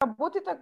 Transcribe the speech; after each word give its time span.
работите 0.00 0.58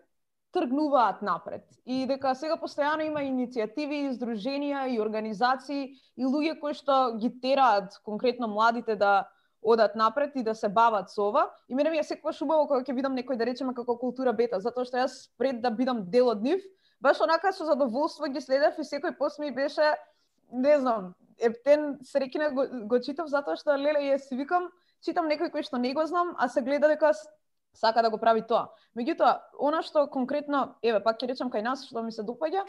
тргнуваат 0.53 1.23
напред 1.23 1.65
и 1.87 2.07
дека 2.09 2.33
сега 2.35 2.57
постојано 2.59 3.05
има 3.07 3.21
иницијативи, 3.23 4.09
издруженија 4.09 4.87
и 4.91 5.01
организации 5.01 5.93
и 6.17 6.25
луѓе 6.25 6.57
кои 6.61 6.75
што 6.75 7.19
ги 7.21 7.31
тераат 7.43 8.01
конкретно 8.05 8.49
младите 8.49 8.97
да 8.97 9.29
одат 9.63 9.95
напред 9.95 10.33
и 10.35 10.43
да 10.43 10.55
се 10.55 10.69
бават 10.69 11.11
со 11.11 11.29
ова. 11.29 11.51
И 11.69 11.75
мене 11.75 11.91
ми 11.91 11.99
е 11.99 12.03
секогаш 12.03 12.43
убаво 12.43 12.67
кога 12.67 12.83
ќе 12.83 12.95
видам 12.95 13.15
некој 13.15 13.37
да 13.37 13.47
речеме 13.47 13.75
како 13.75 13.99
култура 13.99 14.33
бета, 14.33 14.61
затоа 14.61 14.89
што 14.89 15.05
јас 15.05 15.29
пред 15.39 15.63
да 15.63 15.71
бидам 15.71 16.07
дел 16.11 16.33
од 16.33 16.43
нив, 16.43 16.63
баш 17.01 17.21
онака 17.21 17.53
со 17.53 17.67
задоволство 17.67 18.27
ги 18.27 18.41
следев 18.41 18.79
и 18.79 18.87
секој 18.87 19.19
пост 19.19 19.39
ми 19.39 19.53
беше 19.55 19.95
не 20.51 20.79
знам, 20.81 21.15
ептен 21.39 21.99
среќна 22.03 22.51
го, 22.55 22.67
го 22.89 22.99
читав 23.05 23.29
затоа 23.29 23.57
што 23.57 23.77
леле 23.77 24.09
јас 24.09 24.31
си 24.31 24.37
викам, 24.39 24.71
читам 25.05 25.29
некој 25.29 25.53
кој 25.53 25.63
што 25.63 25.79
не 25.79 25.93
го 25.95 26.07
знам, 26.07 26.35
а 26.39 26.49
се 26.49 26.63
гледа 26.63 26.89
дека 26.89 27.13
сака 27.79 28.03
да 28.03 28.11
го 28.11 28.19
прави 28.19 28.43
тоа. 28.43 28.69
Меѓутоа, 28.99 29.39
она 29.59 29.83
што 29.87 30.07
конкретно, 30.11 30.79
еве, 30.83 31.01
пак 31.05 31.21
ќе 31.23 31.31
речам 31.31 31.53
кај 31.55 31.63
нас 31.63 31.87
што 31.87 32.03
ми 32.03 32.13
се 32.13 32.27
допаѓа, 32.27 32.67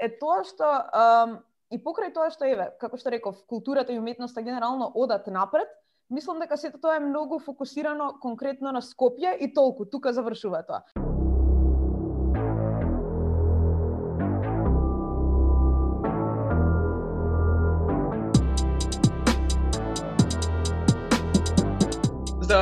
е 0.00 0.08
тоа 0.20 0.42
што 0.46 0.70
ам, 0.94 1.38
и 1.70 1.80
покрај 1.82 2.14
тоа 2.14 2.30
што 2.30 2.46
еве, 2.48 2.70
како 2.80 2.96
што 3.00 3.10
реков, 3.10 3.42
културата 3.50 3.92
и 3.92 3.98
уметноста 3.98 4.42
генерално 4.42 4.90
одат 4.94 5.26
напред, 5.26 5.68
мислам 6.10 6.38
дека 6.40 6.56
сето 6.56 6.78
тоа 6.78 6.96
е 6.96 7.06
многу 7.06 7.38
фокусирано 7.40 8.12
конкретно 8.22 8.72
на 8.72 8.82
Скопје 8.82 9.36
и 9.40 9.52
толку, 9.54 9.84
тука 9.84 10.12
завршува 10.12 10.62
тоа. 10.68 11.01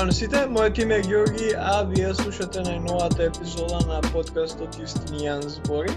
Здраво 0.01 0.09
на 0.09 0.17
сите, 0.17 0.39
мојот 0.49 0.79
име 0.81 0.97
е 0.97 1.03
Георги, 1.05 1.49
а 1.61 1.85
вие 1.85 2.15
слушате 2.17 2.63
најновата 2.65 3.27
епизода 3.27 3.81
на 3.85 3.99
подкастот 4.07 4.79
Истинијан 4.81 5.43
збори. 5.45 5.93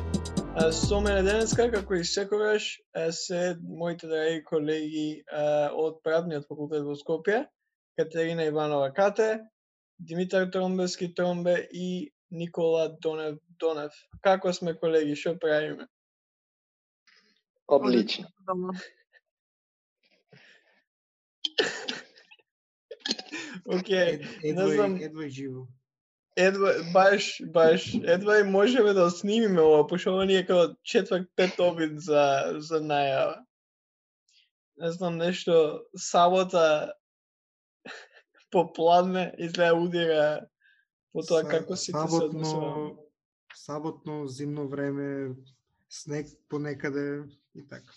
Со 0.76 1.00
мене 1.00 1.22
денеска, 1.24 1.70
како 1.72 1.96
и 1.96 2.04
секогаш, 2.04 2.82
се 3.16 3.56
моите 3.64 4.10
драги 4.12 4.42
колеги 4.44 5.24
од 5.32 6.04
Правниот 6.04 6.52
факултет 6.52 6.84
во 6.84 6.98
Скопје, 7.00 7.48
Катерина 7.96 8.44
Иванова 8.52 8.92
Кате, 8.92 9.40
Димитар 10.00 10.52
Тромбески 10.52 11.14
Тромбе 11.16 11.70
и 11.72 12.12
Никола 12.30 12.90
Донев 13.00 13.40
Донев. 13.56 13.96
Како 14.20 14.52
сме 14.52 14.76
колеги, 14.76 15.16
што 15.16 15.40
правиме? 15.40 15.88
Одлично. 17.72 18.28
Океј, 23.66 24.20
не 24.44 24.68
знам, 24.76 24.98
едва 25.02 25.30
живо. 25.30 25.68
едва, 26.36 26.74
баш, 26.94 27.42
баш, 27.54 27.94
едва 28.04 28.40
и 28.40 28.44
можеме 28.44 28.94
да 28.94 29.10
снимиме 29.10 29.62
ова, 29.62 29.88
пошто 29.88 30.14
ова 30.14 30.26
ни 30.26 30.36
е 30.36 30.46
како 30.46 30.76
четврт 30.84 31.30
пет 31.36 31.60
обид 31.60 32.00
за, 32.02 32.56
за 32.60 32.82
најава. 32.82 33.46
Не 34.78 34.92
знам, 34.92 35.18
нешто, 35.18 35.84
сабота 35.96 36.94
попладне 38.52 39.34
изгледа 39.38 39.76
удира 39.76 40.42
по 41.14 41.22
тоа 41.22 41.44
Са- 41.44 41.50
како 41.50 41.76
сите 41.76 41.98
се 42.10 42.24
однесуваме. 42.24 42.44
саботно, 42.44 43.04
саботно 43.56 44.28
зимно 44.28 44.68
време, 44.68 45.36
снег 45.90 46.28
понекаде 46.50 47.24
и 47.56 47.68
така. 47.68 47.94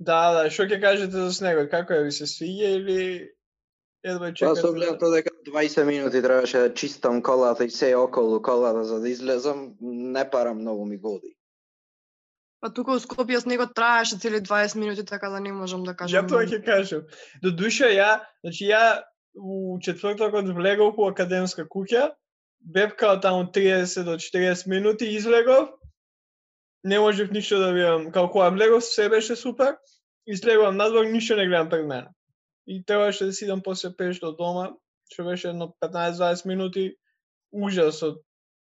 Да, 0.00 0.32
да, 0.32 0.50
што 0.50 0.64
ќе 0.64 0.80
кажете 0.80 1.12
за 1.12 1.32
снегот? 1.32 1.70
Како 1.70 1.92
е, 1.92 2.04
ви 2.04 2.12
се 2.12 2.26
свиѓа 2.26 2.68
или 2.80 3.30
едва 4.04 4.32
Па 4.40 4.68
оглед 4.68 4.90
на 4.90 4.98
тоа 4.98 5.10
дека 5.10 5.30
20 5.46 5.84
минути 5.84 6.22
требаше 6.22 6.58
да 6.58 6.74
чистам 6.74 7.22
колата 7.22 7.64
и 7.64 7.70
се 7.70 7.94
околу 7.94 8.42
колата 8.42 8.84
за 8.84 9.00
да 9.00 9.08
излезам, 9.08 9.74
не 9.80 10.30
парам 10.30 10.58
многу 10.58 10.84
ми 10.84 10.96
годи. 10.96 11.36
Па 12.60 12.68
тука 12.68 12.92
у 12.92 13.00
Скопје 13.00 13.40
снегот 13.40 13.72
траеше 13.74 14.18
цели 14.20 14.40
20 14.40 14.76
минути, 14.76 15.04
така 15.04 15.30
да 15.30 15.40
не 15.40 15.52
можам 15.52 15.84
да 15.84 15.94
кажам. 15.96 16.26
Ја 16.26 16.28
тоа 16.28 16.44
ќе 16.44 16.60
кажам. 16.64 17.06
До 17.42 17.50
душа 17.50 17.88
ја, 17.88 18.20
значи 18.44 18.68
ја 18.68 19.02
у 19.34 19.78
четвртокот 19.80 20.48
влегов 20.52 20.98
у 20.98 21.08
академска 21.08 21.64
куќа, 21.64 22.10
бевкао 22.60 23.20
таму 23.20 23.48
30 23.48 24.04
до 24.04 24.18
40 24.20 24.68
минути, 24.68 25.08
излегов, 25.16 25.72
не 26.84 27.00
можев 27.00 27.30
ништо 27.30 27.58
да 27.58 27.72
видам. 27.72 28.12
Као 28.12 28.28
кога 28.30 28.50
влегов, 28.50 28.84
се 28.84 29.08
беше 29.08 29.36
супер, 29.36 29.76
излегувам 30.26 30.76
надвор, 30.76 31.04
ништо 31.04 31.36
не 31.36 31.46
гледам 31.46 31.68
пред 31.68 31.86
мене. 31.86 32.08
И 32.70 32.84
требаше 32.86 33.24
да 33.26 33.32
сидам 33.32 33.62
после 33.62 33.90
пеш 33.96 34.20
до 34.22 34.30
дома, 34.38 34.68
што 35.10 35.24
беше 35.26 35.48
едно 35.50 35.72
15-20 35.82 36.46
минути, 36.46 36.84
ужас 37.50 37.98
од 38.06 38.20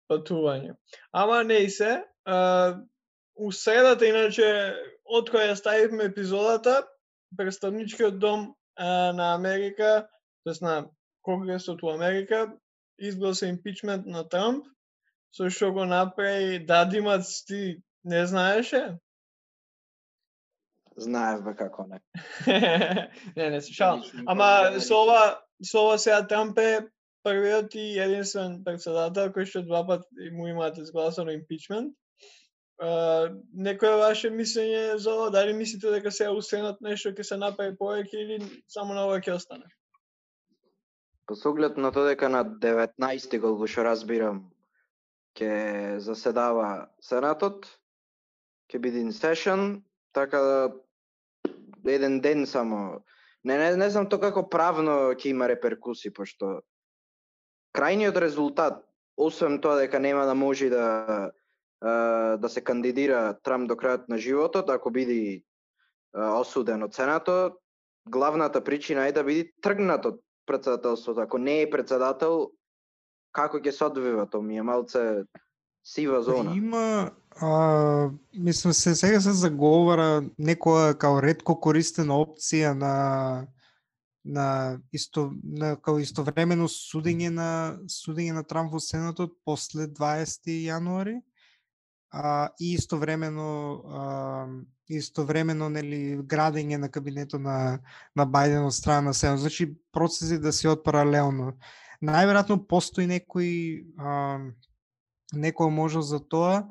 патување. 0.07 0.77
Ама 1.11 1.41
не 1.43 1.57
и 1.65 1.69
се, 1.69 2.05
а, 2.23 2.79
у 3.35 3.51
средата, 3.51 4.07
иначе, 4.07 4.47
од 5.03 5.27
која 5.33 5.57
ставивме 5.59 6.07
епизодата, 6.07 6.85
представничкиот 7.37 8.19
дом 8.19 8.53
а, 8.79 9.11
на 9.11 9.33
Америка, 9.35 10.07
тоест 10.47 10.63
на 10.63 10.87
Конгресот 11.21 11.83
у 11.83 11.91
Америка, 11.91 12.47
изгласа 12.97 13.51
импичмент 13.51 14.07
на 14.07 14.23
Трамп, 14.23 14.63
со 15.35 15.51
што 15.51 15.73
го 15.75 15.83
направи 15.85 16.63
Дадимац, 16.63 17.43
ти 17.43 17.83
не 18.07 18.23
знаеше? 18.25 18.97
Знаев 20.97 21.43
бе 21.45 21.53
како 21.55 21.85
не. 21.87 21.99
не, 23.37 23.49
не 23.49 23.61
се 23.61 23.73
шалам. 23.73 24.03
Ама 24.25 24.79
со 24.81 25.03
ова, 25.03 25.21
со 25.61 25.83
ова 25.85 25.97
сега 26.01 26.23
Трамп 26.27 26.57
е 26.57 26.71
првиот 27.27 27.75
и 27.75 27.99
единствен 28.01 28.63
председател 28.65 29.29
кој 29.35 29.45
што 29.45 29.61
два 29.67 29.83
пат 29.85 30.07
му 30.33 30.47
имаат 30.47 30.79
изгласано 30.81 31.35
импичмент. 31.35 31.93
Uh, 32.77 33.33
некое 33.53 33.97
ваше 33.97 34.29
мислење 34.29 34.97
за 35.01 35.13
ова? 35.13 35.29
Дали 35.33 35.53
мислите 35.53 35.91
дека 35.93 36.11
сега 36.11 36.33
устенат 36.33 36.81
нешто 36.81 37.13
ќе 37.13 37.25
се 37.25 37.37
направи 37.37 37.77
повеќе 37.77 38.21
или 38.21 38.37
само 38.67 38.97
на 38.97 39.05
ова 39.05 39.21
ќе 39.21 39.37
остане? 39.37 39.69
По 41.27 41.35
со 41.35 41.49
оглед 41.53 41.77
на 41.77 41.91
тоа 41.91 42.09
дека 42.09 42.29
на 42.29 42.41
19 42.45 43.41
колку 43.41 43.69
што 43.69 43.85
разбирам 43.85 44.45
ќе 45.37 45.97
заседава 46.01 46.89
Сенатот, 47.01 47.69
ќе 48.69 48.81
биде 48.81 49.05
in 49.05 49.13
session, 49.13 49.81
така 50.13 50.41
да 50.41 50.59
еден 51.85 52.21
ден 52.21 52.45
само. 52.45 53.03
Не, 53.43 53.57
не, 53.57 53.75
не 53.77 53.89
знам 53.89 54.09
тоа 54.09 54.19
како 54.19 54.49
правно 54.49 55.13
ќе 55.15 55.31
има 55.31 55.47
реперкуси, 55.47 56.13
пошто 56.13 56.61
крајниот 57.77 58.17
резултат, 58.17 58.81
освен 59.17 59.59
тоа 59.61 59.77
дека 59.79 59.99
нема 59.99 60.25
да 60.25 60.35
може 60.35 60.69
да 60.69 60.85
да 62.41 62.49
се 62.49 62.63
кандидира 62.63 63.37
Трамп 63.43 63.69
до 63.69 63.75
крајот 63.77 64.09
на 64.09 64.17
животот, 64.17 64.69
ако 64.69 64.89
биде 64.89 65.43
осуден 66.13 66.83
од 66.83 66.95
Сенато, 66.95 67.57
главната 68.09 68.63
причина 68.63 69.07
е 69.07 69.11
да 69.11 69.23
биде 69.23 69.51
тргнат 69.61 70.05
од 70.05 70.21
председателството. 70.45 71.21
Ако 71.21 71.37
не 71.37 71.61
е 71.61 71.69
председател, 71.69 72.49
како 73.31 73.61
ќе 73.61 73.71
се 73.71 73.85
одвива 73.85 74.25
тоа 74.25 74.41
ми 74.41 74.57
е 74.57 74.65
малце 74.65 75.23
сива 75.85 76.21
зона. 76.21 76.55
Има, 76.57 77.11
а, 77.41 78.09
мислам 78.33 78.73
се, 78.73 78.95
сега 78.95 79.21
се 79.21 79.33
заговара 79.33 80.23
некоја 80.39 80.95
као 80.97 81.21
ретко 81.21 81.55
користена 81.59 82.17
опција 82.17 82.73
на 82.73 83.47
на 84.27 84.79
исто 84.91 85.31
на 85.43 85.75
као 85.79 86.01
истовремено 86.03 86.67
судење 86.67 87.29
на 87.31 87.77
судење 87.87 88.33
на 88.35 88.43
Трамп 88.43 88.73
во 88.73 88.79
Сенатот 88.83 89.37
после 89.45 89.87
20 89.87 90.51
јануари 90.67 91.21
а, 92.11 92.49
и 92.59 92.73
истовремено 92.73 93.47
а, 93.85 94.47
истовремено 94.89 95.69
нели 95.69 96.17
градење 96.23 96.77
на 96.77 96.89
кабинетот 96.91 97.41
на 97.41 97.79
на 98.15 98.25
Бајден 98.25 98.67
од 98.67 98.73
страна 98.73 99.11
на 99.11 99.13
Сенат. 99.13 99.39
Значи 99.39 99.75
процеси 99.91 100.39
да 100.39 100.51
се 100.51 100.69
од 100.69 100.83
паралелно. 100.83 101.53
Најверојатно 102.03 102.59
постои 102.67 103.07
некој 103.07 103.87
а, 103.97 104.39
некоја 105.33 105.69
можност 105.69 106.09
за 106.09 106.19
тоа. 106.19 106.67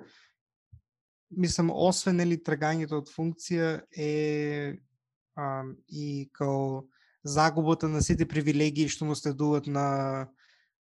Мислам, 1.31 1.70
освен 1.75 2.20
нели 2.20 2.38
тргањето 2.38 3.00
од 3.02 3.11
функција 3.11 3.81
е 3.90 4.76
а, 5.37 5.64
и 5.88 6.28
као 6.32 6.84
загубата 7.26 7.88
на 7.88 8.02
сите 8.02 8.26
привилегии 8.28 8.88
што 8.88 9.05
му 9.05 9.14
следуваат 9.19 9.67
на 9.67 9.87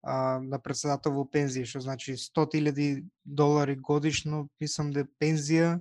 а, 0.05 0.39
на 0.43 0.59
председател 0.61 1.15
во 1.15 1.25
пензија, 1.25 1.65
што 1.65 1.81
значи 1.81 2.13
100.000 2.19 3.03
долари 3.25 3.75
годишно, 3.75 4.45
мислам 4.61 4.91
да 4.93 5.05
пензија 5.19 5.79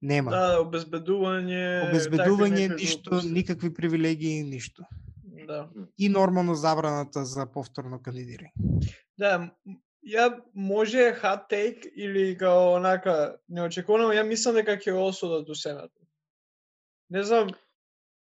нема. 0.00 0.30
Да, 0.30 0.60
обезбедување, 0.62 1.90
Обезбедување, 1.90 2.66
ништо, 2.76 3.20
никакви 3.26 3.72
привилегии, 3.74 4.44
ништо. 4.46 4.86
Да. 5.48 5.66
И 5.98 6.08
нормално 6.08 6.54
забраната 6.54 7.24
за 7.24 7.46
повторно 7.50 7.98
кандидирање. 7.98 8.52
Да, 9.18 9.50
ја 10.06 10.40
може 10.54 11.12
hot 11.20 11.48
take 11.50 11.88
или 11.96 12.36
као 12.38 12.76
онака 12.76 13.36
неочекувано, 13.48 14.12
ја 14.14 14.24
мислам 14.26 14.54
дека 14.54 14.76
ќе 14.76 14.94
осудат 14.96 15.48
у 15.48 15.54
Сенатот. 15.54 16.06
Не 17.10 17.22
знам 17.22 17.50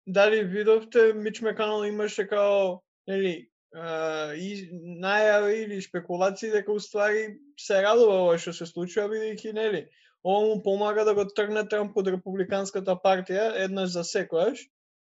дали 0.06 0.44
видовте 0.44 1.12
Мич 1.14 1.40
Меканал 1.40 1.84
имаше 1.84 2.26
као 2.28 2.80
нели 3.08 3.50
и 3.74 4.70
најави 5.02 5.64
или 5.64 5.82
спекулации 5.82 6.50
дека 6.50 6.72
уствари 6.72 7.38
се 7.58 7.82
радува 7.82 8.20
ова 8.22 8.38
што 8.38 8.52
се 8.52 8.66
случува 8.66 9.08
бидејќи 9.10 9.52
нели 9.52 9.88
ова 10.24 10.46
му 10.46 10.62
помага 10.62 11.04
да 11.04 11.14
го 11.14 11.24
тргне 11.24 11.64
Трамп 11.68 11.96
од 11.96 12.08
републиканската 12.08 12.94
партија 12.96 13.50
еднаш 13.64 13.90
за 13.96 14.04
секојаш. 14.08 14.62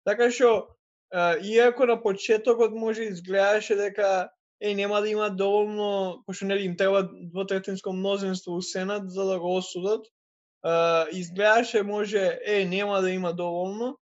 Така 0.05 0.31
што 0.31 0.76
а, 1.12 1.37
иако 1.38 1.87
на 1.87 2.00
почетокот 2.02 2.72
може 2.72 3.05
изгледаше 3.05 3.76
дека 3.76 4.31
е 4.60 4.74
нема 4.74 5.00
да 5.00 5.08
има 5.08 5.30
доволно, 5.30 6.22
пошто 6.26 6.44
нели 6.44 6.64
им 6.64 6.76
треба 6.76 7.08
двотретинско 7.12 7.92
мнозинство 7.92 8.52
у 8.56 8.62
Сенат 8.62 9.10
за 9.10 9.24
да 9.24 9.40
го 9.40 9.56
осудат, 9.56 10.06
Uh, 10.64 11.08
изгледаше 11.08 11.82
може 11.82 12.40
е 12.44 12.64
нема 12.64 13.00
да 13.00 13.10
има 13.10 13.34
доволно. 13.34 13.98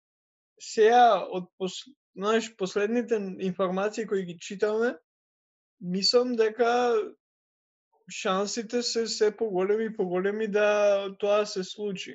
Сега 0.60 1.26
од 1.26 1.49
пос, 1.58 1.72
знаеш, 2.16 2.56
последните 2.56 3.19
информации 3.40 4.06
кои 4.06 4.22
ги 4.25 4.37
читаме, 4.38 4.94
мислам 5.81 6.37
дека 6.38 6.94
шансите 8.10 8.82
се 8.82 9.06
се 9.06 9.37
поголеми 9.37 9.84
и 9.84 9.96
поголеми 9.96 10.46
да 10.46 11.08
тоа 11.19 11.46
се 11.46 11.64
случи. 11.64 12.14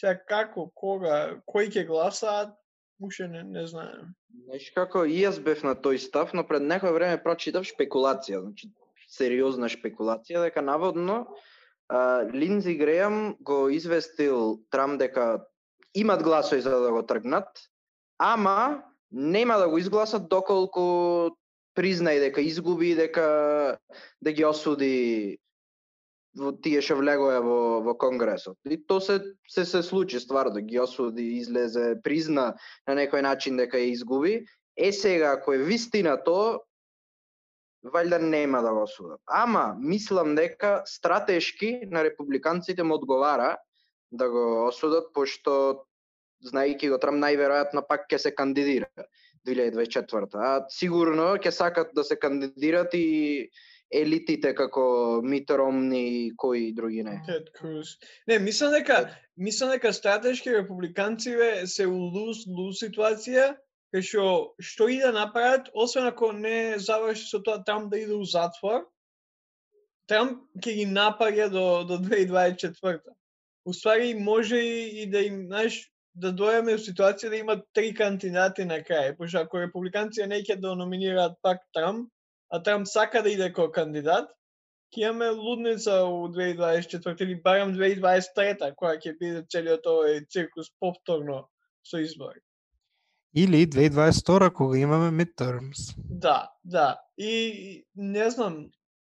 Сега 0.00 0.16
како, 0.16 0.70
кога, 0.74 1.36
кој 1.44 1.68
ќе 1.68 1.84
гласаат, 1.86 2.56
уште 3.00 3.28
не, 3.28 3.42
не 3.42 3.66
знаем. 3.66 4.14
Знаеш 4.46 4.70
како 4.74 5.04
и 5.04 5.18
јас 5.22 5.40
бев 5.42 5.62
на 5.64 5.74
тој 5.74 5.98
став, 6.02 6.34
но 6.34 6.44
пред 6.46 6.62
некој 6.62 6.94
време 6.94 7.22
прочитав 7.22 7.66
спекулација, 7.68 8.42
значи 8.44 8.70
сериозна 9.08 9.68
спекулација, 9.70 10.42
дека 10.46 10.62
наводно 10.62 11.24
а, 11.88 12.24
Линдзи 12.32 12.76
Грејам 12.78 13.36
го 13.40 13.68
известил 13.70 14.64
Трам 14.70 14.98
дека 14.98 15.44
имат 15.94 16.22
гласови 16.22 16.60
за 16.60 16.80
да 16.80 16.90
го 16.90 17.02
тргнат, 17.02 17.48
ама 18.18 18.82
нема 19.10 19.58
да 19.58 19.68
го 19.68 19.78
изгласат 19.78 20.28
доколку 20.28 21.36
признај 21.78 22.20
дека 22.20 22.42
изгуби 22.42 22.94
дека 22.94 23.78
да 24.22 24.32
ги 24.32 24.44
осуди 24.44 25.38
тие 26.62 26.82
што 26.82 26.98
влегоа 26.98 27.38
во 27.44 27.58
во 27.86 27.94
конгресот. 27.94 28.58
И 28.66 28.76
то 28.76 29.00
се 29.00 29.20
се 29.48 29.64
се 29.64 29.82
случи 29.82 30.20
стварно, 30.20 30.60
ги 30.60 30.80
осуди, 30.80 31.38
излезе, 31.38 31.94
призна 32.02 32.54
на 32.86 32.94
некој 32.94 33.22
начин 33.22 33.56
дека 33.56 33.78
ја 33.78 33.92
изгуби. 33.94 34.44
Е 34.76 34.92
сега 34.92 35.34
ако 35.38 35.54
е 35.54 35.58
вистина 35.58 36.16
тоа, 36.24 36.58
валјда 37.84 38.18
нема 38.18 38.62
да 38.62 38.72
го 38.72 38.82
осудат. 38.82 39.20
Ама 39.26 39.76
мислам 39.78 40.34
дека 40.34 40.82
стратешки 40.86 41.80
на 41.90 42.04
републиканците 42.04 42.82
му 42.82 42.94
одговара 42.94 43.56
да 44.10 44.28
го 44.30 44.66
осудат 44.68 45.12
пошто 45.14 45.84
знаејќи 46.44 46.90
го 46.90 46.98
Трамп 46.98 47.22
најверојатно 47.22 47.84
пак 47.88 48.08
ќе 48.10 48.18
се 48.18 48.34
кандидира 48.34 48.88
2024. 49.46 50.34
А 50.34 50.66
сигурно 50.70 51.34
ќе 51.36 51.50
сакат 51.50 51.94
да 51.94 52.04
се 52.04 52.16
кандидират 52.16 52.94
и 52.94 53.50
елитите 53.92 54.54
како 54.54 55.20
Мит 55.22 55.50
Ромни 55.50 56.02
и 56.26 56.36
кои 56.36 56.72
други 56.74 57.02
не. 57.02 57.20
Тед 57.26 57.50
Круз. 57.52 57.96
Не, 58.28 58.38
мислам 58.38 58.72
дека 58.72 59.10
мислам 59.36 59.70
дека 59.70 59.92
стратешки 59.92 60.50
републиканциве 60.50 61.66
се 61.66 61.86
у 61.86 61.98
луз 62.14 62.46
луз 62.46 62.82
ситуација 62.82 63.54
кај 63.94 64.02
што 64.02 64.26
што 64.58 64.88
и 64.90 64.98
да 64.98 65.12
направат, 65.14 65.70
освен 65.72 66.06
ако 66.10 66.32
не 66.32 66.78
заврши 66.78 67.28
со 67.30 67.38
тоа 67.38 67.62
Трамп 67.64 67.92
да 67.92 67.98
иде 68.02 68.14
у 68.14 68.24
затвор, 68.26 68.88
Трамп 70.10 70.42
ќе 70.58 70.74
ги 70.80 70.86
напаѓа 70.90 71.48
до 71.52 71.84
до 71.86 71.98
2024. 72.02 73.14
Уствари 73.64 74.14
може 74.14 74.58
и, 74.58 75.02
и 75.02 75.06
да 75.10 75.22
им, 75.22 75.46
знаеш, 75.46 75.78
да 76.14 76.32
дојаме 76.32 76.74
у 76.74 76.82
ситуација 76.82 77.30
да 77.30 77.36
има 77.36 77.56
три 77.72 77.94
кандидати 77.94 78.64
на 78.64 78.80
крај, 78.82 79.16
пошто 79.16 79.46
ако 79.46 79.62
републиканците 79.62 80.26
не 80.26 80.42
ќе 80.42 80.58
да 80.60 80.74
номинираат 80.74 81.38
пак 81.42 81.62
Трамп, 81.72 82.10
а 82.50 82.62
Трамп 82.62 82.86
сака 82.86 83.22
да 83.22 83.30
иде 83.32 83.50
како 83.52 83.70
кандидат, 83.72 84.30
ќе 84.94 85.08
имаме 85.08 85.30
лудница 85.34 86.02
у 86.06 86.28
2024 86.32 87.22
или 87.26 87.40
барам 87.44 87.74
2023 87.74 88.74
која 88.78 88.98
ќе 89.02 89.14
биде 89.18 89.44
целиот 89.50 89.86
овој 89.90 90.24
циркус 90.30 90.70
повторно 90.80 91.44
со 91.84 91.98
избори. 91.98 92.40
Или 93.34 93.66
2022 93.66 94.50
кога 94.54 94.78
имаме 94.78 95.10
midterms. 95.10 95.90
Да, 95.96 96.52
да. 96.62 97.00
И 97.18 97.84
не 97.94 98.30
знам, 98.30 98.70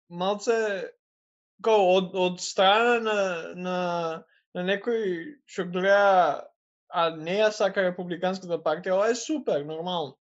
малце 0.10 0.90
као 1.62 1.84
од, 1.98 2.16
од 2.16 2.42
страна 2.42 2.98
на, 3.06 3.20
на, 3.56 3.78
на 4.56 4.64
некој 4.66 5.38
што 5.46 5.68
гледа 5.70 6.48
а 6.90 7.10
не 7.16 7.38
ја 7.42 7.52
сака 7.52 7.84
републиканската 7.84 8.58
партија, 8.64 8.96
ова 8.96 9.10
е 9.12 9.16
супер, 9.20 9.66
нормално 9.68 10.16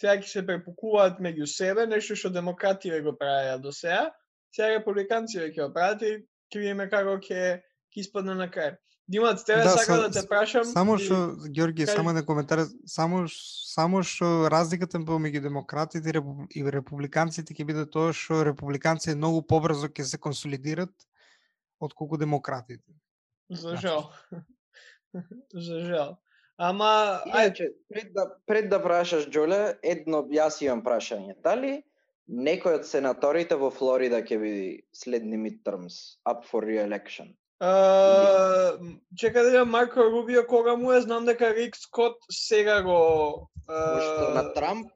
сега 0.00 0.16
ќе 0.16 0.28
се 0.32 0.42
препукуваат 0.46 1.20
меѓу 1.20 1.46
себе, 1.50 1.86
нешто 1.86 2.16
што 2.16 2.32
демократија 2.32 3.02
го 3.04 3.12
правеа 3.16 3.58
до 3.60 3.72
сега, 3.72 4.08
сега 4.54 4.76
републиканци 4.76 5.38
ќе 5.42 5.56
го 5.58 5.72
прават 5.74 6.02
и 6.02 6.14
ќе 6.50 6.62
видиме 6.62 6.88
како 6.92 7.18
ќе 7.18 7.42
ќе 7.60 8.04
испадне 8.04 8.36
на 8.38 8.48
крај. 8.48 8.78
Димат, 9.10 9.42
тебе 9.42 9.64
да, 9.66 9.70
сака 9.74 9.96
да 9.98 10.10
те 10.14 10.22
прашам. 10.28 10.64
Само 10.64 10.94
што 11.02 11.16
и... 11.42 11.50
Ѓорги, 11.50 11.82
Кај... 11.82 11.96
само 11.98 12.12
да 12.14 12.22
коментар, 12.22 12.62
само 12.86 13.24
само 13.28 14.04
што 14.06 14.46
разликата 14.52 15.00
помеѓу 15.02 15.42
демократите 15.48 16.14
и 16.14 16.62
републиканците 16.76 17.54
ќе 17.54 17.66
биде 17.66 17.84
тоа 17.90 18.14
што 18.14 18.44
републиканците 18.46 19.16
многу 19.18 19.42
побрзо 19.42 19.90
ќе 19.90 20.06
се 20.06 20.22
консолидират 20.22 20.94
отколку 21.82 22.20
демократите. 22.22 22.86
За 23.50 23.76
жал. 23.76 24.12
За 25.66 25.80
жал. 25.82 26.16
Ама 26.60 27.22
Иначе, 27.26 27.70
пред 27.88 28.12
да 28.12 28.26
пред 28.46 28.68
да 28.68 28.82
прашаш 28.84 29.30
Џоле, 29.32 29.78
едно 29.80 30.20
јас 30.28 30.60
имам 30.60 30.82
прашање. 30.84 31.32
Дали 31.40 31.78
некој 32.28 32.80
од 32.80 32.84
сенаторите 32.84 33.56
во 33.56 33.70
Флорида 33.72 34.20
ќе 34.20 34.36
биде 34.42 34.66
следни 34.92 35.40
midterms 35.40 36.20
up 36.28 36.44
for 36.44 36.66
re-election? 36.68 37.32
Uh, 37.60 38.96
чека 39.16 39.42
да 39.42 39.64
Марко 39.64 40.00
Рубио 40.00 40.46
кога 40.46 40.76
му 40.76 40.92
е, 40.92 41.00
знам 41.00 41.24
дека 41.24 41.54
Рик 41.54 41.76
Скот 41.76 42.16
сега 42.30 42.82
го... 42.82 43.50
Uh... 43.68 44.34
на 44.34 44.52
Трамп, 44.54 44.88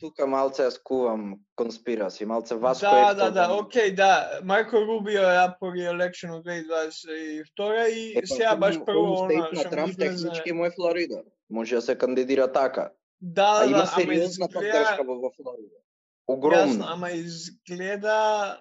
тука 0.00 0.26
малце 0.26 0.62
јас 0.68 0.76
кувам 0.84 1.40
конспираси, 1.56 2.26
малце 2.28 2.54
вас 2.54 2.80
Да, 2.80 3.14
да, 3.14 3.30
да, 3.30 3.48
окей, 3.54 3.94
да. 3.94 4.40
Марко 4.44 4.76
Рубио 4.76 5.20
е 5.20 5.40
up 5.40 5.56
for 5.58 5.72
re-election 5.72 6.36
од 6.36 6.44
2022 6.44 7.88
и 7.88 8.18
е, 8.18 8.26
сега 8.26 8.56
баш 8.56 8.76
прво 8.84 9.24
она 9.24 9.48
на 9.52 9.70
Трамп 9.70 9.98
технички 9.98 10.52
му 10.52 10.66
е 10.66 10.70
Флорида. 10.70 11.22
Може 11.50 11.74
да 11.74 11.82
се 11.82 11.98
кандидира 11.98 12.52
така. 12.52 12.90
Да, 13.20 13.52
а 13.56 13.58
да, 13.58 13.70
има 13.70 13.78
ама 13.78 13.86
сериозна 13.86 14.48
поддршка 14.52 15.02
во 15.04 15.32
Флорида. 15.32 15.80
Огромна. 16.28 16.66
Јасно, 16.66 16.92
ама 16.92 17.10
изгледа 17.10 18.60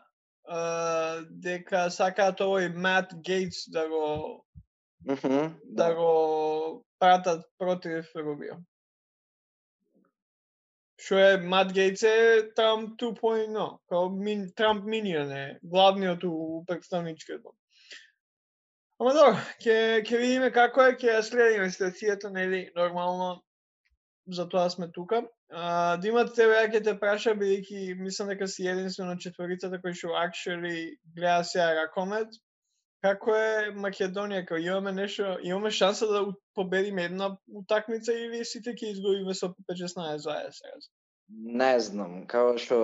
uh, 0.52 1.24
дека 1.44 1.88
сакаат 1.90 2.44
овој 2.44 2.74
Мат 2.76 3.16
Гейтс 3.24 3.70
да 3.72 3.88
го 3.90 4.06
Mm 5.06 5.16
-hmm, 5.16 5.54
да. 5.64 5.86
да 5.86 5.96
го 5.96 6.86
пратат 7.00 7.46
против 7.58 8.06
Рубио. 8.16 8.56
Што 10.98 11.18
е 11.18 11.38
Мат 11.38 11.74
Гейтс 11.74 12.04
е 12.04 12.54
Трамп 12.56 13.00
2.0, 13.02 13.80
као 13.90 14.10
мин, 14.10 14.52
Трамп 14.56 14.86
минион 14.86 15.32
е, 15.32 15.60
главниот 15.64 16.24
у 16.24 16.64
представничкото. 16.68 17.54
Ама 19.00 19.14
добро, 19.14 19.34
ќе 19.60 20.06
ќе 20.06 20.18
видиме 20.18 20.52
како 20.52 20.82
е, 20.82 20.94
ќе 20.94 21.22
следиме 21.22 21.74
ситуацијата, 21.74 22.30
нели, 22.30 22.70
нормално 22.76 23.42
за 24.28 24.46
тоа 24.50 24.70
сме 24.70 24.92
тука. 24.92 25.26
А, 25.54 25.98
да 25.98 26.08
имате 26.08 26.34
тебе, 26.36 26.56
ја 26.56 26.70
ќе 26.72 26.80
те 26.86 26.94
праша, 27.00 27.34
бидејќи 27.36 27.98
мислам 28.00 28.30
дека 28.32 28.48
си 28.48 28.70
единствено 28.72 29.18
четворицата 29.20 29.82
кој 29.84 29.98
што 30.00 30.16
actually 30.16 30.96
гледа 31.16 31.44
сега 31.44 31.74
Ракомет. 31.76 32.38
Како 33.04 33.34
е 33.36 33.72
Македонија, 33.76 34.46
Као 34.48 34.62
имаме 34.62 34.94
нешто, 34.96 35.36
имаме 35.44 35.72
шанса 35.76 36.08
да 36.08 36.22
победиме 36.56 37.04
една 37.10 37.32
утакмица 37.48 38.14
или 38.14 38.46
сите 38.46 38.76
ќе 38.78 38.94
изгубиме 38.94 39.34
со 39.34 39.50
15-16 39.68 40.56
сега? 40.56 40.78
Не 41.32 41.80
знам, 41.80 42.14
како 42.28 42.56
што 42.62 42.78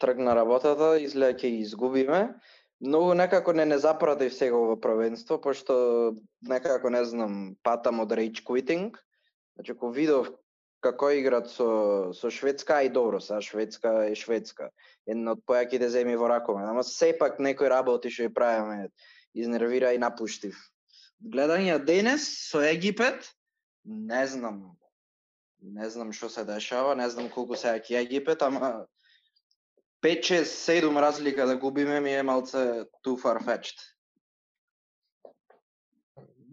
тргна 0.00 0.36
работата, 0.38 0.94
изгледа 1.02 1.36
ќе 1.42 1.50
изгубиме. 1.60 2.22
Многу 2.80 3.14
некако 3.14 3.52
не 3.52 3.66
не 3.66 3.78
запратив 3.78 4.32
сега 4.34 4.56
во 4.56 4.78
првенство, 4.80 5.40
пошто 5.40 6.14
некако 6.40 6.90
не 6.90 7.04
знам, 7.04 7.36
патам 7.62 8.00
од 8.00 8.12
rage 8.12 8.44
quitting. 8.44 8.94
Значи, 9.56 9.72
ако 9.72 9.90
видов 9.90 10.30
како 10.84 11.10
играт 11.16 11.48
со 11.50 12.12
со 12.16 12.30
Шведска 12.30 12.82
и 12.84 12.92
добро, 12.92 13.20
са 13.20 13.40
Шведска 13.42 13.94
е 14.10 14.14
Шведска. 14.18 14.70
Една 15.06 15.34
од 15.36 15.42
појаките 15.48 15.88
земји 15.92 16.20
во 16.20 16.28
ракове, 16.30 16.64
ама 16.68 16.84
сепак 16.84 17.40
некој 17.40 17.72
работи 17.72 18.12
што 18.12 18.28
ја 18.28 18.34
правиме 18.36 18.88
изнервира 19.34 19.92
и 19.94 20.00
напуштив. 20.02 20.56
Гледање 21.20 21.78
денес 21.84 22.26
со 22.50 22.60
Египет, 22.64 23.30
не 23.84 24.26
знам, 24.26 24.76
не 25.60 25.88
знам 25.90 26.12
што 26.12 26.28
се 26.28 26.44
дешава, 26.44 26.94
не 26.94 27.08
знам 27.10 27.30
колку 27.32 27.56
се 27.56 27.78
ќе 27.80 28.04
Египет, 28.04 28.42
ама 28.42 28.86
5, 30.04 30.20
6, 30.30 30.44
7 30.44 31.00
разлика 31.00 31.46
да 31.46 31.56
губиме 31.56 32.00
ми 32.00 32.12
е 32.14 32.22
малце 32.22 32.84
too 33.00 33.16
far 33.16 33.40
fetched. 33.40 33.80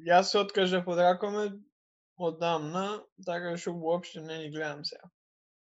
Јас 0.07 0.31
се 0.31 0.39
откажав 0.39 0.87
од 0.87 0.97
ракоме 0.97 1.51
одамна, 2.29 3.01
така 3.25 3.57
што 3.57 3.73
уопште 3.73 4.21
не 4.21 4.37
ни 4.37 4.51
гледам 4.51 4.85
сега. 4.85 5.09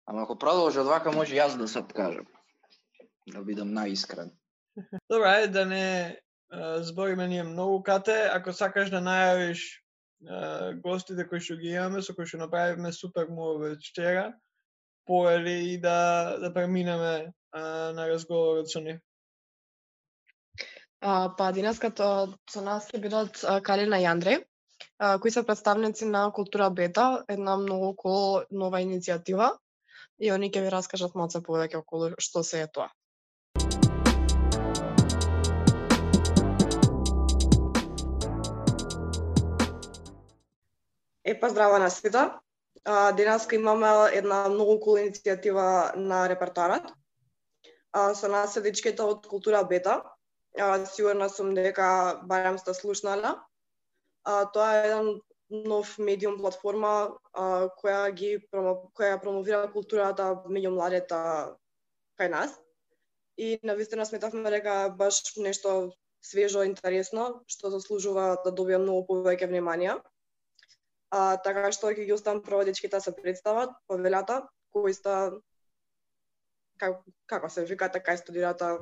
Ама 0.06 0.24
ако 0.24 0.38
продолжи 0.40 0.80
од 0.80 0.88
вака, 0.88 1.12
може 1.12 1.36
јас 1.36 1.58
да 1.58 1.68
се 1.68 1.80
откажам. 1.80 2.28
Да 3.28 3.42
бидам 3.42 3.74
наискрен. 3.74 4.34
Добра, 5.10 5.40
ајде 5.40 5.52
да 5.52 5.66
не 5.66 5.88
збориме 6.84 7.28
ние 7.28 7.44
многу 7.44 7.84
кате, 7.84 8.30
ако 8.34 8.54
сакаш 8.54 8.90
да 8.90 9.02
најавиш 9.02 9.62
а, 10.28 10.74
гостите 10.84 11.26
кои 11.28 11.42
што 11.42 11.58
ги 11.58 11.74
имаме, 11.74 12.02
со 12.02 12.14
кои 12.14 12.28
што 12.30 12.44
направивме 12.44 12.92
супер 12.94 13.28
му 13.30 13.58
вчера, 13.80 14.34
поели 15.06 15.74
и 15.74 15.78
да 15.82 16.38
да 16.40 16.54
преминеме 16.54 17.34
а, 17.52 17.94
на 17.94 18.08
разговорот 18.10 18.70
со 18.70 18.82
нив. 18.82 19.02
А, 21.02 21.34
па 21.38 21.52
денес 21.52 21.80
като 21.80 22.38
со 22.50 22.62
нас 22.62 22.88
ќе 22.92 23.02
бидат 23.02 23.42
Калина 23.64 24.00
и 24.00 24.08
Андреј, 24.08 24.44
кои 25.22 25.32
се 25.32 25.46
представници 25.46 26.06
на 26.06 26.32
Култура 26.32 26.70
Бета, 26.70 27.26
една 27.30 27.58
многу 27.58 27.96
кул 27.96 28.42
нова 28.52 28.80
иницијатива 28.80 29.50
и 30.20 30.32
они 30.32 30.48
ќе 30.48 30.64
ви 30.64 30.70
раскажат 30.72 31.16
малце 31.20 31.42
повеќе 31.44 31.82
околу 31.82 32.14
што 32.24 32.44
се 32.44 32.62
е 32.64 32.68
тоа. 32.72 32.88
Епа 41.26 41.50
здраво 41.50 41.80
на 41.80 41.90
сите. 41.90 42.24
Денеска 43.20 43.56
имаме 43.56 43.92
една 44.16 44.48
многу 44.50 44.80
кул 44.80 45.00
иницијатива 45.04 45.96
на 45.96 46.28
репертоарот. 46.30 46.92
А, 47.92 48.14
со 48.16 48.28
нас 48.28 48.54
се 48.54 48.60
од 49.00 49.28
Култура 49.28 49.64
Бета. 49.64 50.04
А, 50.60 50.86
сигурна 50.86 51.30
сум 51.30 51.54
дека 51.54 52.22
барем 52.24 52.58
сте 52.58 52.74
слушнале. 52.74 53.36
А, 54.24 54.46
тоа 54.52 54.74
е 54.76 54.88
еден 54.88 55.22
нов 55.50 55.98
медиум 56.00 56.38
платформа 56.40 56.94
а, 57.34 57.70
која 57.80 58.12
ги 58.16 58.38
промо, 58.52 58.90
која 58.98 59.20
промовира 59.22 59.68
културата 59.74 60.30
меѓу 60.48 60.74
младите 60.76 61.20
кај 62.20 62.30
нас. 62.32 62.56
И 63.38 63.60
на 63.64 63.76
вистина 63.76 64.06
сметавме 64.06 64.50
дека 64.54 64.94
баш 64.98 65.22
нешто 65.38 65.94
свежо, 66.24 66.64
интересно, 66.64 67.44
што 67.48 67.70
заслужува 67.70 68.38
да 68.46 68.52
добие 68.52 68.78
многу 68.78 69.06
повеќе 69.10 69.50
внимание. 69.50 69.98
А, 71.12 71.38
така 71.38 71.72
што 71.72 71.92
ќе 71.92 72.08
ги 72.08 72.14
оставам 72.16 72.42
прво 72.42 72.64
дечките 72.64 72.96
да 72.96 73.02
се 73.02 73.16
представат, 73.16 73.76
повелата, 73.88 74.48
кои 74.72 74.94
сте 74.94 75.38
како, 76.82 77.04
како 77.30 77.50
се 77.50 77.66
викате, 77.70 78.02
кај 78.02 78.18
студирата, 78.24 78.78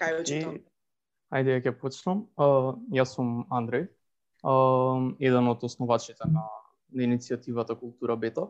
кај 0.00 0.20
учите. 0.22 0.54
Ајде 1.28 1.58
ќе 1.60 1.74
почнам. 1.76 2.24
Uh, 2.40 2.74
јас 2.94 3.12
сум 3.16 3.42
Андреј, 3.52 3.88
uh, 4.48 5.10
еден 5.20 5.50
од 5.50 5.64
основачите 5.68 6.28
на, 6.28 6.44
на 6.88 7.04
иницијативата 7.04 7.76
Култура 7.76 8.16
Бета. 8.16 8.46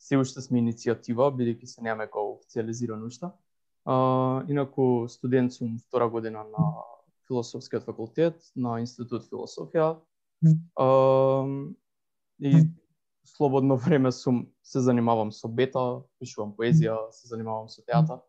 Се 0.00 0.18
уште 0.18 0.42
сме 0.42 0.62
иницијатива, 0.62 1.28
бидејќи 1.36 1.68
се 1.68 1.84
немаме 1.84 2.08
како 2.08 2.38
официализирано 2.38 3.10
уште. 3.12 3.28
Uh, 3.84 4.48
инаку 4.50 5.08
студент 5.12 5.52
сум 5.52 5.76
втора 5.78 6.08
година 6.08 6.44
на 6.48 6.70
философскиот 7.28 7.84
факултет 7.84 8.40
на 8.56 8.78
Институт 8.80 9.28
философија. 9.28 9.96
Uh, 10.80 11.74
и 12.40 12.64
слободно 13.24 13.76
време 13.76 14.12
сум 14.12 14.46
се 14.62 14.80
занимавам 14.80 15.32
со 15.32 15.48
бета, 15.48 16.02
пишувам 16.18 16.56
поезија, 16.56 16.96
се 17.12 17.28
занимавам 17.28 17.68
со 17.68 17.84
театар. 17.84 18.24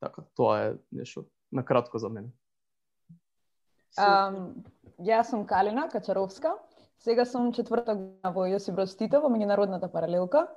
Така, 0.00 0.22
тоа 0.34 0.58
е 0.66 0.74
нешто 0.92 1.24
на 1.52 1.64
кратко 1.64 1.98
за 1.98 2.08
мене. 2.08 2.28
Um, 3.98 4.64
јас 4.98 5.30
сум 5.30 5.44
Калина 5.46 5.88
Качаровска. 5.88 6.54
Сега 6.98 7.24
сум 7.24 7.52
четврта 7.52 7.94
година 7.94 8.32
во 8.34 8.46
Јосиф 8.46 8.74
Брод 8.74 8.88
во 9.22 9.28
меѓународната 9.28 9.90
паралелка. 9.90 10.48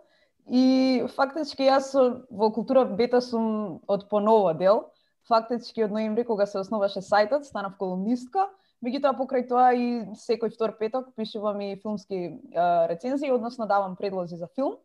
И 0.47 1.05
фактички 1.15 1.63
јас 1.63 1.93
во 2.29 2.51
култура 2.51 2.85
бета 2.85 3.21
сум 3.21 3.81
од 3.87 4.09
поново 4.09 4.53
дел. 4.53 4.89
Фактички 5.27 5.83
од 5.83 5.91
ноември 5.91 6.25
кога 6.25 6.45
се 6.45 6.59
основаше 6.59 7.01
сајтот, 7.01 7.43
станав 7.43 7.77
колумнистка 7.77 8.49
Меѓутоа 8.81 9.13
покрај 9.13 9.43
тоа 9.45 9.67
и 9.77 9.89
секој 10.17 10.49
втор 10.55 10.73
петок 10.79 11.11
пишувам 11.13 11.59
и 11.61 11.75
филмски 11.83 12.21
а, 12.55 12.87
рецензии, 12.89 13.29
односно 13.29 13.67
давам 13.69 13.95
предлози 13.95 14.39
за 14.41 14.47
филм. 14.55 14.79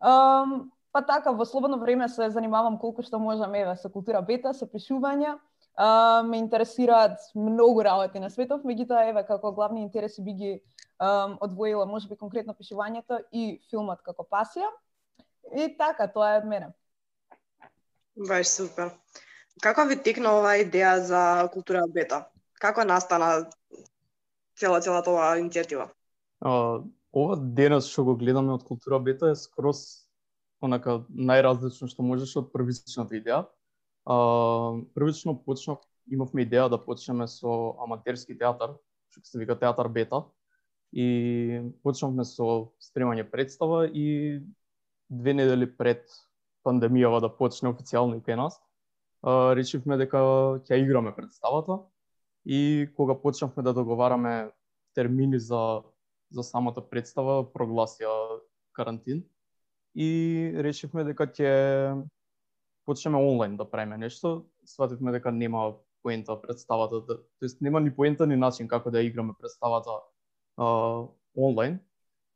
Um, 0.00 0.68
па 0.92 1.00
така 1.00 1.32
во 1.32 1.46
слободно 1.48 1.78
време 1.80 2.08
се 2.08 2.28
занимавам 2.30 2.76
колку 2.78 3.02
што 3.02 3.18
можам 3.18 3.54
еве 3.56 3.76
со 3.80 3.88
култура 3.88 4.20
бета, 4.20 4.52
со 4.52 4.68
пишување. 4.68 5.38
А, 5.82 6.22
ме 6.22 6.38
интересираат 6.38 7.18
многу 7.34 7.80
работи 7.84 8.20
на 8.20 8.28
светов, 8.28 8.66
меѓутоа 8.68 9.06
еве 9.08 9.22
како 9.24 9.48
главни 9.56 9.80
интереси 9.80 10.20
би 10.20 10.32
ги 10.36 10.50
а, 10.98 11.38
одвоила 11.40 11.86
можеби 11.88 12.18
конкретно 12.20 12.52
пишувањето 12.52 13.22
и 13.32 13.62
филмот 13.70 14.02
како 14.04 14.26
пасија. 14.28 14.68
И 15.56 15.70
така, 15.78 16.04
тоа 16.12 16.34
е 16.34 16.40
од 16.42 16.44
мене. 16.50 16.68
Баш 18.28 18.50
супер. 18.52 18.90
Како 19.64 19.86
ви 19.88 19.96
текна 19.96 20.34
оваа 20.36 20.60
идеја 20.60 20.98
за 21.00 21.22
култура 21.54 21.86
бета? 21.88 22.26
Како 22.60 22.84
настана 22.84 23.30
цела 24.60 24.82
целата 24.84 25.08
оваа 25.14 25.38
иницијатива? 25.40 25.86
А, 26.44 26.52
ова 27.12 27.38
денес 27.40 27.88
што 27.88 28.04
го 28.04 28.18
гледаме 28.20 28.52
од 28.52 28.68
култура 28.68 29.00
бета 29.00 29.32
е 29.32 29.40
скроз 29.40 29.80
онака 30.60 30.98
најразлично 31.08 31.88
што 31.88 32.04
можеш 32.04 32.36
од 32.36 32.52
првичната 32.52 33.16
идеја. 33.16 33.46
А, 34.06 34.16
првично 34.94 35.36
почнав, 35.44 35.78
имавме 36.10 36.46
идеја 36.46 36.68
да 36.70 36.78
почнеме 36.78 37.26
со 37.28 37.76
аматерски 37.84 38.36
театар, 38.38 38.76
што 39.10 39.24
се 39.24 39.38
вика 39.38 39.58
театар 39.58 39.88
бета. 39.88 40.24
И 40.92 41.60
почнавме 41.84 42.24
со 42.24 42.72
спремање 42.82 43.28
представа 43.30 43.86
и 43.86 44.40
две 45.10 45.34
недели 45.34 45.66
пред 45.66 46.10
пандемијава 46.66 47.20
да 47.20 47.30
почне 47.30 47.70
официјално 47.70 48.18
и 48.18 48.24
кај 48.24 48.36
нас, 48.36 48.58
а, 49.22 49.54
дека 49.54 50.18
ќе 50.66 50.82
играме 50.82 51.14
представата 51.14 51.78
и 52.44 52.88
кога 52.96 53.14
почнавме 53.14 53.62
да 53.62 53.74
договараме 53.74 54.50
термини 54.94 55.38
за 55.38 55.82
за 56.30 56.42
самата 56.42 56.82
представа, 56.90 57.42
прогласија 57.42 58.40
карантин 58.72 59.24
и 59.94 60.52
решивме 60.54 61.04
дека 61.04 61.26
ќе 61.26 61.50
почнеме 62.90 63.18
онлайн 63.18 63.56
да 63.56 63.64
правиме 63.70 63.98
нешто. 63.98 64.46
Свативме 64.64 65.12
дека 65.12 65.30
нема 65.32 65.74
поента 66.02 66.34
представата, 66.42 67.00
да, 67.00 67.18
тоест 67.38 67.60
нема 67.60 67.80
ни 67.80 67.94
поента 67.94 68.26
ни 68.26 68.36
начин 68.36 68.68
како 68.68 68.90
да 68.90 69.02
играме 69.02 69.32
представата 69.38 69.90
а, 70.56 70.66
онлайн 71.36 71.78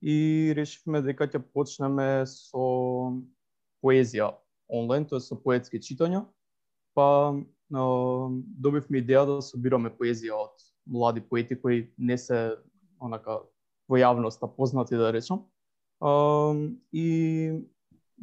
и 0.02 0.52
решивме 0.56 1.00
дека 1.02 1.26
ќе 1.26 1.40
почнеме 1.42 2.22
со 2.28 2.66
поезија 3.82 4.30
онлайн, 4.70 5.08
тоа 5.08 5.20
со 5.20 5.34
поетски 5.34 5.80
читања, 5.82 6.22
па 6.94 7.34
добивме 7.70 9.02
идеја 9.02 9.24
да 9.26 9.40
собираме 9.42 9.90
поезија 9.90 10.38
од 10.38 10.68
млади 10.86 11.24
поети 11.24 11.58
кои 11.58 11.88
не 11.98 12.18
се 12.20 12.60
онака 13.00 13.40
во 13.88 13.98
јавноста 13.98 14.46
познати 14.46 14.94
да 14.94 15.10
речам. 15.12 15.48
и 16.92 17.06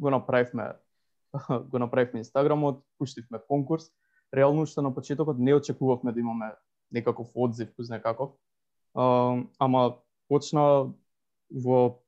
го 0.00 0.10
направивме 0.10 0.72
го 1.70 1.78
направивме 1.78 2.20
Инстаграмот, 2.20 2.84
пуштивме 2.98 3.40
конкурс. 3.48 3.90
Реално 4.34 4.62
уште 4.62 4.80
на 4.80 4.94
почетокот 4.94 5.38
не 5.38 5.54
очекувавме 5.54 6.12
да 6.12 6.20
имаме 6.20 6.52
некаков 6.92 7.28
одзив, 7.34 7.72
кој 7.76 7.88
знае 7.88 8.02
каков. 8.02 8.36
ама 8.94 9.96
почна 10.28 10.92
во 11.50 12.02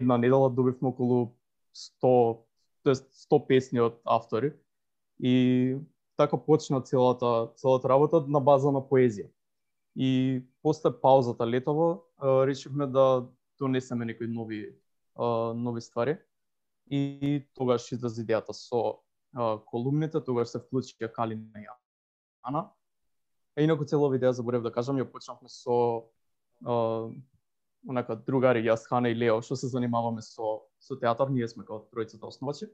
една 0.00 0.16
недела 0.18 0.50
добивме 0.50 0.88
околу 0.88 1.36
100, 1.74 2.38
тоест 2.84 3.06
100 3.30 3.46
песни 3.46 3.80
од 3.80 4.00
автори 4.04 4.52
и 5.20 5.76
така 6.16 6.36
почна 6.36 6.80
целата 6.80 7.52
целата 7.56 7.88
работа 7.88 8.24
на 8.28 8.40
база 8.40 8.72
на 8.72 8.80
поезија. 8.80 9.28
И 9.96 10.42
после 10.62 10.92
паузата 11.00 11.46
летово 11.46 12.04
решивме 12.22 12.86
да 12.86 13.28
донесеме 13.58 14.04
некои 14.04 14.26
нови 14.26 14.74
нови 15.54 15.80
ствари. 15.80 16.18
И 16.92 17.40
тогаш 17.56 17.86
излезе 17.94 18.20
идејата 18.26 18.52
со 18.52 19.00
колумните, 19.70 20.20
тогаш 20.20 20.52
се 20.52 20.60
вклучија 20.60 21.08
Калина 21.12 21.62
и 21.62 21.68
Ана. 22.44 22.66
А 23.56 23.64
инаку 23.64 23.86
целова 23.88 24.18
идеја 24.18 24.36
заборев 24.36 24.62
да 24.62 24.72
кажам, 24.72 24.98
ја 25.00 25.08
почнавме 25.08 25.48
со 25.48 25.76
а, 26.64 27.08
онака 27.88 28.16
другари 28.16 28.62
јас 28.64 28.84
Хана 28.88 29.08
и 29.08 29.16
Лео 29.16 29.40
што 29.40 29.56
се 29.56 29.72
занимаваме 29.72 30.22
со 30.22 30.68
со 30.80 30.96
театар, 31.00 31.30
ние 31.30 31.48
сме 31.48 31.64
како 31.64 31.88
тројцата 31.88 32.28
основачи. 32.28 32.68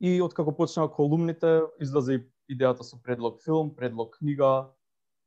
И 0.00 0.20
откако 0.22 0.52
почнаа 0.56 0.88
колумните, 0.88 1.62
излезе 1.80 2.24
идејата 2.50 2.82
со 2.82 2.96
предлог 3.02 3.42
филм, 3.44 3.74
предлог 3.74 4.16
книга, 4.18 4.72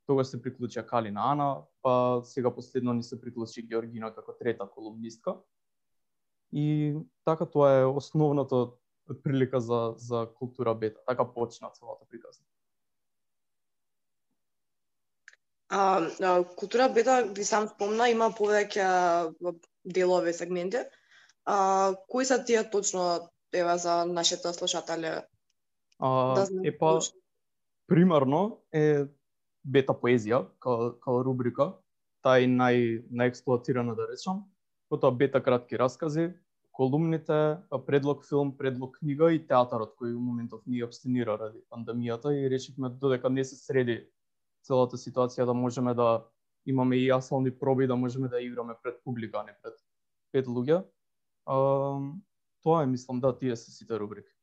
тогаш 0.07 0.33
се 0.33 0.41
приклучија 0.41 0.85
Калина 0.85 1.31
Ана, 1.31 1.49
па 1.81 2.21
сега 2.25 2.51
последно 2.51 2.93
ни 2.93 3.03
се 3.03 3.19
приклучи 3.21 3.61
Георгина 3.61 4.13
како 4.15 4.33
трета 4.33 4.65
колумнистка. 4.65 5.37
И 6.55 6.95
така 7.25 7.45
тоа 7.45 7.71
е 7.81 7.85
основната 7.85 8.67
прилика 9.23 9.59
за 9.59 9.93
за 9.97 10.27
култура 10.35 10.75
бета. 10.75 10.99
Така 11.07 11.25
почна 11.33 11.69
целата 11.69 12.05
приказна. 12.09 12.45
А, 15.69 16.07
а, 16.21 16.43
култура 16.55 16.89
бета, 16.89 17.23
ви 17.35 17.43
сам 17.43 17.67
спомна, 17.67 18.07
има 18.09 18.29
повеќе 18.31 19.33
делови, 19.85 20.33
сегменти. 20.33 20.85
А, 21.45 21.95
кои 22.07 22.25
се 22.25 22.43
тие 22.45 22.69
точно 22.69 23.29
еве 23.53 23.77
за 23.77 24.05
нашите 24.05 24.53
слушатели 24.53 25.11
А, 25.99 26.33
да 26.35 26.45
знаат. 26.45 26.65
е 26.65 26.77
па, 26.77 26.99
примарно 27.87 28.61
е 28.73 29.05
бета 29.65 29.93
поезија 29.93 30.45
као, 30.59 30.95
као 30.99 31.23
рубрика, 31.23 31.73
таа 32.21 32.39
е 32.39 32.47
нај 32.47 33.05
најексплоатирана 33.11 33.95
да 33.95 34.07
речам. 34.11 34.45
Потоа 34.89 35.11
бета 35.11 35.43
кратки 35.43 35.77
раскази, 35.77 36.33
колумните, 36.75 37.57
предлог 37.87 38.25
филм, 38.27 38.51
предлог 38.57 38.97
книга 38.99 39.31
и 39.31 39.39
театарот 39.39 39.95
кој 39.95 40.11
у 40.11 40.19
моментов 40.19 40.65
ни 40.67 40.81
абстинира 40.83 41.37
ради 41.39 41.61
пандемијата 41.71 42.33
и 42.35 42.49
решивме 42.51 42.89
додека 42.89 43.29
не 43.29 43.45
се 43.47 43.55
среди 43.55 44.01
целата 44.67 44.99
ситуација 44.99 45.45
да 45.47 45.53
можеме 45.55 45.93
да 45.95 46.25
имаме 46.65 46.97
и 46.99 47.07
јасални 47.07 47.53
проби 47.59 47.87
да 47.87 47.95
можеме 47.95 48.27
да 48.27 48.41
играме 48.41 48.75
пред 48.83 48.99
публика, 49.03 49.39
а 49.39 49.43
не 49.43 49.55
пред 49.63 49.79
пет 50.31 50.47
луѓе. 50.47 50.83
А, 51.45 51.55
тоа 52.63 52.83
е, 52.83 52.91
мислам, 52.91 53.21
да, 53.23 53.31
тие 53.37 53.55
се 53.55 53.71
сите 53.71 53.99
рубрики. 53.99 54.33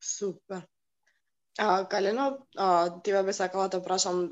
Супер. 0.00 0.62
А, 1.58 1.88
Калено, 1.88 2.46
а, 2.56 3.00
тебе 3.02 3.22
би 3.22 3.32
сакала 3.32 3.68
да 3.68 3.82
прашам, 3.82 4.28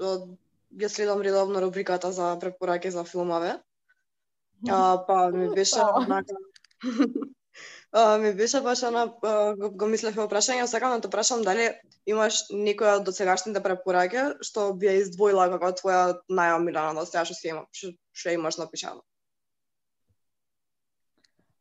ја 0.78 0.88
следам 0.88 1.26
редовно 1.26 1.60
рубриката 1.62 2.12
за 2.12 2.36
препораки 2.38 2.90
за 2.90 3.04
филмове. 3.04 3.58
А, 4.70 5.06
па 5.06 5.30
ми 5.30 5.48
беше 5.54 5.80
Опа. 5.80 6.22
а, 7.92 8.18
ми 8.18 8.34
беше 8.34 8.60
баш 8.60 8.82
она, 8.82 9.06
го, 9.58 9.70
го 9.70 9.86
мислев 9.86 10.18
о 10.18 10.26
прашање, 10.28 10.66
сакам 10.66 10.96
да 10.96 11.00
те 11.00 11.10
прашам 11.10 11.42
дали 11.46 11.68
имаш 12.06 12.48
некоја 12.50 12.98
од 12.98 13.06
досегашните 13.06 13.62
препораки 13.62 14.24
што 14.42 14.72
би 14.74 14.88
ја 14.90 14.98
издвоила 15.02 15.48
како 15.54 15.72
твоја 15.82 16.02
најомилена 16.30 16.94
до 16.98 17.06
сега 17.06 17.24
што 17.28 17.48
има, 17.48 17.66
што, 17.70 18.34
имаш 18.34 18.58
напишано. 18.58 19.02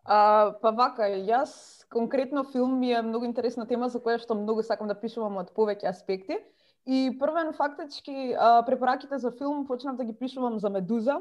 А, 0.04 0.58
па 0.62 0.72
вака, 0.74 1.06
јас 1.06 1.86
конкретно 1.92 2.44
филм 2.44 2.80
ми 2.80 2.92
е 2.92 3.02
многу 3.02 3.26
интересна 3.26 3.68
тема 3.68 3.90
за 3.90 4.00
која 4.00 4.18
што 4.18 4.36
многу 4.36 4.64
сакам 4.64 4.88
да 4.88 4.98
пишувам 4.98 5.38
од 5.38 5.54
повеќе 5.54 5.92
аспекти. 5.92 6.40
И 6.90 7.12
првен 7.20 7.54
фактички 7.54 8.34
а, 8.34 8.64
препораките 8.66 9.20
за 9.22 9.32
филм 9.32 9.68
почнав 9.68 9.98
да 9.98 10.04
ги 10.04 10.18
пишувам 10.18 10.58
за 10.60 10.70
Медуза, 10.70 11.20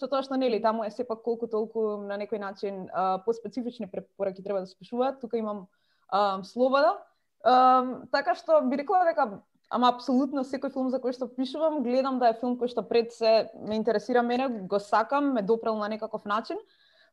со 0.00 0.08
тоа 0.08 0.24
што 0.24 0.38
нели 0.40 0.58
таму 0.64 0.84
е 0.86 0.90
сепак 0.90 1.20
колку 1.22 1.46
толку 1.46 2.00
на 2.00 2.16
некој 2.16 2.40
начин 2.40 2.88
а, 2.92 3.18
поспецифични 3.26 3.90
препораки 3.90 4.42
треба 4.42 4.64
да 4.64 4.66
се 4.66 4.78
пишуваат. 4.78 5.20
Тука 5.20 5.36
имам 5.36 5.66
а, 6.08 6.42
слобода. 6.42 6.96
А, 7.44 7.84
така 8.12 8.34
што 8.34 8.62
би 8.64 8.80
рекла 8.80 9.04
дека 9.04 9.42
ама 9.70 9.92
апсолутно 9.92 10.42
секој 10.44 10.72
филм 10.72 10.88
за 10.90 10.98
кој 11.04 11.14
што 11.14 11.28
пишувам, 11.28 11.82
гледам 11.84 12.18
да 12.18 12.32
е 12.32 12.38
филм 12.40 12.56
кој 12.58 12.72
што 12.72 12.82
пред 12.82 13.12
се 13.12 13.50
ме 13.54 13.76
интересира 13.76 14.22
мене, 14.22 14.48
го 14.66 14.80
сакам, 14.80 15.34
ме 15.36 15.42
допрел 15.42 15.76
на 15.76 15.88
некаков 15.88 16.24
начин. 16.24 16.58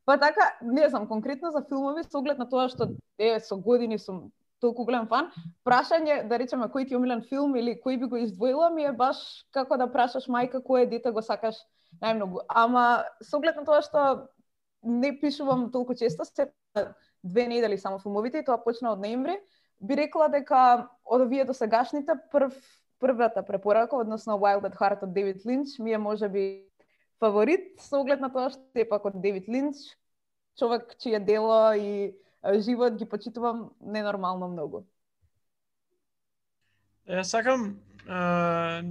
Па 0.05 0.17
така, 0.17 0.55
не 0.61 0.89
знам, 0.89 1.07
конкретно 1.07 1.51
за 1.51 1.61
филмови, 1.67 2.03
со 2.07 2.19
оглед 2.19 2.39
на 2.39 2.47
тоа 2.49 2.69
што 2.71 2.95
е 3.19 3.39
со 3.39 3.57
години 3.59 3.99
сум 3.99 4.31
толку 4.59 4.85
голем 4.87 5.05
фан, 5.07 5.27
прашање, 5.67 6.23
да 6.29 6.37
речеме, 6.39 6.65
кој 6.71 6.87
ти 6.87 6.95
е 6.95 6.97
омилен 6.97 7.21
филм 7.21 7.55
или 7.59 7.75
кој 7.77 7.99
би 8.01 8.07
го 8.09 8.17
издвоила, 8.17 8.69
ми 8.73 8.87
е 8.89 8.91
баш 8.91 9.19
како 9.53 9.77
да 9.77 9.85
прашаш 9.91 10.25
мајка 10.25 10.63
кое 10.63 10.87
дете 10.89 11.11
го 11.11 11.21
сакаш 11.21 11.59
најмногу. 12.01 12.43
Ама 12.47 13.05
со 13.21 13.37
оглед 13.37 13.57
на 13.57 13.65
тоа 13.65 13.81
што 13.85 14.03
не 14.83 15.11
пишувам 15.19 15.69
толку 15.71 15.95
често, 15.95 16.25
се 16.25 16.51
две 17.23 17.47
недели 17.47 17.77
само 17.77 17.99
филмовите 17.99 18.39
и 18.39 18.45
тоа 18.45 18.57
почна 18.61 18.93
од 18.93 19.01
ноември, 19.01 19.39
би 19.81 19.95
рекла 19.97 20.27
дека 20.29 20.89
од 21.05 21.25
овие 21.25 21.45
досегашните 21.45 22.17
прв 22.31 22.53
првата 22.99 23.43
препорака, 23.45 23.97
односно 23.97 24.39
Wild 24.41 24.65
at 24.65 24.73
Heart 24.77 25.03
од 25.03 25.13
Девид 25.13 25.45
Линч, 25.45 25.77
ми 25.79 25.93
е 25.93 25.97
можеби 25.97 26.65
фаворит 27.19 27.77
со 27.81 27.99
оглед 28.01 28.21
на 28.21 28.29
тоа 28.33 28.49
што 28.49 28.61
сепак 28.73 29.05
од 29.05 29.21
Девид 29.21 29.45
Линч, 29.47 29.77
човек 30.57 30.95
чие 30.97 31.19
дело 31.19 31.73
и 31.77 32.17
живот 32.59 32.97
ги 32.97 33.05
почитувам 33.05 33.71
ненормално 33.81 34.47
многу. 34.47 34.85
Е, 37.05 37.23
сакам 37.23 37.79
а, 38.07 38.81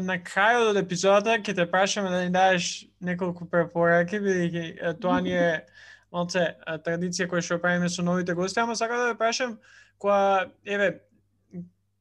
на 0.00 0.18
крајот 0.22 0.70
од 0.72 0.78
епизодата 0.80 1.38
ќе 1.42 1.54
те 1.56 1.66
прашаме 1.70 2.10
да 2.10 2.22
ни 2.24 2.30
дадеш 2.30 2.86
неколку 3.00 3.48
препораки, 3.50 4.20
бидејќи 4.22 4.94
тоа 5.02 5.20
ни 5.24 5.34
е 5.34 5.64
малце 6.14 6.54
традиција 6.86 7.28
која 7.28 7.44
што 7.44 7.58
правиме 7.62 7.90
со 7.92 8.02
новите 8.02 8.34
гости, 8.34 8.60
ама 8.60 8.76
сакам 8.76 9.02
да 9.02 9.10
ве 9.12 9.18
прашам 9.18 9.58
која 10.00 10.48
еве 10.64 11.00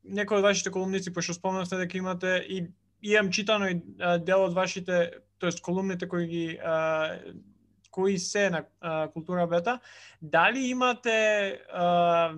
некои 0.04 0.39
од 0.39 0.46
вашите 0.46 0.72
колумници 0.72 1.13
пошто 1.13 1.34
спомнавте 1.36 1.80
дека 1.82 1.98
имате 1.98 2.38
и 2.48 2.67
имам 3.02 3.32
читано 3.32 3.67
и 3.67 3.82
дел 4.26 4.46
од 4.46 4.54
вашите, 4.54 5.12
тоест 5.39 5.62
колумните 5.62 6.08
кои 6.08 6.28
ги 6.28 6.60
а, 6.63 7.17
кои 7.91 8.17
се 8.20 8.50
на 8.50 8.63
а, 8.82 9.08
култура 9.08 9.48
бета, 9.48 9.80
дали 10.22 10.70
имате 10.70 11.60
а, 11.74 12.34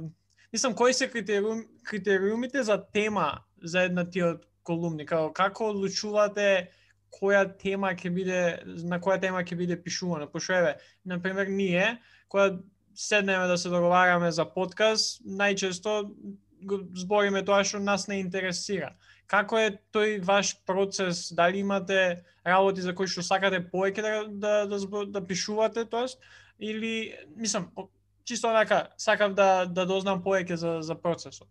мислам 0.53 0.75
кои 0.75 0.93
се 0.93 1.10
критериум, 1.12 1.65
критериумите 1.84 2.63
за 2.63 2.86
тема 2.93 3.39
за 3.63 3.84
една 3.84 4.10
тие 4.10 4.23
од 4.23 4.45
колумни, 4.69 5.05
како 5.10 5.34
како 5.34 5.71
одлучувате 5.73 6.69
која 7.13 7.45
тема 7.62 7.93
ќе 7.97 8.12
биде 8.13 8.41
на 8.86 8.99
која 9.01 9.17
тема 9.21 9.41
ќе 9.41 9.58
биде 9.58 9.77
пишувана, 9.82 10.29
пошто 10.29 10.53
еве, 10.60 10.75
на 11.05 11.17
пример 11.21 11.49
ние 11.49 11.97
кога 12.29 12.60
седнеме 12.95 13.47
да 13.47 13.58
се 13.58 13.69
договараме 13.69 14.32
за 14.32 14.45
подкаст, 14.45 15.21
најчесто 15.25 16.03
го 16.67 16.82
збориме 16.93 17.41
тоа 17.45 17.63
што 17.63 17.79
нас 17.79 18.08
не 18.12 18.19
интересира. 18.19 18.91
Како 19.29 19.60
е 19.62 19.77
тој 19.93 20.19
ваш 20.25 20.55
процес? 20.67 21.29
Дали 21.34 21.62
имате 21.63 22.25
работи 22.45 22.82
за 22.82 22.93
кои 22.95 23.08
што 23.08 23.23
сакате 23.23 23.62
повеќе 23.71 24.01
да 24.03 24.12
да 24.27 24.77
да, 24.77 25.05
да 25.05 25.25
пишувате, 25.25 25.86
тоест 25.86 26.19
или 26.60 27.15
мислам 27.36 27.69
чисто 28.23 28.49
онака 28.49 28.88
сакав 28.97 29.34
да 29.34 29.65
да 29.65 29.86
дознам 29.86 30.23
повеќе 30.23 30.53
за 30.53 30.82
за 30.82 30.95
процесот. 30.95 31.47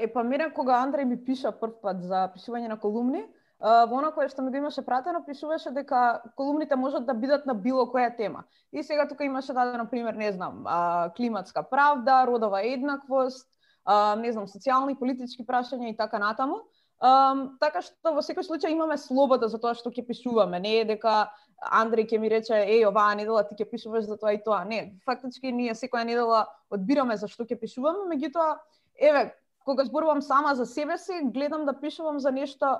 Е 0.00 0.08
па 0.12 0.22
мене 0.22 0.50
кога 0.52 0.82
Андреј 0.84 1.04
ми 1.08 1.16
пиша 1.16 1.52
прв 1.52 1.80
пат 1.80 2.02
за 2.04 2.26
пишување 2.34 2.68
на 2.68 2.76
колумни, 2.76 3.22
а, 3.60 3.86
во 3.88 3.96
она 3.96 4.10
кое 4.12 4.28
што 4.28 4.42
ми 4.42 4.50
го 4.52 4.60
имаше 4.60 4.84
пратено, 4.84 5.22
пишуваше 5.24 5.70
дека 5.72 6.20
колумните 6.36 6.76
можат 6.76 7.06
да 7.06 7.14
бидат 7.14 7.46
на 7.46 7.54
било 7.54 7.86
која 7.88 8.10
тема. 8.16 8.44
И 8.72 8.82
сега 8.82 9.08
тука 9.08 9.24
имаше 9.24 9.52
дадено 9.52 9.86
пример, 9.88 10.14
не 10.14 10.32
знам, 10.32 10.64
а, 10.66 11.10
климатска 11.16 11.62
правда, 11.62 12.26
родова 12.26 12.60
еднаквост, 12.60 13.48
а, 13.84 14.16
не 14.16 14.32
знам, 14.32 14.44
социјални, 14.44 14.98
политички 14.98 15.46
прашања 15.46 15.88
и 15.88 15.96
така 15.96 16.18
натаму. 16.18 16.60
Um, 17.04 17.58
така 17.60 17.82
што 17.82 18.14
во 18.14 18.22
секој 18.22 18.46
случај 18.46 18.72
имаме 18.72 18.96
слобода 18.96 19.48
за 19.50 19.58
тоа 19.58 19.74
што 19.74 19.90
ќе 19.90 20.04
пишуваме. 20.06 20.60
Не 20.60 20.76
е 20.80 20.84
дека 20.88 21.32
Андреј 21.60 22.06
ќе 22.08 22.20
ми 22.20 22.28
рече, 22.30 22.54
еј, 22.54 22.84
оваа 22.88 23.16
недела 23.18 23.42
ти 23.44 23.56
ќе 23.58 23.66
пишуваш 23.68 24.06
за 24.06 24.16
тоа 24.16 24.32
и 24.36 24.38
тоа. 24.44 24.62
Не, 24.64 24.94
фактички 25.04 25.52
ние 25.52 25.74
секоја 25.74 26.04
недела 26.04 26.46
одбираме 26.70 27.16
за 27.16 27.28
што 27.28 27.44
ќе 27.44 27.58
пишуваме, 27.60 28.06
меѓутоа, 28.14 28.56
еве, 28.96 29.34
кога 29.64 29.84
зборувам 29.84 30.22
сама 30.22 30.54
за 30.54 30.66
себе 30.66 30.98
си, 30.98 31.12
гледам 31.34 31.64
да 31.64 31.80
пишувам 31.80 32.20
за 32.20 32.32
нешто 32.32 32.78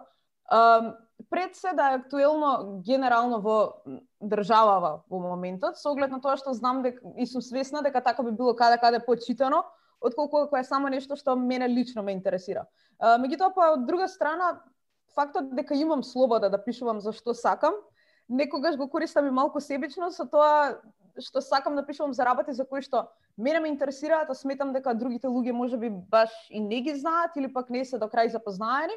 um, 0.52 0.94
пред 1.30 1.56
се 1.56 1.72
да 1.72 1.90
е 1.90 1.94
актуелно 1.96 2.80
генерално 2.84 3.40
во 3.40 3.82
државава 4.22 5.02
во 5.10 5.18
моментот, 5.18 5.78
со 5.78 5.90
оглед 5.92 6.10
на 6.10 6.20
тоа 6.20 6.36
што 6.36 6.52
знам 6.52 6.82
дека 6.82 7.00
и 7.16 7.26
сум 7.26 7.42
свесна 7.42 7.82
дека 7.82 8.02
така 8.04 8.22
би 8.22 8.32
било 8.32 8.54
каде 8.54 8.78
каде 8.78 9.00
почитано, 9.00 9.64
отколку 10.00 10.44
ако 10.44 10.56
е 10.56 10.64
само 10.64 10.88
нешто 10.88 11.16
што 11.16 11.36
мене 11.36 11.68
лично 11.68 12.02
ме 12.02 12.12
интересира. 12.12 12.66
Uh, 13.00 13.16
меѓутоа 13.18 13.54
па 13.54 13.72
од 13.78 13.86
друга 13.86 14.08
страна 14.08 14.60
фактот 15.14 15.54
дека 15.54 15.74
имам 15.74 16.02
слобода 16.02 16.50
да 16.50 16.58
пишувам 16.58 17.00
за 17.00 17.12
што 17.12 17.34
сакам, 17.34 17.74
некогаш 18.28 18.76
го 18.76 18.88
користам 18.88 19.26
и 19.26 19.30
малку 19.30 19.60
себично 19.60 20.10
со 20.10 20.26
тоа 20.26 20.80
што 21.20 21.40
сакам 21.40 21.76
да 21.76 21.86
пишувам 21.86 22.14
за 22.14 22.24
работи 22.24 22.52
за 22.52 22.64
кои 22.64 22.82
што 22.82 23.08
мене 23.36 23.60
ме 23.60 23.68
интересираат, 23.68 24.30
а 24.30 24.34
сметам 24.34 24.72
дека 24.72 24.94
другите 24.94 25.28
луѓе 25.28 25.52
можеби 25.52 25.90
баш 25.90 26.30
и 26.50 26.60
не 26.60 26.80
ги 26.80 26.94
знаат 26.94 27.36
или 27.36 27.52
пак 27.52 27.70
не 27.70 27.84
се 27.84 27.98
до 27.98 28.06
крај 28.06 28.32
запознаени. 28.32 28.94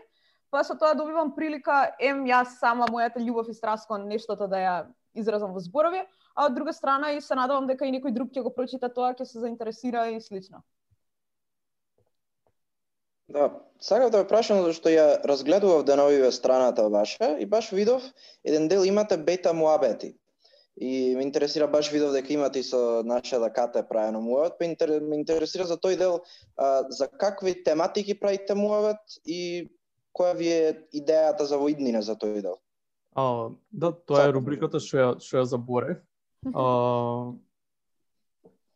Па 0.50 0.64
со 0.64 0.76
тоа 0.80 0.96
добивам 0.96 1.34
прилика 1.36 1.96
ем 2.00 2.24
јас 2.26 2.58
сама 2.60 2.88
мојата 2.88 3.20
љубов 3.20 3.50
и 3.50 3.54
страст 3.54 3.88
кон 3.88 4.08
нештото 4.08 4.48
да 4.48 4.58
ја 4.58 4.76
изразам 5.14 5.54
во 5.54 5.60
зборови, 5.60 6.06
а 6.36 6.46
од 6.46 6.56
друга 6.56 6.74
страна 6.74 7.12
и 7.12 7.22
се 7.22 7.36
надевам 7.36 7.68
дека 7.68 7.86
и 7.86 7.92
некој 7.92 8.14
друг 8.16 8.32
ќе 8.32 8.44
го 8.46 8.54
прочита 8.54 8.90
тоа, 8.90 9.14
ќе 9.14 9.26
се 9.26 9.40
заинтересира 9.40 10.08
и 10.14 10.22
слично. 10.22 10.64
Да, 13.28 13.50
сакав 13.80 14.12
да 14.12 14.22
ве 14.24 14.28
прашам 14.28 14.62
зашто 14.64 14.90
ја 14.90 15.20
разгледував 15.28 15.84
деновиве 15.84 16.32
страната 16.32 16.88
ваша 16.90 17.36
и 17.44 17.46
баш 17.46 17.72
видов 17.76 18.04
еден 18.44 18.68
дел 18.68 18.86
имате 18.88 19.18
бета 19.18 19.54
муабети. 19.54 20.16
И 20.82 21.16
ме 21.16 21.24
интересира 21.24 21.68
баш 21.68 21.92
видов 21.92 22.12
дека 22.14 22.34
имате 22.34 22.60
и 22.60 22.64
со 22.64 23.02
нашата 23.04 23.50
кате 23.54 23.82
правено 23.90 24.22
муабет, 24.22 24.60
па 24.60 24.66
интер, 24.66 25.02
ме 25.02 25.18
интересира 25.18 25.66
за 25.66 25.78
тој 25.78 25.98
дел 25.98 26.22
а, 26.56 26.86
за 26.90 27.08
какви 27.08 27.64
тематики 27.64 28.14
правите 28.14 28.54
муабет 28.54 29.02
и 29.26 29.70
која 30.14 30.38
ви 30.38 30.48
е 30.54 30.78
идејата 30.94 31.50
за 31.50 31.58
во 31.58 31.70
иднина 31.74 32.02
за 32.02 32.14
тој 32.14 32.42
дел? 32.42 32.62
А, 33.18 33.50
да, 33.72 33.92
тоа 33.92 34.30
е 34.30 34.38
рубриката 34.38 34.78
што 34.78 34.98
ја 34.98 35.10
што 35.18 35.42
ја 35.42 35.50
заборев. 35.50 36.06
А, 36.54 37.34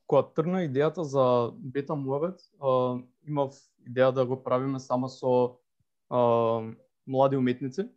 кога 0.10 0.26
тргна 0.34 0.66
идејата 0.66 1.06
за 1.06 1.54
бета 1.54 1.94
муавет, 1.94 2.42
а, 2.58 2.98
имав 3.30 3.54
идеја 3.86 4.10
да 4.12 4.26
го 4.26 4.42
правиме 4.42 4.80
само 4.80 5.06
со 5.06 5.62
а, 6.10 6.66
млади 7.06 7.38
уметници, 7.38 7.92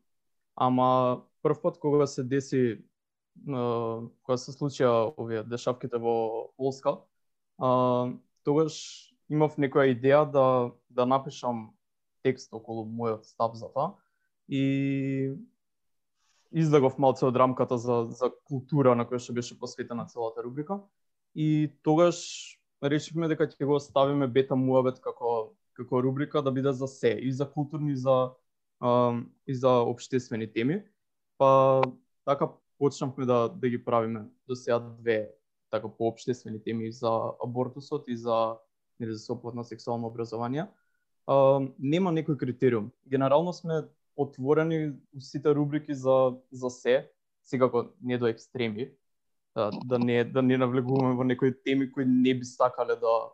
ама 0.57 1.25
прв 1.43 1.62
пат 1.62 1.81
кога 1.81 2.07
се 2.07 2.23
деси 2.23 2.85
кога 3.42 4.37
се 4.38 4.55
случија 4.55 5.12
овие 5.18 5.42
дешавките 5.44 5.99
во 6.01 6.53
Полска, 6.57 6.97
тогаш 8.44 8.77
имав 9.29 9.57
некоја 9.59 9.92
идеја 9.94 10.25
да 10.31 10.47
да 10.90 11.07
напишам 11.07 11.75
текст 12.23 12.53
околу 12.55 12.87
мојот 12.87 13.25
став 13.25 13.55
за 13.55 13.68
тоа 13.75 13.94
и 14.49 15.35
излегов 16.55 16.99
малце 16.99 17.27
од 17.27 17.37
рамката 17.37 17.79
за 17.79 18.07
за 18.11 18.31
култура 18.44 18.94
на 18.94 19.05
која 19.05 19.18
што 19.18 19.35
беше 19.35 19.59
посветена 19.59 20.07
целата 20.07 20.42
рубрика 20.42 20.81
и 21.35 21.73
тогаш 21.83 22.59
решивме 22.83 23.29
дека 23.29 23.49
ќе 23.49 23.66
го 23.66 23.81
ставиме 23.81 24.29
бета 24.29 24.57
муавет 24.57 25.01
како 25.01 25.55
како 25.75 26.03
рубрика 26.03 26.42
да 26.42 26.53
биде 26.53 26.73
за 26.73 26.87
се 26.87 27.18
и 27.20 27.33
за 27.33 27.51
културни 27.51 27.92
и 27.92 27.97
за 27.97 28.33
а, 28.81 29.20
и 29.47 29.55
за 29.55 29.70
обштествени 29.83 30.53
теми. 30.53 30.83
Па 31.38 31.83
така 32.25 32.49
почнавме 32.85 33.27
да 33.27 33.49
да 33.49 33.68
ги 33.68 33.85
правиме 33.85 34.25
до 34.49 34.55
сега 34.55 34.79
две 34.79 35.31
така 35.70 35.88
пообштествени 35.88 36.62
теми 36.62 36.92
за 36.92 37.33
абортусот 37.44 38.05
и 38.09 38.16
за 38.16 38.57
нели 39.01 39.12
за 39.12 39.18
соплатно 39.18 39.64
сексуално 39.64 40.07
образование. 40.07 40.66
А, 41.27 41.61
нема 41.79 42.12
некој 42.12 42.37
критериум. 42.37 42.90
Генерално 43.09 43.53
сме 43.53 43.81
отворени 44.16 44.92
сите 45.18 45.55
рубрики 45.55 45.94
за 45.94 46.37
за 46.53 46.70
се, 46.70 47.11
секако 47.42 47.88
не 48.03 48.18
до 48.18 48.27
екстреми, 48.27 48.90
да, 49.57 49.70
да 49.85 49.99
не 49.99 50.25
да 50.25 50.42
не 50.42 50.59
навлегуваме 50.59 51.16
во 51.16 51.25
некои 51.25 51.55
теми 51.64 51.92
кои 51.92 52.05
не 52.05 52.37
би 52.37 52.44
сакале 52.44 53.01
да 53.01 53.33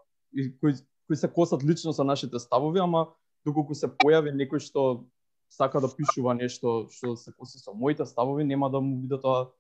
кои 0.61 0.75
кои 1.07 1.17
се 1.17 1.33
косат 1.33 1.65
лично 1.65 1.93
со 1.93 2.05
нашите 2.05 2.39
ставови, 2.39 2.79
ама 2.79 3.09
доколку 3.45 3.75
се 3.75 3.91
појави 3.91 4.31
некој 4.31 4.63
што 4.63 5.03
сака 5.51 5.81
да 5.81 5.89
пишува 5.91 6.35
нешто 6.35 6.87
што 6.95 7.17
се 7.17 7.33
коси 7.33 7.59
со 7.59 7.75
моите 7.75 8.07
ставови, 8.07 8.45
нема 8.45 8.71
да 8.71 8.81
му 8.81 8.97
биде 9.03 9.21
тоа 9.21 9.51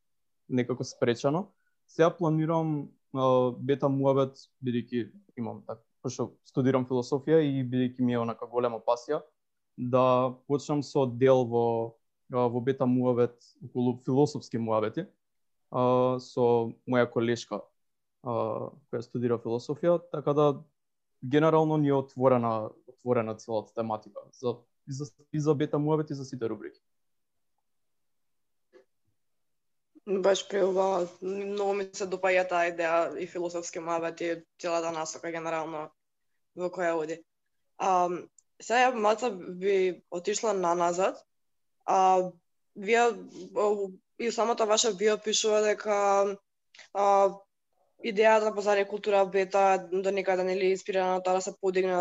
некако 0.48 0.84
спречено. 0.84 1.48
Сега 1.86 2.10
планирам 2.10 2.88
бета 3.58 3.88
муабет 3.88 4.38
бидејќи 4.64 5.10
имам 5.38 5.62
така 5.66 5.82
пошто 6.02 6.30
студирам 6.46 6.86
философија 6.86 7.40
и 7.42 7.64
бидејќи 7.66 8.06
ми 8.06 8.14
е 8.14 8.22
онака 8.22 8.46
голема 8.46 8.78
пасија 8.80 9.22
да 9.76 10.34
почнам 10.46 10.82
со 10.82 11.06
дел 11.06 11.44
во 11.44 11.96
во 12.30 12.60
бета 12.60 12.86
муавет 12.86 13.36
околу 13.64 13.98
философски 14.04 14.58
муавети 14.58 15.06
со 15.70 16.46
моја 16.86 17.10
колешка 17.10 17.60
која 18.22 19.02
студира 19.02 19.38
философија, 19.38 19.98
така 20.12 20.32
да 20.32 20.46
генерално 21.24 21.76
ни 21.76 21.88
е 21.88 21.94
отворена 21.94 22.70
отворена 22.86 23.34
целата 23.34 23.74
тематика 23.74 24.20
за 24.32 24.56
и 24.90 24.92
за, 24.92 25.04
и 25.32 25.40
за 25.40 25.54
бета 25.54 25.78
муабет 25.78 26.10
и 26.10 26.14
за 26.14 26.24
сите 26.24 26.48
рубрики. 26.48 26.80
Баш 30.06 30.48
преубава, 30.48 31.08
многу 31.22 31.74
ми 31.78 31.84
се 31.92 32.06
допаѓа 32.10 32.48
таа 32.50 32.68
идеја 32.72 33.18
и 33.20 33.26
философски 33.30 33.78
муабет 33.78 34.20
и 34.20 34.30
целата 34.58 34.90
насока 34.90 35.30
генерално 35.30 35.90
во 36.56 36.70
која 36.74 36.96
оди. 36.98 37.20
А, 37.78 38.08
сега 38.62 38.90
маца 38.90 39.30
би 39.30 40.02
отишла 40.10 40.52
на 40.52 40.74
назад. 40.74 41.20
А, 41.84 42.30
вие 42.76 43.04
и 44.18 44.32
самата 44.32 44.66
ваша 44.66 44.94
био 44.94 45.18
пишува 45.18 45.60
дека 45.62 46.36
а, 46.94 47.06
идејата 48.02 48.54
позади 48.54 48.84
култура 48.84 49.24
бета 49.26 49.88
до 49.92 50.10
некаде 50.10 50.44
нели 50.44 50.72
инспирирана 50.74 51.22
таа 51.22 51.24
тоа 51.24 51.38
да 51.38 51.40
се 51.40 51.54
подигне 51.60 51.96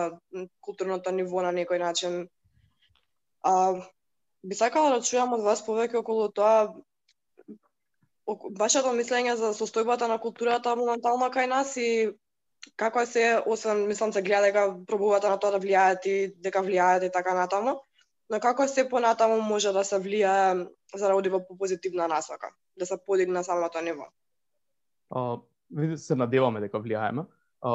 културното 0.62 1.12
ниво 1.12 1.42
на 1.46 1.54
некој 1.54 1.80
начин. 1.80 2.28
А, 3.44 3.74
би 4.44 4.56
сакала 4.56 4.96
да 4.96 5.04
чујам 5.06 5.34
од 5.38 5.44
вас 5.44 5.64
повеќе 5.66 6.00
околу 6.02 6.30
тоа 6.32 6.74
вашето 8.60 8.94
мислење 8.94 9.36
за 9.36 9.54
состојбата 9.58 10.08
на 10.08 10.20
културата 10.22 10.76
моментално 10.76 11.30
кај 11.34 11.48
нас 11.50 11.76
и 11.78 12.12
како 12.76 13.06
се, 13.06 13.42
освен 13.46 13.88
мислам 13.88 14.14
се 14.14 14.22
гледа 14.22 14.50
дека 14.50 14.64
пробувате 14.88 15.30
на 15.30 15.40
тоа 15.40 15.52
да 15.56 15.60
влијаат 15.60 16.06
и 16.06 16.18
дека 16.38 16.62
влијаат 16.64 17.08
и 17.08 17.12
така 17.12 17.34
натаму, 17.34 17.80
но 18.30 18.40
како 18.40 18.68
се 18.68 18.90
понатаму 18.90 19.42
може 19.42 19.74
да 19.74 19.84
се 19.84 20.00
влијае 20.00 20.68
за 20.96 21.08
да 21.08 21.16
оди 21.16 21.30
во 21.30 21.42
позитивна 21.48 22.08
насока, 22.08 22.52
да 22.78 22.86
се 22.86 22.98
подигне 23.06 23.44
самото 23.44 23.82
ниво? 23.82 24.10
А, 25.10 25.38
се 25.98 26.16
надеваме 26.16 26.60
дека 26.60 26.80
влијаеме. 26.80 27.26
А, 27.62 27.72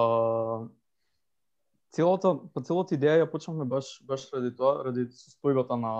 целата, 1.94 2.34
па 2.54 2.62
целата 2.62 2.96
идеја 2.98 3.22
ја 3.22 3.30
почнавме 3.30 3.64
баш 3.64 4.00
баш 4.08 4.28
ради 4.34 4.50
тоа, 4.56 4.82
ради 4.84 5.06
состојбата 5.14 5.78
на 5.80 5.94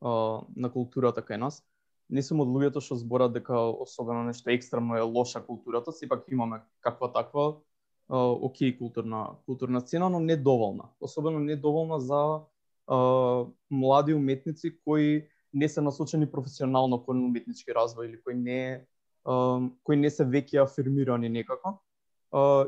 а, 0.00 0.42
на 0.56 0.70
културата 0.74 1.22
кај 1.22 1.38
нас 1.46 1.62
не 2.10 2.22
сум 2.26 2.42
од 2.42 2.50
луѓето 2.50 2.82
што 2.82 2.98
зборат 2.98 3.34
дека 3.36 3.56
особено 3.84 4.24
нешто 4.26 4.50
екстремно 4.50 4.98
е 4.98 5.06
лоша 5.06 5.40
културата, 5.46 5.92
сепак 5.92 6.24
имаме 6.28 6.60
каква 6.80 7.08
таква 7.12 7.44
окей 8.10 8.76
културна 8.78 9.36
културна 9.46 9.80
сцена, 9.80 10.10
но 10.10 10.20
не 10.20 10.36
доволна. 10.36 10.90
Особено 11.00 11.38
не 11.38 11.56
доволна 11.56 12.00
за 12.00 12.40
а, 12.86 12.96
млади 13.70 14.14
уметници 14.14 14.78
кои 14.84 15.28
не 15.54 15.68
се 15.68 15.80
насочени 15.80 16.30
професионално 16.30 16.98
кон 17.04 17.22
уметнички 17.24 17.70
развој 17.70 18.10
или 18.10 18.22
кои 18.22 18.34
не 18.34 18.86
а, 19.24 19.60
кои 19.84 19.96
не 19.96 20.10
се 20.10 20.26
веќе 20.26 20.64
афирмирани 20.64 21.28
некако. 21.28 21.78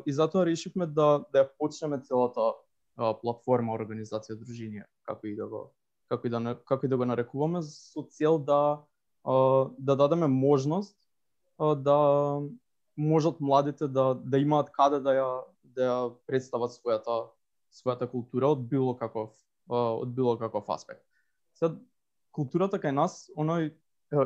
И 0.06 0.12
затоа 0.12 0.46
решивме 0.46 0.86
да 0.86 1.24
да 1.32 1.44
ја 1.44 1.50
почнеме 1.58 2.00
целата 2.02 2.54
а, 2.96 3.14
платформа, 3.14 3.76
организација, 3.78 4.34
дружина, 4.38 4.86
како 5.06 5.26
и 5.26 5.36
да 5.36 5.46
го 5.46 5.70
како 6.08 6.26
и 6.26 6.30
да 6.30 6.56
како 6.64 6.86
и 6.86 6.88
да 6.88 6.96
го 6.96 7.06
нарекуваме 7.06 7.62
со 7.62 8.02
цел 8.02 8.38
да 8.38 8.82
да 9.78 9.96
дадеме 9.96 10.26
можност 10.26 10.96
да 11.58 12.42
можат 12.96 13.40
младите 13.40 13.88
да 13.88 14.14
да 14.14 14.38
имаат 14.38 14.70
каде 14.70 15.00
да 15.00 15.14
ја 15.14 15.30
да 15.62 15.82
ја 15.82 15.98
представат 16.26 16.74
својата 16.74 17.30
својата 17.72 18.10
култура 18.10 18.52
од 18.52 18.66
било 18.68 18.96
каков 18.96 19.30
од 19.68 20.10
било 20.14 20.36
каков 20.38 20.68
аспект. 20.70 21.06
Сед 21.54 21.78
културата 22.32 22.78
кај 22.82 22.92
нас, 22.92 23.30
оној 23.36 23.72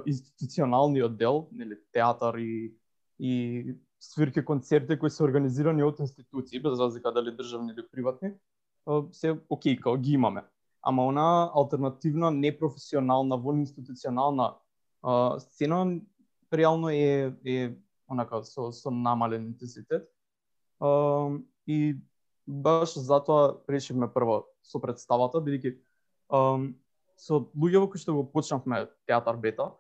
институционалниот 0.07 1.17
дел, 1.17 1.47
нели 1.53 1.79
театар 1.93 2.39
и 2.39 2.75
и 3.19 3.75
свирки 4.01 4.45
концерти 4.45 4.99
кои 4.99 5.11
се 5.11 5.25
организирани 5.25 5.83
од 5.83 6.01
институции, 6.01 6.61
без 6.61 6.79
разлика 6.79 7.13
дали 7.13 7.33
државни 7.37 7.73
или 7.73 7.87
приватни, 7.93 8.33
се 9.13 9.39
окей, 9.51 9.77
као 9.77 9.97
ги 9.97 10.13
имаме. 10.13 10.45
Ама 10.83 11.07
она 11.07 11.51
алтернативна, 11.55 12.31
непрофесионална, 12.31 13.37
во 13.37 13.53
институционална 13.53 14.55
а, 15.03 15.41
сцена 15.41 16.01
реално 16.55 16.89
е 16.91 17.35
е 17.45 17.75
онака 18.09 18.45
со 18.45 18.73
со 18.73 18.91
намален 18.91 19.47
интензитет. 19.47 20.09
А, 20.81 21.31
и 21.67 21.97
баш 22.47 22.95
затоа 22.99 23.59
решивме 23.69 24.07
прво 24.07 24.47
со 24.63 24.79
представата, 24.79 25.43
бидејќи 25.43 25.75
со 27.17 27.35
луѓе 27.57 27.83
кои 27.91 27.99
што 27.99 28.15
го 28.15 28.25
почнавме 28.31 28.87
театар 29.07 29.37
бета, 29.37 29.73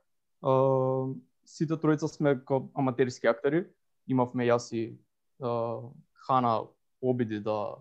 а, 0.42 1.14
сите 1.46 1.78
тројца 1.78 2.08
сме 2.10 2.34
ко 2.42 2.66
аматерски 2.74 3.30
актери, 3.30 3.66
имавме 4.08 4.46
јас 4.46 4.72
и 4.72 4.98
а, 5.40 5.80
Хана 6.26 6.66
обиди 7.02 7.40
да 7.40 7.76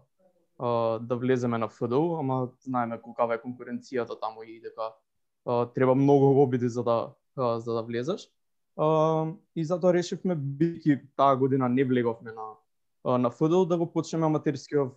а, 0.60 1.00
да 1.00 1.16
влеземе 1.16 1.58
на 1.58 1.68
ФДУ, 1.68 2.18
ама 2.20 2.50
знаеме 2.64 3.02
колкава 3.02 3.36
е 3.36 3.42
конкуренцијата 3.44 4.20
таму 4.20 4.44
и 4.44 4.60
дека 4.62 4.94
а, 5.46 5.66
треба 5.74 5.96
многу 5.96 6.42
обиди 6.42 6.70
за 6.70 6.84
да 6.84 7.14
за 7.36 7.74
да 7.74 7.82
влезеш. 7.84 8.32
и 9.56 9.64
затоа 9.64 9.94
решивме 9.96 10.36
бидејќи 10.36 11.16
таа 11.16 11.36
година 11.36 11.70
не 11.70 11.84
влеговме 11.84 12.32
на 12.32 13.18
на 13.18 13.30
ФДУ 13.30 13.66
да 13.66 13.78
го 13.78 13.88
почнеме 13.92 14.26
аматерскиот 14.26 14.96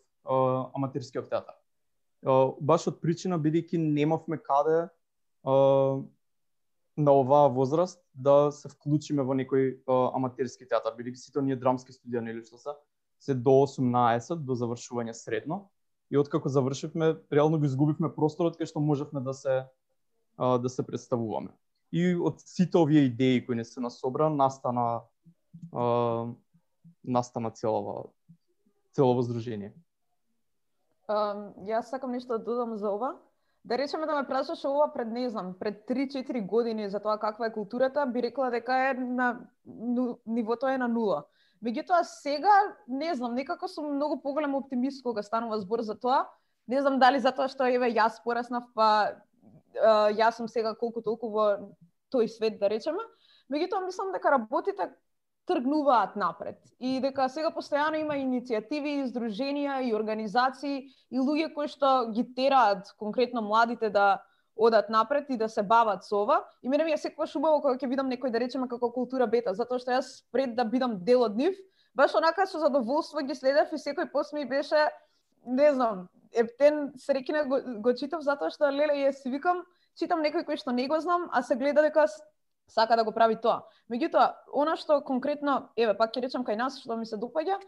аматерскиот 0.74 1.28
театар. 1.30 1.54
баш 2.60 2.86
од 2.90 3.00
причина 3.00 3.38
бидејќи 3.38 3.78
немавме 3.78 4.38
каде 4.38 4.88
на 6.98 7.14
оваа 7.14 7.48
возраст 7.48 8.00
да 8.14 8.50
се 8.52 8.68
вклучиме 8.68 9.22
во 9.22 9.36
некој 9.38 9.78
аматерски 9.88 10.66
театар, 10.66 10.96
бидејќи 10.98 11.22
сите 11.22 11.42
ние 11.42 11.56
драмски 11.56 11.94
студија 11.94 12.24
или 12.26 12.44
што 12.44 12.58
се 12.58 12.74
се 13.18 13.34
до 13.34 13.64
18 13.66 14.44
до 14.46 14.54
завршување 14.54 15.14
средно. 15.14 15.68
И 16.10 16.16
откако 16.16 16.48
завршивме, 16.48 17.16
реално 17.32 17.58
го 17.58 17.66
изгубивме 17.66 18.12
просторот 18.14 18.58
кај 18.58 18.70
што 18.70 18.80
можевме 18.80 19.20
да 19.20 19.34
се 19.34 19.64
да 20.38 20.68
се 20.70 20.86
представуваме 20.86 21.50
и 21.92 22.14
од 22.14 22.40
сите 22.44 22.78
овие 22.78 23.08
идеи 23.08 23.44
кои 23.46 23.56
не 23.56 23.64
се 23.64 23.80
насобра 23.80 24.30
настана 24.30 25.00
а, 25.72 26.26
настана 27.04 27.50
целова 27.50 28.04
целово 28.92 29.22
здружение. 29.22 29.72
Um, 31.08 31.54
јас 31.64 31.88
сакам 31.88 32.12
нешто 32.12 32.36
да 32.36 32.44
додам 32.44 32.76
за 32.76 32.90
ова. 32.90 33.16
Да 33.68 33.78
речеме 33.78 34.06
да 34.06 34.14
ме 34.16 34.26
прашаш 34.26 34.64
ова 34.64 34.92
пред 34.92 35.08
не 35.12 35.28
знам, 35.28 35.54
пред 35.60 35.84
3-4 35.88 36.46
години 36.46 36.88
за 36.88 37.00
тоа 37.00 37.18
каква 37.18 37.46
е 37.46 37.52
културата, 37.52 38.06
би 38.06 38.22
рекла 38.22 38.50
дека 38.50 38.74
е 38.74 38.94
на 38.94 39.40
нивото 40.26 40.68
е 40.68 40.78
на 40.78 40.88
нула. 40.88 41.26
Меѓутоа 41.60 42.00
сега 42.02 42.54
не 42.88 43.14
знам, 43.14 43.34
некако 43.34 43.68
сум 43.68 43.92
многу 43.96 44.22
поголем 44.22 44.54
оптимист 44.54 45.02
кога 45.02 45.22
станува 45.22 45.58
збор 45.60 45.82
за 45.84 45.98
тоа. 46.00 46.24
Не 46.68 46.80
знам 46.80 46.96
дали 46.98 47.20
затоа 47.20 47.48
што 47.52 47.68
еве 47.68 47.92
јас 47.92 48.22
пораснав 48.24 48.72
па 48.74 49.20
јас 50.16 50.40
сум 50.40 50.48
сега 50.48 50.72
колку 50.74 51.04
толку 51.04 51.28
во 51.28 51.74
тој 52.08 52.24
свет 52.24 52.56
да 52.58 52.72
речеме, 52.72 53.04
Меѓутоа 53.52 53.84
мислам 53.84 54.12
дека 54.12 54.30
работите 54.32 54.90
тргнуваат 55.48 56.16
напред 56.16 56.58
и 56.78 56.98
дека 57.00 57.28
сега 57.32 57.50
постојано 57.54 57.98
има 58.02 58.18
иницијативи, 58.20 59.02
издруженија 59.04 59.80
и 59.88 59.94
организации 59.96 60.88
и 61.10 61.18
луѓе 61.18 61.52
кои 61.54 61.68
што 61.72 62.10
ги 62.12 62.26
тераат 62.36 62.92
конкретно 63.00 63.42
младите 63.42 63.90
да 63.90 64.20
одат 64.58 64.90
напред 64.90 65.30
и 65.30 65.36
да 65.36 65.48
се 65.48 65.62
бават 65.62 66.04
со 66.04 66.22
ова. 66.22 66.44
И 66.62 66.68
мене 66.68 66.84
ми 66.84 66.92
е 66.92 66.98
секогаш 66.98 67.36
убаво 67.36 67.62
кога 67.62 67.78
ќе 67.78 67.88
видам 67.88 68.10
некој 68.10 68.30
да 68.34 68.40
речеме 68.42 68.68
како 68.68 68.90
култура 68.92 69.26
бета, 69.26 69.54
затоа 69.54 69.78
што 69.78 69.94
јас 69.94 70.10
пред 70.34 70.56
да 70.58 70.64
бидам 70.64 70.98
дел 71.04 71.22
од 71.22 71.36
нив, 71.38 71.54
баш 71.94 72.14
онака 72.14 72.46
со 72.46 72.58
задоволство 72.58 73.22
ги 73.22 73.34
следев 73.34 73.72
и 73.72 73.78
секој 73.78 74.10
пост 74.12 74.32
ми 74.32 74.44
беше 74.44 74.88
не 75.46 75.72
знам, 75.72 76.08
ептен 76.32 76.92
среќна 76.98 77.44
го, 77.48 77.60
го 77.80 77.94
читав 77.94 78.22
затоа 78.26 78.50
што 78.50 78.70
леле 78.74 78.98
ја 78.98 79.12
си 79.14 79.30
викам, 79.30 79.62
читам 79.98 80.22
некој 80.26 80.44
кој 80.44 80.60
што 80.60 80.74
не 80.74 80.88
го 80.88 81.00
знам, 81.00 81.30
а 81.32 81.42
се 81.42 81.56
гледа 81.56 81.82
дека 81.82 82.06
сака 82.68 82.96
да 82.96 83.04
го 83.04 83.12
прави 83.12 83.36
тоа. 83.40 83.64
Меѓутоа, 83.90 84.34
она 84.52 84.76
што 84.76 85.00
конкретно, 85.02 85.70
еве, 85.76 85.94
пак 85.98 86.14
ќе 86.14 86.24
речам 86.24 86.44
кај 86.44 86.56
нас 86.56 86.80
што 86.82 86.96
ми 86.96 87.06
се 87.06 87.16
допаѓа, 87.16 87.58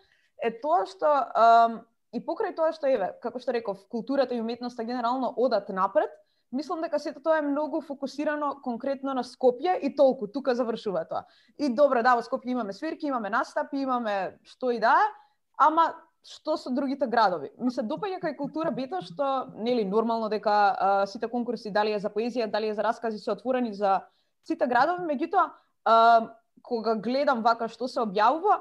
е 0.43 0.51
тоа 0.63 0.87
што 0.87 1.13
ам, 1.35 1.81
и 2.13 2.21
покрај 2.25 2.55
тоа 2.57 2.73
што 2.77 2.89
еве, 2.91 3.13
како 3.23 3.39
што 3.39 3.53
реков, 3.57 3.87
културата 3.89 4.35
и 4.35 4.41
уметноста 4.41 4.85
генерално 4.85 5.33
одат 5.37 5.69
напред, 5.69 6.11
мислам 6.53 6.83
дека 6.83 6.99
сето 6.99 7.23
тоа 7.23 7.39
е 7.39 7.47
многу 7.47 7.81
фокусирано 7.81 8.61
конкретно 8.65 9.15
на 9.15 9.25
Скопје 9.25 9.79
и 9.81 9.95
толку, 9.97 10.27
тука 10.27 10.55
завршува 10.55 11.05
тоа. 11.09 11.25
И 11.59 11.69
добро, 11.69 12.03
да, 12.03 12.17
во 12.17 12.23
Скопје 12.27 12.57
имаме 12.57 12.73
свирки, 12.73 13.07
имаме 13.07 13.31
настапи, 13.31 13.83
имаме 13.83 14.39
што 14.45 14.71
и 14.71 14.81
да 14.81 14.97
ама 15.61 15.93
што 16.25 16.57
со 16.61 16.71
другите 16.71 17.07
градови. 17.09 17.51
Ми 17.59 17.71
се 17.73 17.83
допаѓа 17.87 18.21
кај 18.21 18.37
култура 18.37 18.71
бета 18.73 19.01
што 19.05 19.49
нели 19.57 19.85
нормално 19.89 20.29
дека 20.29 20.53
а, 20.53 21.07
сите 21.07 21.29
конкурси 21.29 21.73
дали 21.73 21.95
е 21.97 22.01
за 22.01 22.11
поезија, 22.13 22.51
дали 22.51 22.69
е 22.69 22.75
за 22.75 22.85
раскази 22.85 23.19
се 23.19 23.33
отворени 23.33 23.73
за 23.75 24.01
сите 24.51 24.67
градови, 24.67 25.07
меѓутоа 25.07 26.35
кога 26.63 26.95
гледам 27.01 27.43
вака 27.43 27.69
што 27.73 27.89
се 27.89 28.03
објавува, 28.03 28.61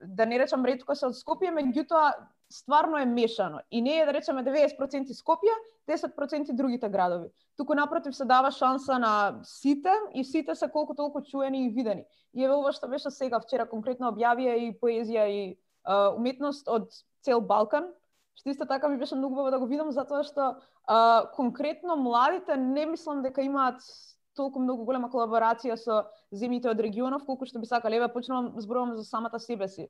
да 0.00 0.26
не 0.26 0.38
речам 0.38 0.64
ретко 0.64 0.94
се 0.94 1.08
од 1.10 1.16
Скопје, 1.18 1.52
меѓутоа 1.54 2.14
стварно 2.52 2.98
е 2.98 3.06
мешано. 3.06 3.60
И 3.70 3.82
не 3.82 3.98
е 3.98 4.06
да 4.06 4.12
речеме 4.14 4.44
90% 4.44 5.12
Скопје, 5.16 5.54
10% 5.88 6.52
другите 6.52 6.88
градови. 6.88 7.30
Туку 7.56 7.74
напротив 7.74 8.16
се 8.16 8.24
дава 8.24 8.50
шанса 8.50 8.98
на 8.98 9.40
сите 9.42 9.92
и 10.14 10.24
сите 10.24 10.54
се 10.54 10.70
колку 10.70 10.94
толку 10.94 11.22
чуени 11.22 11.66
и 11.66 11.70
видени. 11.70 12.04
И 12.34 12.44
еве 12.44 12.54
ова 12.54 12.72
што 12.72 12.88
беше 12.88 13.10
сега 13.10 13.40
вчера 13.40 13.66
конкретно 13.66 14.12
објавија 14.12 14.56
и 14.66 14.74
поезија 14.78 15.26
и 15.26 15.58
uh, 15.86 16.16
уметност 16.16 16.68
од 16.68 16.90
цел 17.22 17.40
Балкан, 17.40 17.90
што 18.36 18.50
исто 18.50 18.66
така 18.66 18.88
ми 18.88 18.98
беше 18.98 19.16
многу 19.16 19.34
убаво 19.34 19.50
да 19.50 19.58
го 19.58 19.66
видам 19.66 19.90
затоа 19.90 20.22
што 20.22 20.58
uh, 20.86 21.30
конкретно 21.34 21.96
младите 21.96 22.56
не 22.56 22.86
мислам 22.86 23.22
дека 23.22 23.42
имаат 23.42 23.82
толку 24.36 24.60
многу 24.60 24.84
голема 24.84 25.08
колаборација 25.12 25.76
со 25.80 26.02
земјите 26.32 26.70
од 26.70 26.80
регионов 26.80 27.24
колку 27.26 27.48
што 27.48 27.62
би 27.62 27.66
сакале. 27.66 27.96
Еве 27.96 28.12
почнувам 28.12 28.52
зборувам 28.60 28.96
за 28.96 29.04
самата 29.04 29.40
себе 29.40 29.68
си 29.68 29.88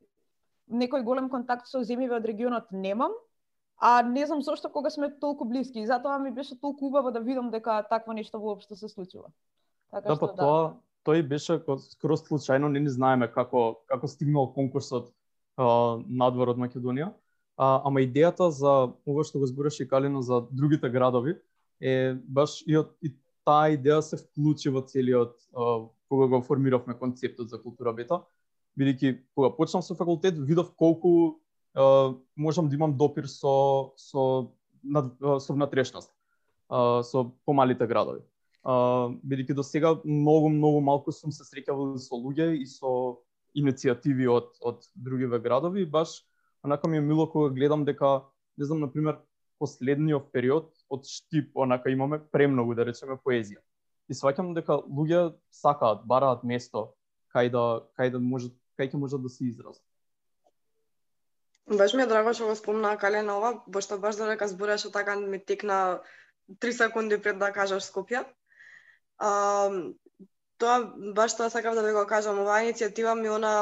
некој 0.67 1.03
голем 1.03 1.29
контакт 1.29 1.67
со 1.67 1.81
земјиве 1.83 2.19
од 2.19 2.25
регионот 2.27 2.71
немам, 2.71 3.13
а 3.79 4.01
не 4.03 4.25
знам 4.25 4.41
зошто 4.41 4.69
кога 4.69 4.89
сме 4.89 5.09
толку 5.09 5.45
блиски. 5.45 5.85
Затоа 5.85 6.19
ми 6.19 6.31
беше 6.31 6.59
толку 6.59 6.87
убаво 6.87 7.11
да 7.11 7.19
видам 7.19 7.51
дека 7.51 7.83
такво 7.89 8.13
нешто 8.13 8.39
воопшто 8.39 8.75
се 8.75 8.89
случува. 8.89 9.31
Така 9.91 10.09
да, 10.09 10.15
што, 10.15 10.19
па 10.19 10.33
да. 10.33 10.41
тоа 10.41 10.63
тој 11.07 11.23
беше 11.23 11.59
скроз 11.93 12.25
случајно, 12.27 12.67
не 12.67 12.83
ни 12.83 12.89
знаеме 12.89 13.31
како 13.31 13.79
како 13.87 14.07
стигнал 14.07 14.51
конкурсот 14.53 15.13
а, 15.55 16.01
надвор 16.07 16.51
од 16.55 16.59
Македонија. 16.59 17.13
А, 17.57 17.81
ама 17.87 18.03
идејата 18.03 18.49
за 18.51 18.91
ова 19.05 19.23
што 19.23 19.39
го 19.39 19.47
збореше 19.47 19.87
Калино 19.87 20.21
за 20.21 20.43
другите 20.51 20.89
градови 20.89 21.37
е 21.79 22.17
баш 22.27 22.63
и 22.67 22.75
од 22.77 22.91
и 23.01 23.13
таа 23.47 23.71
идеја 23.75 24.01
се 24.03 24.19
вклучи 24.19 24.69
во 24.69 24.83
целиот 24.83 25.37
кога 25.53 26.27
го 26.27 26.41
формиравме 26.43 26.97
концептот 26.99 27.49
за 27.49 27.61
култура 27.63 27.93
бета 27.95 28.21
бидејќи 28.77 29.17
кога 29.35 29.51
почнав 29.57 29.85
со 29.85 29.95
факултет 29.97 30.37
видов 30.37 30.73
колку 30.75 31.39
можам 32.35 32.69
да 32.69 32.75
имам 32.75 32.97
допир 32.97 33.27
со 33.27 33.93
со 33.97 34.53
над, 34.83 35.13
со 35.41 35.53
внатрешност, 35.53 36.11
со 36.69 37.23
помалите 37.45 37.87
градови. 37.87 38.21
Бидејќи 38.65 39.53
до 39.53 39.63
сега 39.63 39.95
многу 40.03 40.49
многу 40.49 40.81
малку 40.81 41.11
сум 41.11 41.31
се 41.31 41.45
среќавал 41.47 41.97
со 41.97 42.15
луѓе 42.15 42.53
и 42.61 42.65
со 42.65 43.17
иницијативи 43.57 44.27
од 44.29 44.53
од 44.61 44.85
другиве 44.95 45.39
градови, 45.39 45.85
баш 45.85 46.21
онака 46.63 46.87
ми 46.87 46.97
е 46.97 47.01
мило 47.01 47.27
кога 47.29 47.49
гледам 47.49 47.85
дека 47.85 48.27
не 48.57 48.65
знам 48.65 48.79
на 48.79 48.91
пример 48.91 49.17
последниот 49.59 50.31
период 50.31 50.73
од 50.89 51.07
Штип 51.07 51.51
онака 51.57 51.89
имаме 51.89 52.19
премногу 52.31 52.75
да 52.75 52.85
речеме 52.87 53.17
поезија. 53.17 53.59
И 54.07 54.15
сваќам 54.15 54.53
дека 54.55 54.79
луѓе 54.87 55.35
сакаат, 55.51 56.05
бараат 56.07 56.43
место 56.43 56.93
кај 57.35 57.51
да 57.51 57.63
кај 57.99 58.11
да 58.15 58.19
можат 58.23 58.55
кај 58.79 58.91
ќе 58.93 59.01
можат 59.01 59.21
да 59.21 59.29
се 59.29 59.45
изразат. 59.49 59.83
Баш 61.67 61.93
ми 61.93 62.03
е 62.03 62.07
драго 62.07 62.31
што 62.33 62.47
го 62.47 62.55
спомна 62.55 62.95
Калена 62.97 63.35
ова, 63.37 63.51
пошто 63.73 63.97
баш 63.99 64.15
додека 64.15 64.47
збореше 64.47 64.91
така 64.91 65.15
ми 65.19 65.39
текна 65.43 65.99
три 66.59 66.71
секунди 66.73 67.21
пред 67.21 67.39
да 67.39 67.51
кажаш 67.51 67.83
Скопје. 67.83 68.23
А, 69.17 69.69
тоа 70.57 70.77
баш 71.13 71.35
тоа 71.35 71.49
сакав 71.49 71.75
да 71.75 71.83
ви 71.83 71.91
го 71.91 72.05
кажам, 72.07 72.39
оваа 72.39 72.63
иницијатива 72.63 73.19
ми 73.19 73.29
она 73.29 73.53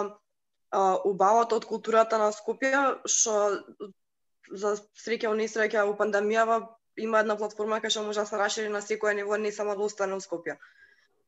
а, 0.70 1.00
убавата 1.04 1.56
од 1.56 1.66
културата 1.66 2.22
на 2.22 2.30
Скопје, 2.30 3.02
што 3.10 3.66
за 4.54 4.76
среќа 5.02 5.32
или 5.32 5.46
несреќа 5.46 5.88
во 5.90 5.98
пандемијава 5.98 6.62
има 6.98 7.20
една 7.20 7.36
платформа 7.38 7.80
кај 7.84 7.94
што 7.94 8.04
може 8.06 8.24
да 8.24 8.30
се 8.30 8.40
расшири 8.40 8.72
на 8.72 8.82
секој 8.82 9.16
ниво, 9.16 9.38
не 9.38 9.52
само 9.52 9.76
да 9.76 9.84
остане 9.84 10.18
во 10.18 10.24
Скопје. 10.24 10.58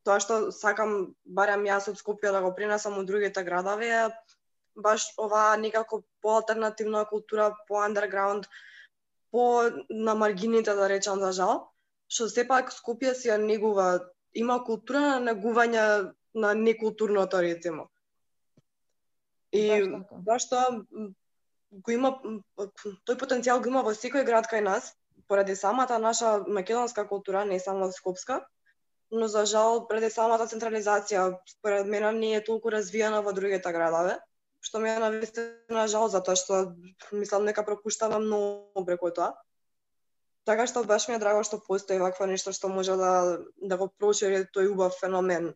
Тоа 0.08 0.20
што 0.24 0.52
сакам 0.56 1.14
барем 1.26 1.66
јас 1.68 1.90
од 1.92 2.00
Скопје 2.00 2.32
да 2.32 2.42
го 2.42 2.54
пренесам 2.56 2.98
од 2.98 3.08
другите 3.08 3.44
градови 3.44 3.90
е 3.92 4.04
баш 4.76 5.08
оваа 5.18 5.58
некако 5.58 6.04
поалтернативна 6.22 7.06
култура, 7.06 7.56
по 7.68 7.82
андерграунд, 7.82 8.48
по 9.32 9.64
на 9.90 10.16
маргините 10.16 10.74
да 10.74 10.90
речам 10.90 11.20
за 11.20 11.32
жал, 11.32 11.66
што 12.08 12.30
сепак 12.30 12.72
Скопје 12.72 13.14
си 13.14 13.30
ја 13.30 13.38
негува, 13.42 13.88
има 14.34 14.64
култура 14.64 15.02
на 15.18 15.20
негување 15.32 16.14
на 16.36 16.54
некултурното 16.54 17.42
рецимо. 17.42 17.90
И 19.52 19.84
баш 20.12 20.48
тоа 20.50 20.84
го 21.72 21.92
има 21.92 22.14
тој 22.56 23.18
потенцијал 23.20 23.62
го 23.64 23.72
има 23.74 23.84
во 23.84 23.94
секој 23.98 24.26
град 24.28 24.48
кај 24.52 24.64
нас, 24.64 24.94
поради 25.28 25.56
самата 25.56 26.00
наша 26.00 26.44
македонска 26.48 27.08
култура, 27.08 27.46
не 27.46 27.60
само 27.60 27.92
скопска, 27.92 28.46
но 29.12 29.28
за 29.28 29.46
жал 29.46 29.88
преди 29.88 30.10
самата 30.10 30.48
централизација 30.48 31.40
според 31.48 31.88
мене 31.88 32.12
не 32.12 32.34
е 32.36 32.44
толку 32.44 32.72
развиена 32.72 33.22
во 33.22 33.34
другите 33.34 33.72
градове, 33.72 34.18
што 34.62 34.80
ми 34.80 34.90
е 34.90 35.00
навистина 35.00 35.88
жал 35.88 36.10
затоа 36.12 36.36
што 36.36 36.76
мислам 37.12 37.46
дека 37.48 37.64
пропуштава 37.64 38.20
многу 38.20 38.86
преку 38.86 39.12
тоа. 39.12 39.36
Така 40.44 40.68
што 40.68 40.84
баш 40.84 41.08
ми 41.08 41.16
е 41.16 41.20
драго 41.24 41.44
што 41.44 41.60
постои 41.64 42.00
вакво 42.00 42.28
нешто 42.28 42.52
што 42.52 42.68
може 42.68 42.96
да 43.00 43.40
да 43.58 43.78
го 43.78 43.88
прочери 43.88 44.44
тој 44.44 44.72
убав 44.76 45.00
феномен 45.00 45.54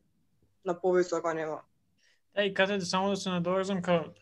на 0.63 0.73
повисоко 0.73 1.33
ниво. 1.33 1.61
Да, 2.35 2.43
и 2.43 2.53
каде 2.53 2.81
само 2.81 3.09
да 3.09 3.15
се 3.15 3.29
надоврзам 3.29 3.81
као 3.81 4.15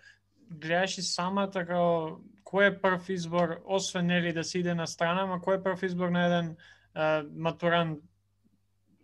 гледаш 0.50 0.98
и 0.98 1.02
самата 1.02 1.66
као 1.68 2.18
кој 2.50 2.72
е 2.72 2.76
прв 2.82 3.10
избор, 3.14 3.60
освен 3.66 4.08
нели 4.10 4.34
да 4.34 4.44
се 4.44 4.60
иде 4.60 4.74
на 4.74 4.88
страна, 4.88 5.28
ма 5.30 5.38
кој 5.38 5.60
е 5.60 5.64
прв 5.64 5.84
избор 5.86 6.10
на 6.10 6.26
еден 6.26 6.56
а, 6.94 7.24
матурант 7.30 8.02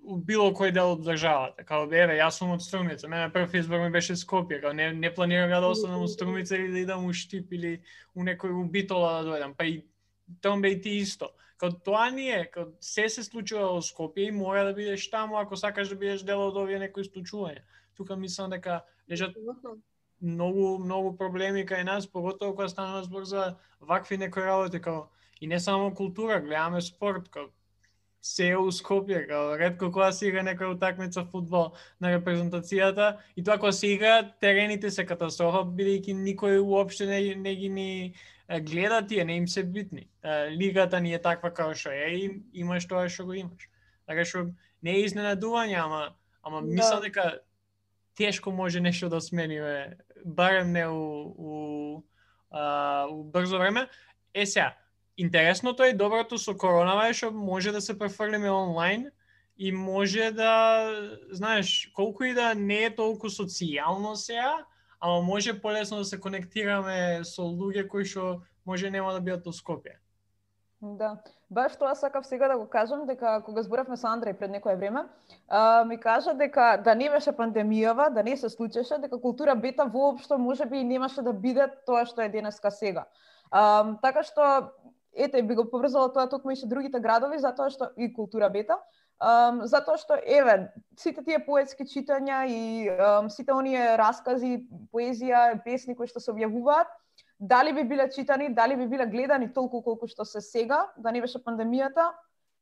било 0.05 0.51
кој 0.53 0.73
дел 0.73 0.93
од 0.95 1.01
државата. 1.05 1.65
Као, 1.65 1.87
еве, 1.89 2.17
јас 2.19 2.39
сум 2.39 2.53
од 2.53 2.63
Струмица, 2.63 3.07
мене 3.09 3.31
прв 3.33 3.55
избор 3.57 3.81
ми 3.81 3.89
беше 3.93 4.17
Скопје, 4.17 4.61
као 4.61 4.73
не, 4.73 4.91
не 4.93 5.13
планирам 5.13 5.49
да 5.49 5.67
останам 5.67 6.03
од 6.05 6.13
Струмица 6.13 6.57
или 6.57 6.71
да 6.71 6.79
идам 6.79 7.05
у 7.05 7.13
Штип 7.13 7.53
или 7.53 7.79
у 8.15 8.25
некој 8.25 8.53
у 8.53 8.65
Битола 8.69 9.21
да 9.21 9.31
дојдам. 9.31 9.55
Па 9.57 9.65
и 9.65 9.81
бе 10.61 10.69
и 10.69 10.81
ти 10.81 10.97
исто. 11.01 11.31
Као 11.57 11.71
тоа 11.85 12.09
не 12.11 12.29
е, 12.29 12.45
као 12.51 12.73
се 12.81 13.09
се 13.09 13.23
случува 13.23 13.73
во 13.73 13.81
Скопје 13.81 14.29
и 14.29 14.31
мора 14.31 14.63
да 14.65 14.73
бидеш 14.73 15.09
таму 15.09 15.37
ако 15.37 15.55
сакаш 15.55 15.89
да 15.89 15.95
бидеш 15.95 16.23
дел 16.23 16.47
од 16.47 16.57
овие 16.57 16.79
некои 16.79 17.03
случувања. 17.03 17.63
Тука 17.95 18.15
мислам 18.15 18.49
дека 18.49 18.83
лежат 19.09 19.33
многу 20.21 20.77
многу 20.79 21.15
проблеми 21.17 21.65
кај 21.65 21.83
нас, 21.83 22.07
поготово 22.07 22.55
кога 22.55 22.69
стана 22.69 23.03
збор 23.03 23.25
за 23.25 23.55
вакви 23.81 24.17
некои 24.17 24.43
работи, 24.43 24.81
као 24.81 25.07
и 25.41 25.47
не 25.47 25.59
само 25.59 25.93
култура, 25.93 26.41
гледаме 26.41 26.81
спорт, 26.81 27.29
као 27.29 27.49
се 28.25 28.55
у 28.57 28.71
Скопје, 28.73 29.27
као 29.29 29.57
ретко 29.59 29.91
кога 29.93 30.09
се 30.11 30.31
игра 30.31 30.41
некоја 30.41 30.73
утакмица 30.73 31.25
фудбал 31.29 31.75
на 32.01 32.09
репрезентацијата 32.15 33.17
и 33.37 33.43
тоа 33.43 33.59
кога 33.61 33.71
се 33.71 33.91
игра 33.93 34.23
терените 34.41 34.89
се 34.91 35.05
катастрофа 35.05 35.61
бидејќи 35.61 36.15
никој 36.23 36.57
уопште 36.63 37.05
не, 37.05 37.35
не 37.35 37.55
ги 37.55 37.69
ни 37.69 37.89
гледа 38.65 39.03
тие, 39.05 39.25
не 39.25 39.37
им 39.37 39.47
се 39.47 39.63
битни. 39.63 40.07
Лигата 40.57 40.99
ни 40.99 41.13
е 41.13 41.21
таква 41.21 41.53
како 41.53 41.77
што 41.77 41.93
е 41.93 42.09
и 42.17 42.25
имаш 42.53 42.87
тоа 42.89 43.09
што 43.09 43.27
го 43.29 43.37
имаш. 43.37 43.69
Така 44.09 44.25
што 44.25 44.49
не 44.81 44.97
е 44.97 45.05
изненадување, 45.05 45.77
ама 45.81 46.15
ама 46.41 46.61
да. 46.61 46.67
мислам 46.67 47.01
дека 47.05 47.39
тешко 48.15 48.51
може 48.51 48.81
нешто 48.81 49.09
да 49.09 49.21
смениме, 49.21 49.97
барем 50.25 50.71
не 50.71 50.87
у, 50.87 51.33
у, 51.37 52.03
а, 52.51 53.05
у 53.11 53.23
брзо 53.23 53.57
време. 53.57 53.87
Е 54.33 54.45
сега, 54.45 54.75
Интересното 55.17 55.83
е 55.83 55.93
доброто 55.93 56.37
со 56.37 56.51
коронава 56.57 57.07
е 57.07 57.13
што 57.15 57.31
може 57.31 57.71
да 57.71 57.79
се 57.81 57.95
префрлиме 57.95 58.51
онлайн 58.51 59.07
и 59.57 59.71
може 59.71 60.31
да, 60.35 60.91
знаеш, 61.31 61.91
колку 61.95 62.23
и 62.23 62.33
да 62.33 62.51
не 62.55 62.83
е 62.83 62.95
толку 62.95 63.31
социјално 63.31 64.15
сега, 64.15 64.65
ама 64.99 65.21
може 65.21 65.61
полесно 65.61 65.97
да 65.97 66.05
се 66.05 66.19
конектираме 66.19 67.23
со 67.23 67.47
луѓе 67.47 67.87
кои 67.87 68.03
што 68.03 68.43
може 68.67 68.91
нема 68.91 69.13
да 69.15 69.23
бидат 69.23 69.47
во 69.47 69.55
Скопје. 69.55 70.03
Да. 70.85 71.17
Баш 71.49 71.75
тоа 71.75 71.95
сакав 71.95 72.25
сега 72.25 72.47
да 72.47 72.57
го 72.57 72.67
кажам, 72.69 73.05
дека 73.05 73.41
кога 73.45 73.63
зборавме 73.65 73.97
со 73.97 74.07
Андреј 74.13 74.37
пред 74.37 74.51
некое 74.51 74.75
време, 74.77 75.05
а, 75.49 75.83
ми 75.85 75.97
кажа 75.97 76.33
дека 76.33 76.77
да 76.83 76.95
не 76.95 77.09
беше 77.09 77.33
пандемијава, 77.33 78.09
да 78.13 78.23
не 78.23 78.37
се 78.37 78.49
случеше, 78.49 78.97
дека 79.01 79.17
култура 79.21 79.55
бета 79.55 79.85
воопшто 79.85 80.37
може 80.37 80.65
би 80.65 80.83
немаше 80.83 81.21
да 81.21 81.33
биде 81.33 81.67
тоа 81.85 82.05
што 82.05 82.21
е 82.21 82.29
денеска 82.29 82.71
сега. 82.71 83.05
А, 83.51 83.97
така 84.01 84.23
што, 84.23 84.69
ете, 85.13 85.41
би 85.41 85.55
го 85.55 85.65
поврзала 85.69 86.13
тоа 86.13 86.29
токму 86.29 86.51
и 86.51 86.55
со 86.55 86.67
другите 86.67 86.99
градови, 86.99 87.41
затоа 87.41 87.69
што 87.69 87.89
и 87.97 88.13
култура 88.13 88.49
бета, 88.49 88.77
Um, 89.15 89.61
затоа 89.63 89.95
што 89.95 90.17
еве 90.19 90.73
сите 90.99 91.21
тие 91.23 91.37
поетски 91.39 91.85
читања 91.87 92.41
и 92.51 92.89
um, 92.91 93.29
сите 93.31 93.53
оние 93.55 93.95
раскази, 93.95 94.67
поезија, 94.91 95.55
песни 95.63 95.95
кои 95.95 96.03
што 96.11 96.19
се 96.19 96.33
објавуваат, 96.33 96.91
дали 97.39 97.73
би 97.73 97.83
биле 97.83 98.09
читани, 98.09 98.53
дали 98.53 98.77
би 98.77 98.87
биле 98.87 99.05
гледани 99.05 99.53
толку 99.53 99.81
колку 99.83 100.07
што 100.07 100.25
се 100.25 100.41
сега, 100.41 100.91
да 100.97 101.11
не 101.11 101.21
беше 101.21 101.43
пандемијата, 101.43 102.13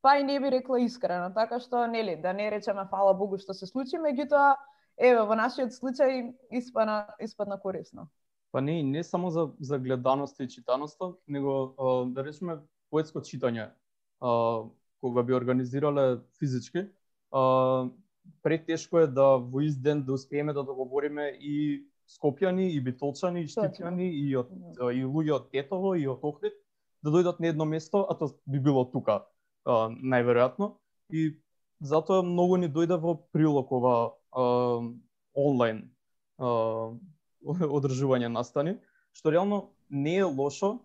па 0.02 0.18
и 0.18 0.24
не 0.24 0.40
би 0.40 0.52
рекла 0.52 0.80
искрено. 0.82 1.34
Така 1.34 1.60
што, 1.60 1.88
нели, 1.88 2.16
да 2.16 2.34
не 2.34 2.52
речеме 2.52 2.86
фала 2.90 3.14
Богу 3.14 3.38
што 3.38 3.54
се 3.54 3.68
случи, 3.70 3.98
меѓутоа, 3.98 4.56
еве, 4.98 5.22
во 5.22 5.36
нашиот 5.36 5.74
случај 5.74 6.34
испадна, 6.52 7.16
испадна 7.20 7.60
корисно. 7.60 8.10
Па 8.52 8.62
не, 8.62 8.84
не 8.84 9.04
само 9.04 9.30
за, 9.30 9.50
за 9.60 9.80
гледаноста 9.80 10.44
и 10.44 10.50
читаноста, 10.50 11.14
него, 11.28 11.74
а, 11.78 12.06
да 12.06 12.24
речеме, 12.24 12.60
поетско 12.90 13.22
читање, 13.22 13.72
а, 14.22 14.32
кога 15.02 15.24
би 15.24 15.34
организирале 15.34 16.20
физички, 16.40 16.86
а, 17.32 17.90
претешко 18.44 19.00
е 19.00 19.08
да 19.08 19.38
во 19.38 19.62
ист 19.62 19.82
ден 19.82 20.04
да 20.04 20.14
успееме 20.14 20.54
да 20.54 20.64
договориме 20.64 21.34
и 21.40 21.86
Скопјани 22.14 22.70
и 22.76 22.80
Битолчани 22.84 23.44
и 23.44 23.50
Штипјани 23.50 24.10
и 24.14 24.36
од 24.38 24.52
и 24.94 25.04
луѓе 25.04 25.34
од 25.40 25.50
Тетово 25.54 25.96
и 25.98 26.08
од 26.08 26.22
Охрид 26.22 26.56
да 27.04 27.12
дојдат 27.12 27.40
на 27.44 27.50
едно 27.52 27.66
место, 27.66 28.06
а 28.10 28.16
тоа 28.16 28.32
би 28.48 28.60
било 28.64 28.86
тука 28.86 29.24
најверојатно. 29.66 30.74
И 31.10 31.40
затоа 31.84 32.24
многу 32.24 32.58
ни 32.58 32.70
дојде 32.72 33.00
во 33.00 33.18
прилог 33.36 33.72
ова 33.72 33.96
онлайн 35.34 35.84
одржување 37.78 38.30
настани, 38.32 38.78
што 39.14 39.34
реално 39.34 39.74
не 39.90 40.18
е 40.22 40.26
лошо, 40.26 40.80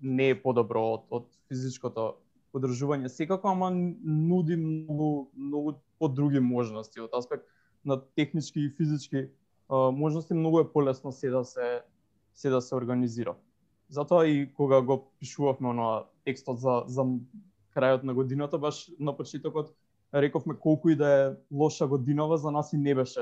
не 0.00 0.30
е 0.32 0.40
подобро 0.40 0.84
од, 0.94 1.08
од 1.10 1.26
физичкото 1.48 2.14
одржување 2.54 3.10
секако, 3.10 3.50
ама 3.50 3.70
нуди 3.72 4.56
многу, 4.56 5.30
многу 5.34 5.78
по 5.98 6.08
други 6.08 6.40
можности. 6.40 7.00
Од 7.02 7.16
аспект 7.18 7.48
на 7.84 7.98
технички 8.16 8.60
и 8.64 8.70
физички 8.70 9.26
можности 9.92 10.34
да 10.34 10.38
многу 10.38 10.60
е 10.60 10.72
полесно 10.72 11.12
се 11.12 11.30
да 11.30 11.44
се 11.44 11.82
се 12.34 12.50
да 12.50 12.60
се 12.60 12.74
организира. 12.74 13.34
Затоа 13.88 14.26
и 14.26 14.52
кога 14.54 14.80
го 14.80 15.12
пишувавме 15.20 15.72
на 15.72 16.04
текстот 16.24 16.58
за 16.60 16.82
за 16.86 17.04
крајот 17.76 18.02
на 18.02 18.14
годината, 18.14 18.58
баш 18.58 18.90
на 18.98 19.16
почетокот 19.16 19.74
рековме 20.14 20.54
колку 20.58 20.88
и 20.88 20.96
да 20.96 21.08
е 21.08 21.32
лоша 21.50 21.86
годинава 21.86 22.38
за 22.38 22.50
нас 22.50 22.72
и 22.72 22.76
не 22.76 22.94
беше 22.94 23.20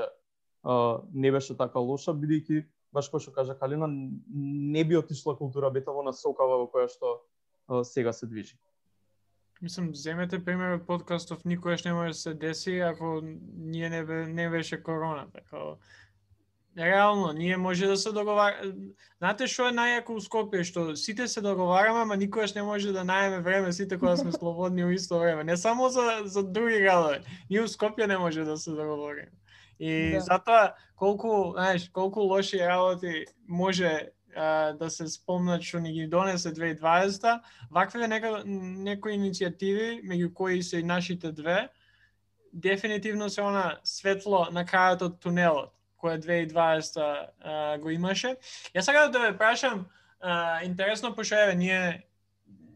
а, 0.63 1.01
не 1.13 1.31
беше 1.31 1.57
така 1.57 1.79
лоша 1.79 2.13
бидејќи 2.13 2.65
баш 2.93 3.09
кој 3.09 3.25
што 3.25 3.33
кажа 3.33 3.57
Калина 3.57 3.87
не 3.89 4.83
би 4.83 4.97
отишла 4.97 5.37
култура 5.37 5.71
бетаво 5.71 6.03
на 6.03 6.13
сокава 6.13 6.61
во 6.61 6.69
која 6.69 6.87
што 6.87 7.17
а, 7.67 7.83
сега 7.83 8.13
се 8.13 8.27
движи. 8.27 8.57
Мислам, 9.61 9.93
земете 9.95 10.39
пример 10.43 10.75
од 10.75 10.85
подкастов 10.85 11.45
никогаш 11.45 11.83
не 11.83 11.93
може 11.93 12.09
да 12.09 12.19
се 12.19 12.33
деси 12.33 12.79
ако 12.79 13.21
ние 13.23 13.89
не, 13.89 14.03
не 14.27 14.49
беше 14.49 14.83
корона, 14.83 15.27
така 15.33 15.57
Реално, 16.77 17.33
ние 17.33 17.57
може 17.57 17.87
да 17.87 17.97
се 17.97 18.11
договараме. 18.11 18.73
Знаете 19.21 19.45
што 19.47 19.67
е 19.69 19.73
најако 19.77 20.15
у 20.17 20.21
Скопје, 20.21 20.63
што 20.65 20.95
сите 20.97 21.27
се 21.29 21.41
договараме, 21.45 22.01
ама 22.01 22.17
никогаш 22.17 22.55
не 22.57 22.63
може 22.65 22.93
да 22.95 23.05
најме 23.05 23.43
време 23.45 23.69
сите 23.71 23.99
кога 23.99 24.15
сме 24.17 24.31
слободни 24.31 24.85
у 24.85 24.89
исто 24.89 25.19
време. 25.19 25.43
Не 25.43 25.57
само 25.57 25.89
за, 25.89 26.23
за 26.25 26.43
други 26.43 26.81
градови. 26.81 27.21
Ние 27.49 27.61
у 27.61 27.69
Скопје 27.69 28.07
не 28.07 28.17
може 28.17 28.43
да 28.43 28.57
се 28.57 28.71
договориме. 28.71 29.29
И 29.79 30.17
да. 30.17 30.21
затоа 30.21 30.73
колку, 30.95 31.53
знаеш, 31.53 31.89
колку 31.89 32.21
лоши 32.21 32.59
работи 32.59 33.25
може 33.47 34.09
а, 34.35 34.73
да 34.73 34.89
се 34.89 35.07
спомнат 35.07 35.61
што 35.61 35.77
ни 35.79 35.93
ги 35.93 36.07
донесе 36.07 36.53
2020, 36.53 37.39
вакви 37.69 38.07
нека, 38.07 38.41
некои 38.45 39.13
иницијативи, 39.13 40.01
меѓу 40.01 40.33
кои 40.33 40.63
се 40.63 40.81
и 40.81 40.83
нашите 40.83 41.31
две, 41.31 41.69
дефинитивно 42.53 43.29
се 43.29 43.41
она 43.41 43.77
светло 43.83 44.47
на 44.51 44.65
крајот 44.65 45.05
од 45.05 45.21
тунелот 45.21 45.73
која 46.03 46.19
2020 46.19 47.79
го 47.81 47.89
имаше. 47.95 48.35
Ја 48.75 48.83
сакам 48.85 49.11
да 49.11 49.23
ве 49.23 49.37
прашам, 49.37 49.85
а, 50.19 50.63
интересно, 50.63 51.15
пошто 51.15 51.35
еве, 51.35 51.55
ние 51.55 52.03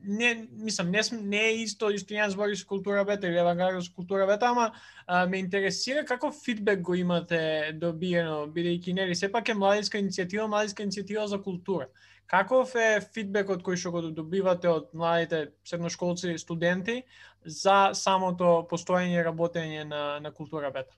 не 0.08 0.48
мислам 0.52 0.92
не 0.92 1.02
не 1.12 1.42
е 1.48 1.54
исто 1.64 1.90
Јустинијан 1.92 2.32
збори 2.32 2.56
со 2.56 2.66
култура 2.68 3.04
бета 3.06 3.28
или 3.28 3.40
авангарда 3.40 3.82
со 3.82 3.92
култура 3.94 4.28
бета, 4.28 4.50
ама 4.50 4.72
а, 5.06 5.26
ме 5.28 5.40
интересира 5.40 6.06
каков 6.06 6.36
фидбек 6.46 6.82
го 6.82 6.96
имате 6.96 7.72
добиено 7.74 8.48
бидејќи 8.48 8.94
нели 8.94 9.16
сепак 9.16 9.50
е 9.50 9.54
младинска 9.54 10.00
иницијатива, 10.00 10.48
младинска 10.48 10.84
иницијатива 10.84 11.26
за 11.26 11.42
култура. 11.42 11.88
Каков 12.28 12.76
е 12.76 13.02
фидбекот 13.02 13.64
кој 13.64 13.76
што 13.76 13.92
го 13.92 14.02
добивате 14.12 14.70
од 14.70 14.94
младите 14.94 15.52
средношколци 15.64 16.38
студенти 16.38 17.04
за 17.44 17.92
самото 17.94 18.68
постоење 18.72 19.20
и 19.20 19.28
работење 19.28 19.84
на 19.84 20.20
на 20.20 20.32
култура 20.32 20.72
бета? 20.72 20.96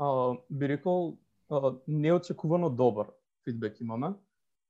А, 0.00 0.36
би 0.50 0.68
рекол 0.68 1.18
а, 1.50 1.74
неочекувано 1.86 2.70
добар 2.70 3.10
фидбек 3.44 3.80
имаме, 3.80 4.14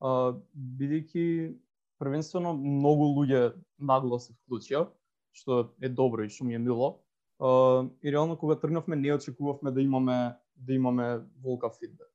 а, 0.01 0.35
бидејќи 0.55 1.55
првенствено 2.01 2.55
многу 2.57 3.11
луѓе 3.14 3.53
нагло 3.79 4.19
се 4.19 4.35
вклучија, 4.35 4.88
што 5.37 5.71
е 5.81 5.88
добро 5.88 6.25
и 6.25 6.33
што 6.33 6.49
ми 6.49 6.57
е 6.59 6.62
мило. 6.62 6.99
А, 7.38 7.87
и 8.03 8.12
реално 8.12 8.37
кога 8.37 8.59
тргнавме 8.59 8.97
не 8.97 9.14
очекувавме 9.14 9.71
да 9.71 9.83
имаме 9.83 10.19
да 10.57 10.75
имаме 10.75 11.21
волка 11.43 11.71
фидбек. 11.71 12.11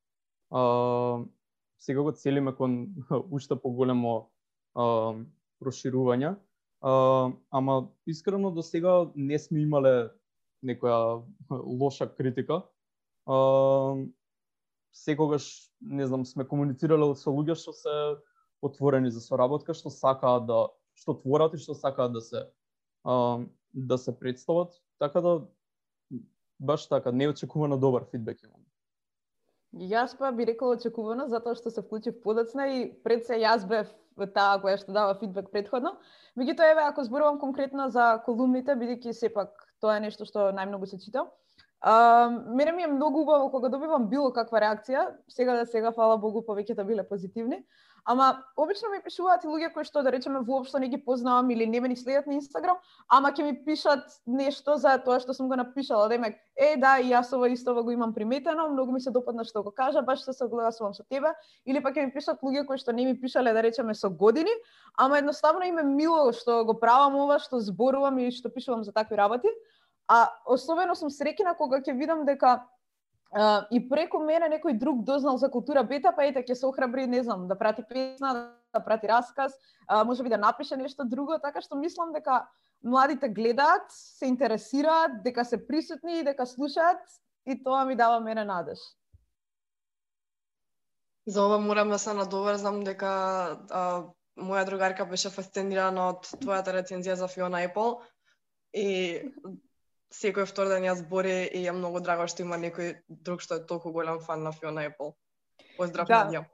А, 0.51 1.23
сега 1.79 2.01
го 2.01 2.11
целиме 2.11 2.55
кон 2.55 2.95
уште 3.31 3.55
поголемо 3.55 4.29
а, 4.75 5.15
проширување, 5.63 6.35
а, 6.81 7.31
ама 7.51 7.87
искрено 8.07 8.51
до 8.51 8.61
сега 8.61 9.09
не 9.15 9.39
сме 9.39 9.63
имале 9.63 10.11
некоја 10.65 11.23
лоша 11.79 12.09
критика 12.09 12.63
а, 13.25 13.95
секогаш, 14.93 15.71
не 15.81 16.07
знам, 16.07 16.25
сме 16.25 16.45
комуницирале 16.45 17.13
со 17.15 17.29
луѓе 17.29 17.55
што 17.55 17.73
се 17.73 17.95
отворени 18.61 19.11
за 19.11 19.21
соработка, 19.21 19.73
што 19.73 19.89
сакаат 19.89 20.47
да 20.47 20.67
што 20.95 21.17
творат 21.19 21.53
и 21.53 21.61
што 21.61 21.75
сакаат 21.75 22.13
да 22.13 22.21
се 22.21 22.45
а, 23.03 23.45
да 23.73 23.97
се 23.97 24.19
представат, 24.19 24.71
така 24.99 25.21
да 25.21 25.41
баш 26.59 26.87
така 26.87 27.11
не 27.11 27.27
очекувано 27.27 27.77
добар 27.77 28.05
фидбек 28.11 28.43
имам. 28.43 28.61
Јас 29.75 30.15
па 30.17 30.31
би 30.31 30.45
рекла 30.47 30.77
очекувано 30.77 31.27
затоа 31.27 31.55
што 31.55 31.69
се 31.69 31.83
вклучив 31.83 32.21
подоцна 32.23 32.67
и 32.71 32.93
пред 33.03 33.25
се 33.27 33.35
јас 33.41 33.67
бев 33.67 33.91
таа 34.33 34.59
која 34.63 34.79
што 34.79 34.95
дава 34.95 35.17
фидбек 35.19 35.51
предходно. 35.51 35.97
Меѓутоа 36.39 36.71
еве 36.71 36.87
ако 36.87 37.03
зборувам 37.03 37.39
конкретно 37.39 37.89
за 37.91 38.21
колумните 38.25 38.77
бидејќи 38.79 39.11
сепак 39.11 39.51
тоа 39.83 39.97
е 39.97 40.05
нешто 40.07 40.25
што 40.25 40.51
најмногу 40.55 40.87
се 40.87 40.99
чита. 40.99 41.25
А, 41.87 42.29
мене 42.47 42.71
ми 42.71 42.83
е 42.83 42.87
многу 42.87 43.19
убаво 43.19 43.51
кога 43.51 43.69
добивам 43.69 44.07
било 44.09 44.31
каква 44.33 44.57
реакција, 44.57 45.03
сега 45.29 45.53
да 45.53 45.65
сега, 45.69 45.91
фала 45.93 46.15
Богу, 46.17 46.41
повеќето 46.41 46.81
биле 46.81 47.03
позитивни, 47.05 47.59
ама 48.05 48.41
обично 48.57 48.89
ми 48.89 49.03
пишуваат 49.05 49.43
и 49.45 49.47
луѓе 49.47 49.69
кои 49.73 49.85
што 49.85 50.01
да 50.01 50.09
речеме 50.09 50.41
воопшто 50.41 50.81
не 50.81 50.89
ги 50.89 50.97
познавам 50.97 51.51
или 51.53 51.67
не 51.69 51.81
ме 51.81 51.91
ни 51.93 51.95
следат 51.95 52.25
на 52.25 52.33
Инстаграм, 52.33 52.79
ама 53.07 53.29
ќе 53.29 53.45
ми 53.45 53.53
пишат 53.65 54.17
нешто 54.25 54.79
за 54.81 54.97
тоа 54.97 55.19
што 55.21 55.37
сум 55.37 55.45
го 55.45 55.59
напишала, 55.61 56.09
демек, 56.09 56.41
е 56.57 56.73
да, 56.81 56.95
и 56.97 57.13
јас 57.13 57.29
ова 57.37 57.51
исто 57.53 57.77
го 57.83 57.91
имам 57.91 58.13
приметено, 58.17 58.65
многу 58.73 58.91
ми 58.91 59.01
се 59.01 59.13
допадна 59.13 59.45
што 59.45 59.61
го 59.61 59.69
кажа, 59.69 60.01
баш 60.01 60.25
се 60.25 60.33
согласувам 60.33 60.97
со 60.97 61.05
тебе, 61.05 61.37
или 61.65 61.83
пак 61.85 61.93
ќе 61.93 62.09
ми 62.09 62.13
пишат 62.17 62.41
луѓе 62.41 62.65
кои 62.65 62.81
што 62.81 62.97
не 62.97 63.05
ми 63.05 63.13
пишале 63.13 63.53
да 63.53 63.61
речеме 63.61 63.93
со 63.93 64.09
години, 64.09 64.57
ама 64.97 65.21
едноставно 65.21 65.69
им 65.69 65.77
е 65.77 65.83
мило 65.83 66.33
што 66.33 66.63
го 66.65 66.73
правам 66.73 67.13
ова, 67.13 67.37
што 67.37 67.61
зборувам 67.61 68.17
и 68.25 68.31
што 68.31 68.49
пишувам 68.49 68.83
за 68.83 68.91
такви 68.91 69.21
работи, 69.21 69.53
А 70.07 70.29
особено 70.45 70.95
сум 70.95 71.09
среќна 71.09 71.55
кога 71.57 71.81
ќе 71.81 71.97
видам 71.97 72.25
дека 72.25 72.61
Uh, 73.35 73.65
и 73.73 73.81
преку 73.89 74.21
мене 74.23 74.47
некој 74.47 74.77
друг 74.79 75.01
дознал 75.03 75.35
за 75.35 75.49
култура 75.51 75.81
бета, 75.83 76.13
па 76.15 76.23
ете 76.23 76.39
ќе 76.39 76.55
се 76.55 76.67
охрабри, 76.69 77.03
не 77.09 77.19
знам, 77.23 77.49
да 77.49 77.57
прати 77.59 77.83
песна, 77.83 78.53
да 78.71 78.79
прати 78.79 79.09
расказ, 79.11 79.51
uh, 79.91 80.05
може 80.07 80.23
би 80.23 80.29
да 80.29 80.37
напише 80.37 80.77
нешто 80.77 81.03
друго, 81.03 81.35
така 81.43 81.59
што 81.59 81.75
мислам 81.75 82.13
дека 82.15 82.45
младите 82.85 83.27
гледаат, 83.27 83.91
се 83.91 84.29
интересираат, 84.31 85.19
дека 85.25 85.43
се 85.43 85.59
присутни 85.67 86.19
и 86.19 86.23
дека 86.23 86.45
слушаат 86.45 87.01
и 87.45 87.57
тоа 87.63 87.83
ми 87.85 87.95
дава 87.95 88.19
мене 88.19 88.45
надеж. 88.45 88.79
За 91.27 91.43
ова 91.43 91.59
морам 91.59 91.89
да 91.89 91.99
се 91.99 92.13
надоврзам 92.13 92.83
дека 92.85 93.11
а, 93.71 94.05
моја 94.37 94.65
другарка 94.65 95.05
беше 95.09 95.33
фасцинирана 95.33 96.11
од 96.13 96.27
твојата 96.39 96.71
рецензија 96.77 97.17
за 97.17 97.27
Фиона 97.27 97.65
Apple 97.65 97.97
и 98.73 99.25
секој 100.15 100.47
втор 100.49 100.69
ден 100.71 100.85
ја 100.87 100.95
збори 100.95 101.37
и 101.51 101.65
е 101.67 101.73
многу 101.75 102.01
драго 102.03 102.27
што 102.31 102.43
има 102.45 102.59
некој 102.61 102.95
друг 103.09 103.41
што 103.43 103.59
е 103.59 103.65
толку 103.69 103.91
голем 103.91 104.19
фан 104.23 104.43
на 104.43 104.51
Фиона 104.55 104.87
Apple. 104.89 105.13
Поздрав 105.77 106.07
Да. 106.07 106.25
Надја. 106.25 106.45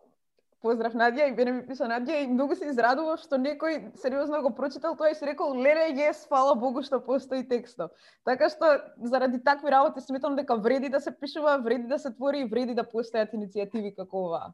Поздрав 0.61 0.93
Надја 0.93 1.27
и 1.29 1.35
Бене 1.35 1.51
ми 1.51 1.61
писа 1.67 1.87
Надја 1.89 2.23
и 2.23 2.27
многу 2.29 2.55
се 2.55 2.69
израдував 2.69 3.21
што 3.21 3.37
некој 3.41 3.95
сериозно 3.97 4.41
го 4.41 4.53
прочитал 4.55 4.95
тоа 4.97 5.09
и 5.09 5.15
си 5.15 5.25
рекол 5.25 5.55
леле 5.57 5.87
јес, 5.97 6.27
фала 6.29 6.55
Богу 6.55 6.83
што 6.85 7.01
постои 7.05 7.47
текстов. 7.47 7.91
Така 8.25 8.49
што 8.49 8.73
заради 9.13 9.41
такви 9.43 9.71
работи 9.73 10.01
сметам 10.01 10.35
дека 10.35 10.55
вреди 10.55 10.89
да 10.89 10.99
се 11.01 11.11
пишува, 11.11 11.57
вреди 11.57 11.87
да 11.87 11.99
се 11.99 12.13
твори 12.13 12.41
и 12.41 12.49
вреди 12.49 12.75
да 12.77 12.85
постојат 12.85 13.33
иницијативи 13.33 13.95
како 13.95 14.25
оваа. 14.27 14.53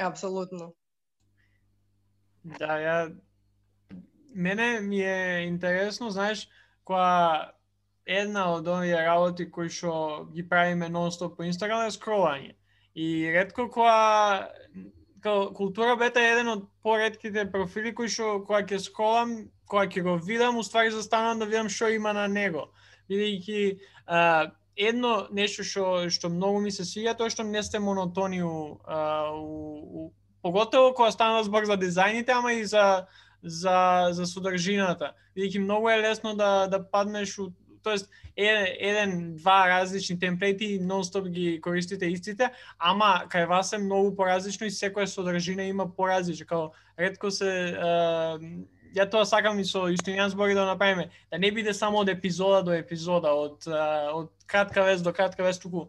Апсолутно. 0.00 0.72
Да, 2.44 2.80
ја 2.80 2.96
мене 4.34 4.80
ми 4.80 5.00
е 5.00 5.44
интересно, 5.46 6.10
знаеш, 6.10 6.48
која 6.88 7.52
една 8.06 8.48
од 8.56 8.66
овие 8.68 8.98
работи 9.06 9.46
кои 9.50 9.70
што 9.70 10.26
ги 10.34 10.42
правиме 10.48 10.88
нонстоп 10.88 11.36
по 11.36 11.46
Инстаграм 11.46 11.86
е 11.86 11.94
скролање. 11.94 12.56
И 12.94 13.30
ретко 13.32 13.68
која 13.72 14.48
култура 15.54 15.96
бета 15.96 16.20
е 16.20 16.32
еден 16.32 16.48
од 16.48 16.64
поредките 16.82 17.46
профили 17.50 17.94
кои 17.94 18.08
што 18.08 18.42
кога 18.46 18.62
ќе 18.66 18.80
скролам, 18.82 19.36
кога 19.70 19.86
ќе 19.86 20.02
го 20.02 20.16
видам, 20.18 20.58
уствари 20.58 20.90
застанам 20.90 21.38
да 21.38 21.46
видам 21.46 21.68
што 21.68 21.88
има 21.88 22.12
на 22.12 22.26
него. 22.28 22.72
Бидејќи 23.10 23.78
едно 24.76 25.28
нешто 25.30 25.64
што 25.64 26.10
што 26.10 26.28
многу 26.28 26.60
ми 26.60 26.70
се 26.70 26.82
свиѓа 26.82 27.16
тоа 27.16 27.30
што 27.30 27.44
не 27.44 27.62
сте 27.62 27.78
монотони 27.78 28.42
у, 28.42 28.80
а, 28.84 29.30
у, 29.30 30.08
у 30.08 30.12
поготово 30.42 30.94
кога 30.94 31.10
стана 31.12 31.44
збор 31.44 31.64
за 31.64 31.76
дизајните, 31.78 32.34
ама 32.34 32.52
и 32.52 32.64
за 32.64 33.06
за 33.42 34.08
за 34.10 34.26
содржината. 34.26 35.12
Бидејќи 35.36 35.64
многу 35.64 35.90
е 35.90 36.02
лесно 36.02 36.34
да 36.36 36.66
да 36.66 36.82
паднеш 36.90 37.38
у 37.38 37.52
тоест 37.82 38.10
еден, 38.36 38.66
еден 38.78 39.36
два 39.36 39.68
различни 39.68 40.18
темплети 40.18 40.64
и 40.64 40.80
нонстоп 40.80 41.28
ги 41.28 41.60
користите 41.60 42.06
истите, 42.06 42.50
ама 42.78 43.24
кај 43.28 43.48
вас 43.48 43.72
е 43.72 43.78
многу 43.78 44.14
поразлично 44.16 44.66
и 44.66 44.70
секоја 44.70 45.06
содржина 45.06 45.62
има 45.62 45.88
поразлично. 45.96 46.46
Као 46.46 46.70
ретко 46.98 47.30
се 47.30 47.74
а, 47.74 48.38
ја 48.94 49.08
тоа 49.10 49.24
сакам 49.26 49.58
и 49.58 49.64
со 49.64 49.88
Јустинијан 49.88 50.30
збори 50.32 50.54
да 50.54 50.66
направиме, 50.66 51.10
да 51.30 51.38
не 51.38 51.50
биде 51.50 51.74
само 51.74 52.04
од 52.04 52.08
епизода 52.08 52.62
до 52.62 52.76
епизода, 52.76 53.32
од 53.32 53.66
од 54.12 54.30
кратка 54.46 54.84
вест 54.84 55.04
до 55.04 55.12
кратка 55.12 55.42
вест, 55.42 55.62
туку 55.62 55.88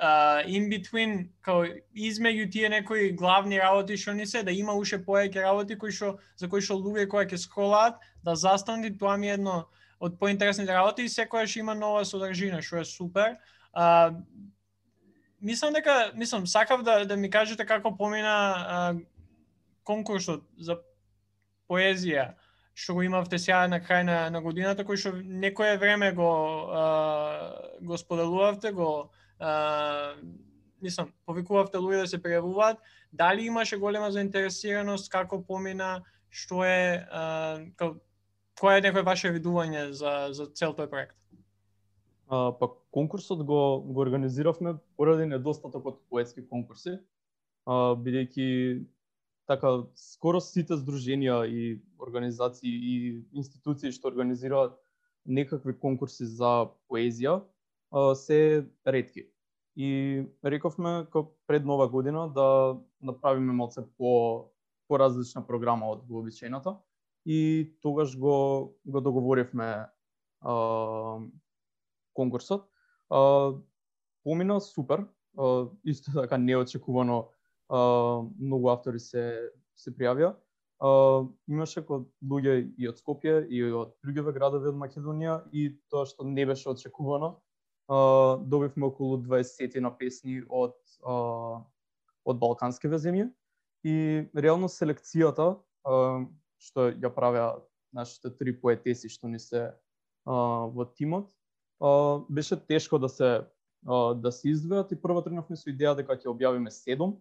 uh, 0.00 0.42
in 0.46 0.68
between, 0.70 1.28
као 1.44 1.64
измеѓу 1.94 2.50
тие 2.50 2.68
некои 2.68 3.12
главни 3.12 3.60
работи 3.60 3.96
што 3.96 4.14
ни 4.16 4.26
се, 4.26 4.42
да 4.42 4.52
има 4.52 4.72
уште 4.72 4.98
поеќе 4.98 5.44
работи 5.44 5.76
кои 5.78 5.92
што 5.92 6.18
за 6.36 6.48
кои 6.48 6.64
што 6.64 6.78
луѓе 6.80 7.06
кои 7.08 7.28
ќе 7.28 7.36
скролаат, 7.36 8.00
да 8.24 8.34
застанат 8.34 8.98
тоа 8.98 9.16
ми 9.16 9.28
е 9.28 9.36
едно 9.36 9.66
од 10.00 10.18
поинтересните 10.18 10.72
работи 10.74 11.04
и 11.04 11.08
секогаш 11.08 11.56
има 11.56 11.74
нова 11.74 12.04
содржина, 12.04 12.62
што 12.62 12.80
е 12.80 12.84
супер. 12.84 13.36
А, 13.72 14.16
мислам 15.40 15.74
дека, 15.76 16.12
мислам, 16.14 16.46
сакав 16.46 16.82
да, 16.82 17.04
да 17.04 17.16
ми 17.16 17.30
кажете 17.30 17.66
како 17.66 17.96
помина 17.96 18.36
а, 18.56 18.94
конкурсот 19.84 20.48
за 20.56 20.80
поезија 21.68 22.34
што 22.80 22.94
го 22.94 23.02
имавте 23.02 23.38
сега 23.38 23.66
на 23.68 23.80
крај 23.80 24.04
на, 24.08 24.18
на 24.30 24.40
годината, 24.40 24.86
кој 24.88 24.96
што 24.96 25.10
некое 25.20 25.76
време 25.76 26.12
го 26.16 26.30
а, 26.72 26.84
го 27.80 27.98
споделувавте, 27.98 28.72
го 28.72 29.10
а, 29.40 30.14
мислам, 30.82 31.12
повикувавте 31.26 31.80
луѓе 31.80 32.04
да 32.04 32.08
се 32.08 32.20
пријавуваат, 32.22 32.80
дали 33.12 33.46
имаше 33.46 33.78
голема 33.78 34.10
заинтересираност, 34.12 35.10
како 35.12 35.40
помина, 35.42 36.00
што 36.30 36.64
е, 36.64 37.00
а, 37.10 37.58
кој 38.60 38.78
е 38.78 38.84
некој 38.88 39.04
ваше 39.06 39.32
видување 39.34 39.90
за, 39.96 40.30
за 40.36 40.46
цел 40.54 40.76
тој 40.76 40.90
проект? 40.92 41.16
А, 42.30 42.52
па 42.54 42.70
конкурсот 42.94 43.42
го, 43.42 43.80
го 43.82 44.00
организиравме 44.00 44.76
поради 44.96 45.26
недостатокот 45.26 46.04
поетски 46.08 46.46
конкурси, 46.46 47.00
а, 47.66 47.96
бидејќи 47.98 48.86
така 49.50 49.72
скоро 49.98 50.38
сите 50.38 50.78
здруженија 50.78 51.42
и 51.50 51.80
организации 51.98 52.70
и 52.70 52.94
институции 53.34 53.90
што 53.90 54.12
организираат 54.12 54.76
некакви 55.26 55.74
конкурси 55.74 56.28
за 56.28 56.70
поезија 56.86 57.40
се 58.14 58.66
ретки. 58.86 59.26
И 59.76 60.24
рековме 60.44 61.06
пред 61.46 61.64
нова 61.64 61.88
година 61.88 62.32
да 62.32 62.76
направиме 63.02 63.52
малце 63.52 63.80
по 63.98 64.44
поразлична 64.88 65.46
програма 65.46 65.86
од 65.86 66.02
вообичаената 66.08 66.76
и 67.26 67.70
тогаш 67.82 68.18
го 68.18 68.74
го 68.86 69.00
договоривме 69.00 69.86
а, 70.40 70.54
конкурсот. 72.14 72.66
А, 73.10 73.52
помина 74.24 74.60
супер, 74.60 75.06
а, 75.38 75.66
исто 75.84 76.12
така 76.12 76.38
неочекувано 76.38 77.28
а, 77.68 77.78
многу 78.40 78.68
автори 78.68 78.98
се 78.98 79.50
се 79.80 79.92
пријавија. 79.96 80.34
Имаше 81.48 81.82
код 81.84 82.08
луѓе 82.24 82.54
и 82.80 82.88
од 82.88 83.00
Скопје 83.00 83.44
и 83.48 83.62
од 83.68 83.94
другиве 84.04 84.32
градови 84.36 84.70
од 84.72 84.78
Македонија 84.80 85.40
и 85.52 85.70
тоа 85.92 86.06
што 86.08 86.24
не 86.24 86.46
беше 86.48 86.70
очекувано. 86.72 87.36
Добивме 87.90 88.86
околу 88.86 89.18
20 89.18 89.80
на 89.80 89.90
песни 89.90 90.42
од 90.46 90.76
а, 91.02 91.58
од 92.24 92.38
балканските 92.38 93.00
земји. 93.02 93.26
И 93.82 93.94
реално 94.36 94.68
селекцијата 94.70 95.56
а, 95.56 96.22
што 96.62 96.90
ја 96.92 97.10
правеа 97.10 97.48
нашите 97.92 98.30
три 98.30 98.54
поетеси 98.54 99.10
што 99.10 99.26
ни 99.26 99.40
се 99.42 99.70
а, 99.70 100.34
во 100.70 100.86
тимот, 100.86 101.26
а, 101.80 102.20
беше 102.28 102.60
тешко 102.60 102.98
да 102.98 103.08
се 103.08 103.30
а, 103.86 104.14
да 104.14 104.30
се 104.30 104.52
издвојат 104.52 104.92
и 104.92 105.00
прво 105.00 105.24
тргнавме 105.24 105.56
со 105.56 105.72
идеја 105.72 105.96
дека 105.98 106.14
ќе 106.14 106.30
објавиме 106.30 106.70
седум 106.70 107.16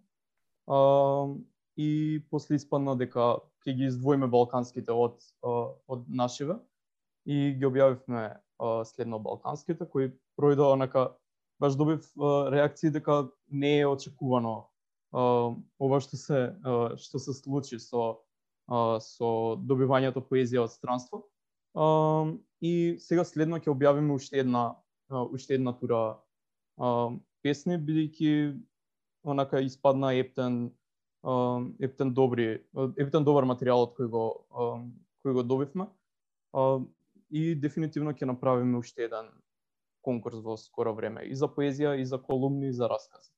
а, 0.67 1.33
и 1.79 2.21
после 2.29 2.59
испадна 2.59 2.93
дека 2.99 3.39
ќе 3.65 3.73
ги 3.73 3.89
издвоиме 3.89 4.27
балканските 4.27 4.91
од 4.91 5.17
а, 5.41 5.73
од 5.87 6.05
нашиве 6.09 6.59
и 7.25 7.55
ги 7.57 7.65
објавивме 7.65 8.37
следно 8.85 9.19
балканските 9.23 9.85
кои 9.87 10.09
пројдоа 10.39 10.73
онака 10.77 11.09
баш 11.59 11.75
добив 11.75 12.07
реакции 12.51 12.89
дека 12.89 13.27
не 13.51 13.79
е 13.79 13.87
очекувано 13.87 14.69
ова 15.11 15.99
што 15.99 16.17
се 16.17 16.39
што 17.01 17.19
се 17.19 17.33
случи 17.33 17.79
со 17.83 18.15
со 19.03 19.29
добивањето 19.57 20.21
поезија 20.21 20.63
од 20.67 20.71
странство. 20.71 21.25
И 22.61 22.97
сега 23.01 23.25
следно 23.25 23.59
ќе 23.59 23.73
објавиме 23.73 24.15
уште 24.15 24.39
една 24.45 24.75
уште 25.09 25.57
една 25.57 25.73
тура 25.73 26.19
песни 27.43 27.77
бидејќи 27.77 28.59
онака 29.23 29.61
испадна 29.65 30.13
ептен 30.13 30.69
ептен 31.81 32.13
добри 32.13 32.61
ептен 32.97 33.25
добар 33.25 33.49
материјалот 33.49 33.97
кој 33.97 34.07
го 34.07 34.25
кој 35.25 35.33
го 35.33 35.43
добивме. 35.43 35.89
И 37.29 37.55
дефинитивно 37.55 38.13
ќе 38.13 38.25
направиме 38.25 38.77
уште 38.77 39.09
еден 39.09 39.27
конкурс 40.01 40.39
во 40.43 40.57
скоро 40.57 40.93
време 40.93 41.25
и 41.25 41.35
за 41.35 41.47
поезија 41.47 41.95
и 41.99 42.05
за 42.05 42.17
колумни 42.17 42.69
и 42.69 42.73
за 42.73 42.89
раскази. 42.89 43.31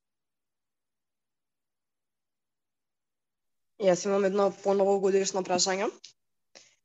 Јас 3.81 4.05
имам 4.05 4.25
едно 4.25 4.51
поновогодишно 4.63 5.41
прашање. 5.43 5.89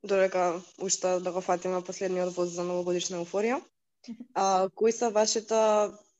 Додека 0.03 0.63
уште 0.81 1.19
да 1.21 1.33
го 1.33 1.41
фатиме 1.41 1.83
последниот 1.85 2.33
воз 2.37 2.55
за 2.55 2.65
новогодишна 2.65 3.19
еуфорија. 3.21 3.61
А, 4.35 4.69
кои 4.75 4.93
се 4.93 5.11
вашите 5.11 5.57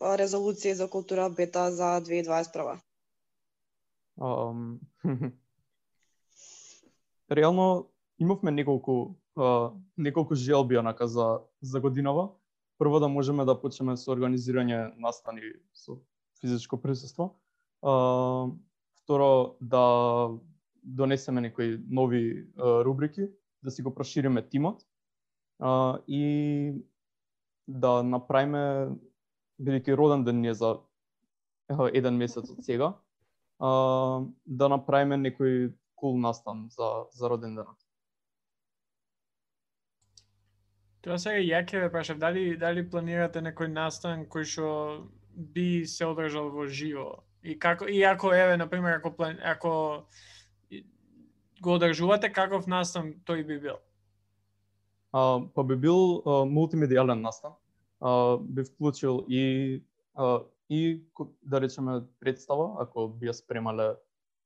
резолуции 0.03 0.75
за 0.75 0.91
култура 0.91 1.31
бета 1.31 1.71
за 1.73 2.01
2021? 2.03 2.81
Um, 4.21 4.79
реално 7.31 7.91
имавме 8.19 8.51
неколку 8.51 9.15
а, 9.37 9.73
неколку 9.97 10.35
желби 10.35 10.79
онака 10.79 11.09
за 11.09 11.41
за 11.63 11.81
годинава. 11.81 12.31
Прво 12.79 13.01
да 13.01 13.09
можеме 13.09 13.45
да 13.45 13.57
почнеме 13.57 13.97
со 13.97 14.13
организирање 14.13 14.93
настани 15.01 15.55
со 15.73 15.97
физичко 16.41 16.77
присуство. 16.81 17.37
А, 17.83 18.49
второ 19.01 19.57
да 19.61 20.31
донесеме 20.83 21.41
некои 21.41 21.81
нови 21.89 22.45
а, 22.57 22.85
рубрики, 22.85 23.29
да 23.63 23.71
си 23.71 23.83
го 23.83 23.95
прошириме 23.95 24.49
тимот. 24.49 24.85
А, 25.59 25.99
и 26.07 26.75
да 27.67 28.03
направиме 28.03 28.93
бидејќи 29.61 29.97
роден 29.97 30.25
ден 30.25 30.41
ни 30.41 30.53
е 30.53 30.55
за 30.55 30.77
а, 31.69 31.89
еден 31.93 32.17
месец 32.21 32.51
од 32.51 32.63
сега, 32.65 32.93
а, 33.59 33.71
да 34.47 34.69
направиме 34.69 35.17
некој 35.17 35.73
кул 35.97 36.19
настан 36.21 36.69
за 36.71 37.09
за 37.13 37.33
роден 37.33 37.57
денот. 37.57 37.86
Тоа 41.07 41.21
сега 41.23 41.39
ја 41.39 41.63
ќе 41.63 41.85
ве 41.85 41.91
прашав, 41.95 42.19
дали, 42.19 42.57
дали 42.59 42.83
планирате 42.83 43.39
некој 43.39 43.71
настан 43.71 44.27
кој 44.27 44.45
што 44.53 44.69
би 45.31 45.87
се 45.87 46.09
одржал 46.09 46.51
во 46.51 46.67
живо? 46.67 47.23
И 47.47 47.55
како 47.59 47.87
и 47.87 48.03
ако 48.03 48.33
еве 48.35 48.57
на 48.57 48.67
пример 48.67 48.99
ако 48.99 49.15
план, 49.15 49.39
ако 49.43 50.07
го 51.63 51.75
одржувате 51.79 52.33
каков 52.33 52.67
настан 52.67 53.15
тој 53.25 53.47
би 53.47 53.59
бил? 53.59 53.79
а, 55.17 55.41
па 55.55 55.65
би 55.65 55.77
бил 55.77 56.21
а, 56.25 56.45
мултимедијален 56.45 57.23
настан. 57.25 57.57
А, 58.01 58.39
би 58.39 58.65
вклучил 58.65 59.25
и 59.29 59.83
а, 60.15 60.41
и 60.69 61.03
да 61.43 61.61
речеме 61.61 62.01
представа, 62.21 62.83
ако 62.83 63.09
би 63.09 63.31
ја 63.31 63.37
спремале 63.37 63.95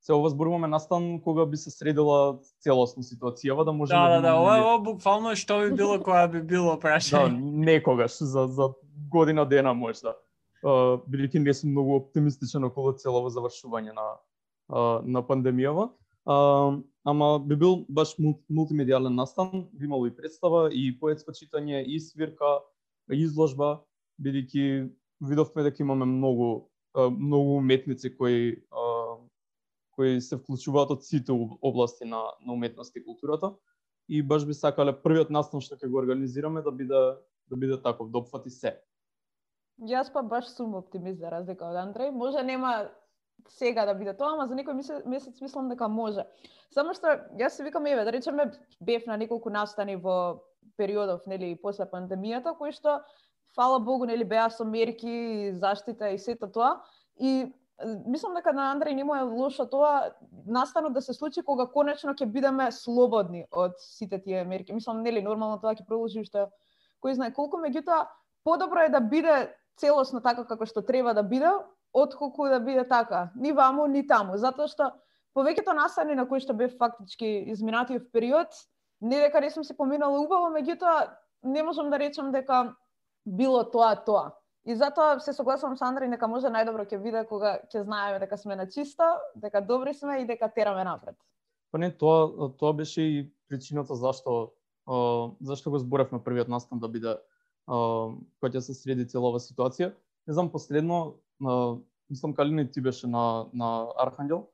се 0.00 0.12
ова 0.12 0.28
зборуваме 0.30 0.68
настан 0.68 1.20
кога 1.20 1.46
би 1.46 1.56
се 1.56 1.70
средила 1.70 2.38
целосно 2.60 3.02
ситуацијава 3.02 3.64
да 3.64 3.72
може 3.72 3.92
Да, 3.92 4.08
да, 4.08 4.20
да, 4.20 4.34
ова, 4.34 4.52
нели- 4.52 4.64
ова 4.64 4.78
буквално 4.80 5.34
што 5.36 5.60
би 5.60 5.76
било 5.76 5.98
кога 5.98 6.28
би 6.28 6.42
било 6.42 6.76
да, 6.76 6.80
прашање. 6.80 7.36
некогаш 7.40 8.18
за 8.22 8.46
за 8.46 8.68
година 9.10 9.46
дена 9.46 9.74
можда. 9.74 10.16
Uh, 10.64 11.00
бидејќи 11.08 11.38
не 11.40 11.54
сум 11.54 11.70
многу 11.72 11.94
оптимистичен 11.96 12.64
околу 12.64 12.92
целово 12.92 13.28
завршување 13.28 13.92
на 13.94 14.16
на 15.04 15.22
пандемијава. 15.22 15.90
Ама 17.04 17.38
би 17.40 17.56
бил 17.56 17.84
баш 17.88 18.16
мул- 18.18 18.38
мултимедијален 18.50 19.14
настан, 19.16 19.66
би 19.72 19.84
имало 19.86 20.06
и 20.06 20.14
представа, 20.16 20.68
и 20.72 20.92
поетско 21.00 21.32
читање, 21.32 21.82
и 21.86 22.00
свирка, 22.00 22.60
и 23.10 23.22
изложба, 23.24 23.80
бидејќи 24.20 24.90
видовме 25.20 25.62
дека 25.62 25.82
имаме 25.82 26.04
многу 26.04 26.68
многу 26.94 27.56
уметници 27.56 28.10
кои 28.16 28.62
а, 28.70 28.84
кои 30.00 30.20
се 30.24 30.38
вклучуваат 30.40 30.94
од 30.96 31.04
сите 31.04 31.34
области 31.60 32.08
на 32.08 32.22
на 32.40 32.52
уметност 32.52 32.96
и 32.96 33.04
културата 33.04 33.52
и 34.08 34.22
баш 34.22 34.46
би 34.46 34.54
сакале 34.56 34.94
првиот 34.96 35.28
настан 35.30 35.60
што 35.60 35.76
ќе 35.76 35.90
го 35.92 36.00
организираме 36.00 36.62
да 36.64 36.72
биде 36.72 37.02
да 37.50 37.56
биде 37.56 37.76
таков, 37.82 38.10
да 38.10 38.18
опфати 38.18 38.50
се. 38.50 38.78
Јас 39.80 40.12
па 40.12 40.22
баш 40.22 40.48
сум 40.54 40.74
оптимист 40.78 41.20
за 41.20 41.30
разлика 41.30 41.66
од 41.66 41.76
Андреј. 41.82 42.12
Може 42.14 42.42
нема 42.46 42.90
сега 43.48 43.84
да 43.86 43.94
биде 43.94 44.14
тоа, 44.16 44.34
ама 44.36 44.46
за 44.46 44.54
некој 44.54 44.76
месец, 44.78 45.04
месец 45.04 45.40
мислам 45.40 45.68
дека 45.68 45.88
може. 45.88 46.24
Само 46.70 46.94
што 46.94 47.16
јас 47.40 47.58
се 47.58 47.66
викам 47.66 47.86
еве, 47.90 48.04
да 48.04 48.12
речеме 48.12 48.52
бев 48.80 49.06
на 49.06 49.16
неколку 49.16 49.50
настани 49.50 49.96
во 49.96 50.44
периодов, 50.76 51.26
нели, 51.26 51.56
после 51.60 51.88
пандемијата, 51.90 52.54
кои 52.56 52.72
што 52.72 53.00
фала 53.56 53.80
Богу, 53.80 54.06
нели, 54.06 54.24
беа 54.24 54.48
со 54.50 54.64
мерки, 54.64 55.52
заштита 55.52 56.12
и 56.14 56.18
сето 56.18 56.48
тоа. 56.48 56.80
И 57.18 57.52
мислам 58.06 58.34
дека 58.36 58.52
на 58.52 58.70
Андреј 58.74 58.94
не 58.94 59.04
му 59.04 59.14
е 59.16 59.22
лошо 59.22 59.66
тоа 59.66 60.12
настано 60.46 60.90
да 60.90 61.00
се 61.00 61.14
случи 61.14 61.42
кога 61.42 61.66
конечно 61.66 62.12
ќе 62.14 62.26
бидеме 62.26 62.70
слободни 62.72 63.46
од 63.50 63.78
сите 63.80 64.18
тие 64.22 64.44
мерки. 64.44 64.72
Мислам, 64.72 65.02
нели, 65.02 65.22
нормално 65.22 65.60
тоа 65.60 65.74
ќе 65.74 65.86
продолжи 65.86 66.20
уште 66.20 66.48
кој 67.00 67.16
знае 67.16 67.32
колку, 67.32 67.60
меѓутоа 67.60 68.06
подобро 68.44 68.84
е 68.84 68.92
да 68.92 69.00
биде 69.00 69.54
целосно 69.80 70.20
така 70.20 70.44
како 70.44 70.66
што 70.66 70.82
треба 70.84 71.14
да 71.14 71.22
биде, 71.22 71.50
отколку 71.92 72.48
да 72.48 72.60
биде 72.60 72.84
така, 72.88 73.30
ни 73.34 73.52
ваму, 73.52 73.86
ни 73.86 74.06
таму, 74.06 74.36
затоа 74.36 74.68
што 74.68 74.92
повеќето 75.36 75.74
настани 75.74 76.14
на 76.14 76.26
кои 76.28 76.40
што 76.40 76.54
бев 76.54 76.76
фактички 76.78 77.50
изминатиот 77.54 78.12
период, 78.12 78.52
не 79.00 79.20
дека 79.20 79.40
не 79.40 79.50
сум 79.50 79.64
се 79.64 79.76
поминала 79.76 80.20
убаво, 80.20 80.52
меѓутоа 80.52 81.16
не 81.42 81.62
можам 81.62 81.90
да 81.90 81.98
речам 81.98 82.32
дека 82.32 82.74
било 83.24 83.64
тоа 83.64 83.96
тоа. 83.96 84.30
И 84.68 84.76
затоа 84.76 85.16
се 85.24 85.32
согласувам 85.32 85.76
со 85.76 85.86
Андреј 85.88 86.10
дека 86.12 86.28
може 86.28 86.50
најдобро 86.52 86.84
ќе 86.84 87.00
биде 87.00 87.24
кога 87.28 87.56
ќе 87.72 87.84
знаеме 87.86 88.18
дека 88.20 88.36
сме 88.36 88.56
на 88.56 88.66
чисто, 88.68 89.06
дека 89.34 89.62
добри 89.64 89.94
сме 89.96 90.20
и 90.20 90.26
дека 90.28 90.50
тераме 90.52 90.84
напред. 90.84 91.16
Па 91.72 91.78
не, 91.78 91.88
тоа 91.90 92.50
тоа 92.60 92.72
беше 92.76 93.02
и 93.02 93.32
причината 93.48 93.94
зашто 93.96 94.52
а, 94.86 95.30
зашто 95.40 95.70
го 95.70 95.78
зборевме 95.78 96.22
првиот 96.24 96.48
настан 96.48 96.78
да 96.78 96.88
биде 96.88 97.16
а, 97.16 97.76
кој 98.42 98.52
ќе 98.52 98.60
се 98.60 98.74
среди 98.74 99.08
цела 99.08 99.32
ова 99.32 99.40
ситуација. 99.40 99.94
Не 100.28 100.36
знам 100.36 100.52
последно 100.52 101.16
а, 101.40 101.80
мислам 102.10 102.34
Калина 102.34 102.62
и 102.62 102.70
ти 102.70 102.80
беше 102.80 103.06
на 103.06 103.46
на 103.52 103.88
Архангел. 103.96 104.48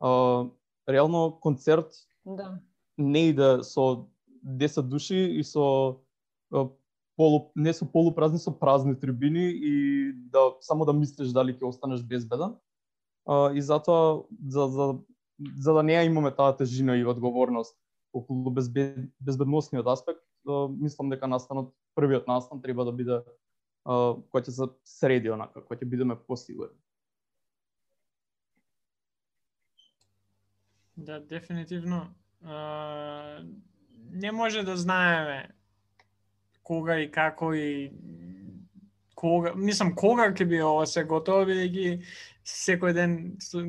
А, 0.00 0.46
реално 0.88 1.40
концерт 1.40 1.90
Да. 2.24 2.58
не 2.98 3.28
иде 3.28 3.62
со 3.62 4.06
10 4.46 4.82
души 4.82 5.16
и 5.16 5.44
со 5.44 5.96
полу, 7.18 7.50
не 7.56 7.72
со 7.74 7.84
полупразни, 7.84 8.38
со 8.38 8.52
празни 8.54 8.94
трибини 8.94 9.50
и 9.50 10.12
да 10.30 10.54
само 10.60 10.86
да 10.86 10.94
мислиш 10.94 11.34
дали 11.34 11.52
ќе 11.52 11.66
останеш 11.66 12.04
безбеден. 12.06 12.54
А, 13.26 13.50
и 13.50 13.62
затоа 13.62 14.22
за, 14.46 14.68
за, 14.70 14.86
за 15.58 15.74
да 15.74 15.82
не 15.82 15.98
ја 15.98 16.06
имаме 16.06 16.30
таа 16.30 16.54
тежина 16.56 16.94
и 16.96 17.04
одговорност 17.04 17.74
околу 18.14 18.54
безбед, 18.54 19.10
безбедносниот 19.20 19.86
аспект, 19.86 20.22
а, 20.46 20.68
мислам 20.70 21.10
дека 21.10 21.26
настанот 21.26 21.74
првиот 21.98 22.30
настан 22.30 22.62
треба 22.62 22.86
да 22.86 22.94
биде 22.94 23.18
а, 23.84 24.14
кој 24.30 24.46
ќе 24.46 24.54
се 24.54 24.70
среди 24.86 25.34
онака, 25.34 25.66
кој 25.66 25.82
ќе 25.82 25.90
бидеме 25.90 26.14
посигурни. 26.14 26.78
Да, 30.96 31.18
дефинитивно. 31.18 32.14
А, 32.46 33.42
не 34.10 34.32
може 34.32 34.62
да 34.62 34.76
знаеме 34.76 35.57
кога 36.68 36.98
и 37.00 37.10
како 37.10 37.52
и 37.56 37.90
кога, 39.18 39.54
мислам 39.56 39.94
кога 39.98 40.28
ќе 40.30 40.46
би 40.48 40.60
ова 40.62 40.86
се 40.86 41.04
готово 41.08 41.48
бидејќи 41.48 41.94
секој 42.48 42.94
ден 42.96 43.16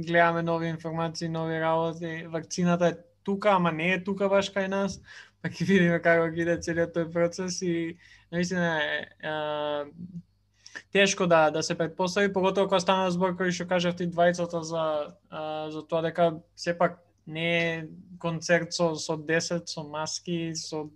гледаме 0.05 0.43
нови 0.45 0.69
информации, 0.69 1.29
нови 1.29 1.59
работи. 1.59 2.27
Вакцината 2.31 2.91
е 2.93 2.97
тука, 3.23 3.55
ама 3.55 3.71
не 3.71 3.93
е 3.93 4.03
тука 4.03 4.29
баш 4.29 4.51
кај 4.53 4.69
нас, 4.71 4.99
па 5.41 5.49
ќе 5.49 5.67
видиме 5.67 5.99
како 6.05 6.29
ќе 6.29 6.43
иде 6.45 6.57
целиот 6.67 6.95
тој 6.95 7.11
процес 7.13 7.61
и 7.65 7.75
наистина 8.31 8.71
е 8.83 8.97
е, 9.31 9.33
тешко 10.93 11.27
да 11.27 11.49
да 11.49 11.63
се 11.63 11.77
предпостави, 11.77 12.33
поготово 12.33 12.69
кога 12.69 12.79
стана 12.79 13.11
збор 13.11 13.35
кој 13.39 13.51
што 13.55 13.67
кажав 13.67 13.97
ти 13.97 14.07
двајцата 14.07 14.61
за 14.61 14.85
е, 15.31 15.45
за 15.75 15.85
тоа 15.87 16.05
дека 16.05 16.31
сепак 16.55 16.99
не 17.27 17.49
е 17.49 17.87
концерт 18.19 18.73
со 18.73 18.95
со 18.95 19.17
10 19.17 19.65
со 19.65 19.83
маски, 19.83 20.53
со 20.55 20.89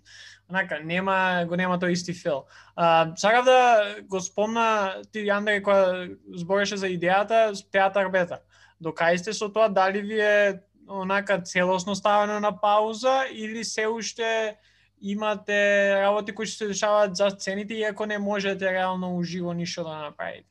онака 0.50 0.80
нема 0.84 1.46
го 1.48 1.56
нема 1.56 1.80
тој 1.80 1.94
исти 1.94 2.14
фил. 2.14 2.46
А, 2.76 3.14
сакав 3.16 3.46
да 3.46 3.96
го 4.10 4.20
спомна 4.20 5.02
ти 5.12 5.30
Андре 5.30 5.62
која 5.64 6.18
збореше 6.36 6.78
за 6.78 6.88
идејата 6.88 7.54
театар 7.72 8.10
бета. 8.10 8.42
До 8.80 8.92
кај 8.92 9.18
сте 9.18 9.34
со 9.34 9.50
тоа 9.50 9.70
дали 9.70 10.02
ви 10.02 10.20
е 10.20 10.60
онака 10.90 11.42
целосно 11.42 11.96
ставено 11.96 12.40
на 12.40 12.52
пауза 12.52 13.24
или 13.32 13.64
се 13.64 13.88
уште 13.88 14.58
имате 15.02 15.96
работи 16.02 16.36
кои 16.36 16.46
што 16.46 16.64
се 16.64 16.68
дешаваат 16.68 17.16
за 17.16 17.30
сцените 17.30 17.74
иако 17.74 18.06
не 18.06 18.18
можете 18.20 18.72
реално 18.72 19.18
уживо 19.18 19.54
ништо 19.54 19.84
да 19.84 19.98
направите. 19.98 20.48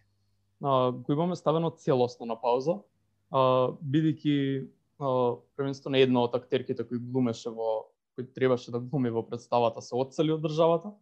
а, 0.64 0.92
го 0.92 1.12
имаме 1.12 1.36
ставено 1.36 1.70
целосно 1.70 2.26
на 2.26 2.36
пауза, 2.40 2.78
а, 3.30 3.72
бидејќи 3.82 4.66
а, 5.00 5.36
првенствено 5.56 5.96
една 5.96 6.22
од 6.22 6.34
актерките 6.34 6.84
кои 6.84 6.98
глумеше 6.98 7.50
во 7.50 7.91
кој 8.16 8.28
требаше 8.34 8.72
да 8.74 8.80
глуми 8.80 9.10
во 9.10 9.22
представата 9.26 9.82
се 9.82 9.96
одсели 9.96 10.32
од 10.34 10.42
државата. 10.44 10.92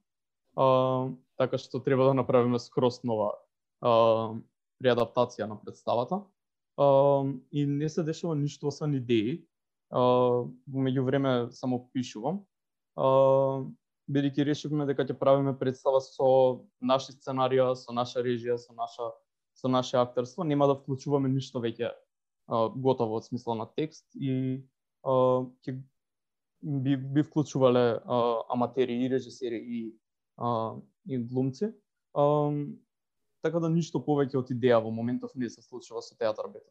А, 0.56 1.10
така 1.38 1.58
што 1.58 1.82
треба 1.82 2.10
да 2.10 2.14
направиме 2.14 2.58
скроз 2.58 3.02
нова 3.04 3.32
а, 3.80 4.34
реадаптација 4.82 5.48
на 5.50 5.58
представата. 5.60 6.22
А, 6.76 6.86
и 7.52 7.66
не 7.66 7.88
се 7.88 8.02
дешава 8.02 8.36
ништо 8.36 8.68
освен 8.68 8.94
идеи. 8.94 9.40
А, 9.90 10.00
во 10.00 10.86
меѓувреме 10.86 11.50
само 11.50 11.86
пишувам. 11.94 12.44
А, 12.96 13.66
бидејќи 14.10 14.46
решивме 14.46 14.86
дека 14.86 15.06
ќе 15.06 15.18
правиме 15.18 15.56
представа 15.58 16.02
со 16.02 16.30
наши 16.80 17.14
сценарија, 17.14 17.74
со 17.74 17.94
наша 17.94 18.22
режија, 18.22 18.58
со 18.58 18.74
наша 18.74 19.12
со 19.60 19.68
наше 19.68 19.96
актерство, 19.96 20.44
нема 20.44 20.66
да 20.66 20.74
вклучуваме 20.74 21.28
ништо 21.28 21.60
веќе 21.60 21.92
готово 22.48 23.20
од 23.20 23.26
смисла 23.28 23.54
на 23.58 23.66
текст 23.76 24.06
и 24.14 24.62
ќе 25.04 25.74
би, 26.62 26.96
би 26.96 27.22
вклучувале 27.22 28.00
а, 28.04 28.42
аматери 28.48 29.04
и 29.04 29.10
режисери 29.10 29.60
и 29.64 29.94
а, 30.36 30.74
и 31.08 31.18
глумци. 31.18 31.72
А, 32.14 32.52
така 33.42 33.60
да 33.60 33.68
ништо 33.68 34.02
повеќе 34.04 34.36
од 34.40 34.52
идеја 34.52 34.82
во 34.84 34.90
моментов 34.90 35.34
не 35.34 35.48
се 35.50 35.62
случува 35.62 36.02
со 36.02 36.16
театар 36.16 36.48
бета. 36.48 36.70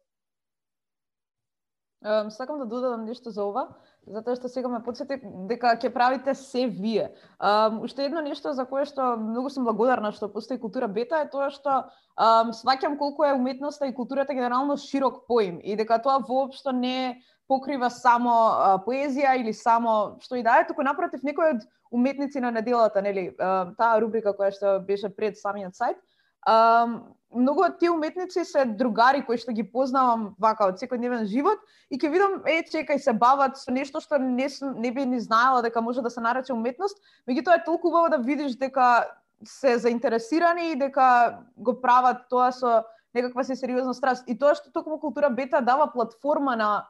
Um, 2.05 2.29
сакам 2.29 2.59
да 2.59 2.65
додадам 2.65 3.05
нешто 3.05 3.29
за 3.29 3.43
ова, 3.43 3.65
затоа 4.07 4.37
што 4.39 4.47
сега 4.47 4.69
ме 4.71 4.79
подсети 4.79 5.17
дека 5.49 5.73
ќе 5.75 5.89
правите 5.91 6.31
се 6.31 6.61
вие. 6.71 7.09
Um, 7.43 7.81
уште 7.83 8.05
едно 8.07 8.21
нешто 8.23 8.53
за 8.55 8.63
кое 8.65 8.85
што 8.87 9.17
многу 9.19 9.51
сум 9.51 9.65
благодарна 9.67 10.13
што 10.15 10.29
постои 10.31 10.55
култура 10.61 10.87
бета 10.87 11.19
е 11.19 11.27
тоа 11.27 11.49
што 11.51 11.91
um, 12.15 12.53
сваќам 12.55 12.95
колку 12.95 13.27
е 13.27 13.33
уметноста 13.35 13.83
и 13.87 13.93
културата 13.93 14.33
генерално 14.33 14.77
широк 14.79 15.25
поим 15.27 15.59
и 15.59 15.75
дека 15.75 15.99
тоа 15.99 16.23
воопшто 16.23 16.71
не 16.71 17.19
покрива 17.51 17.89
само 17.89 18.31
а, 18.31 18.77
поезија 18.85 19.35
или 19.35 19.51
само 19.51 20.15
што 20.23 20.39
и 20.39 20.43
да 20.43 20.61
е, 20.61 20.67
туку 20.71 20.87
напротив 20.87 21.19
некој 21.27 21.57
од 21.57 21.67
уметници 21.91 22.39
на 22.39 22.51
неделата, 22.51 23.01
нели, 23.01 23.33
а, 23.35 23.73
таа 23.75 23.99
рубрика 23.99 24.31
која 24.31 24.55
што 24.55 24.79
беше 24.79 25.09
пред 25.11 25.35
самиот 25.35 25.75
сайт, 25.75 25.99
Um, 26.47 27.15
многу 27.35 27.63
од 27.63 27.77
тие 27.79 27.91
уметници 27.91 28.43
се 28.45 28.65
другари 28.65 29.21
кои 29.25 29.37
што 29.37 29.53
ги 29.53 29.63
познавам 29.63 30.33
вака 30.41 30.65
од 30.71 30.81
секојдневен 30.81 31.27
живот 31.29 31.61
и 31.89 31.97
ќе 31.97 32.09
видам 32.09 32.39
е 32.49 32.63
чекај 32.65 32.97
се 32.97 33.13
бават 33.13 33.57
со 33.57 33.71
нешто 33.71 34.01
што 34.01 34.17
не 34.17 34.49
не 34.75 34.91
би 34.91 35.05
ни 35.05 35.19
знаела 35.19 35.61
дека 35.61 35.81
може 35.81 36.01
да 36.01 36.09
се 36.09 36.21
нарече 36.21 36.53
уметност, 36.53 36.97
меѓутоа 37.29 37.61
е 37.61 37.65
толку 37.65 37.89
убаво 37.89 38.09
да 38.09 38.17
видиш 38.17 38.57
дека 38.57 39.05
се 39.43 39.77
заинтересирани 39.77 40.71
и 40.71 40.75
дека 40.75 41.39
го 41.57 41.81
прават 41.81 42.25
тоа 42.29 42.51
со 42.51 42.83
некаква 43.13 43.43
се 43.43 43.55
сериозна 43.55 43.93
страст. 43.93 44.23
И 44.27 44.37
тоа 44.37 44.55
што 44.55 44.71
токму 44.73 44.99
култура 44.99 45.29
бета 45.29 45.61
дава 45.61 45.89
платформа 45.93 46.55
на 46.55 46.87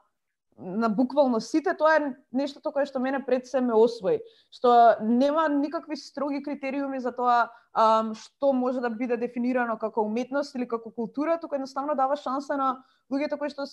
на 0.60 0.90
буквално 0.90 1.40
сите, 1.42 1.74
тоа 1.78 1.96
е 1.96 2.14
нештото 2.36 2.72
кое 2.76 2.86
што 2.86 3.00
мене 3.00 3.22
пред 3.26 3.48
се 3.48 3.62
ме 3.64 3.74
освои. 3.74 4.20
Што 4.52 5.00
нема 5.02 5.48
никакви 5.50 5.96
строги 5.96 6.44
критериуми 6.44 7.00
за 7.00 7.14
тоа 7.16 7.48
um, 7.72 8.12
што 8.14 8.52
може 8.54 8.84
да 8.84 8.90
биде 8.90 9.18
дефинирано 9.18 9.78
како 9.80 10.04
уметност 10.04 10.56
или 10.56 10.68
како 10.68 10.92
култура, 10.92 11.40
туку 11.40 11.56
едноставно 11.56 11.96
дава 11.96 12.20
шанса 12.20 12.58
на 12.58 12.84
луѓето 13.12 13.40
кои 13.40 13.50
што 13.50 13.66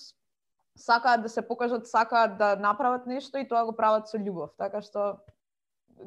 сакаат 0.77 1.21
да 1.21 1.29
се 1.29 1.41
покажат, 1.41 1.87
сакаат 1.87 2.37
да 2.37 2.55
направат 2.55 3.07
нешто 3.07 3.37
и 3.37 3.47
тоа 3.47 3.65
го 3.65 3.75
прават 3.75 4.07
со 4.07 4.17
љубов. 4.17 4.55
Така 4.57 4.81
што 4.81 5.17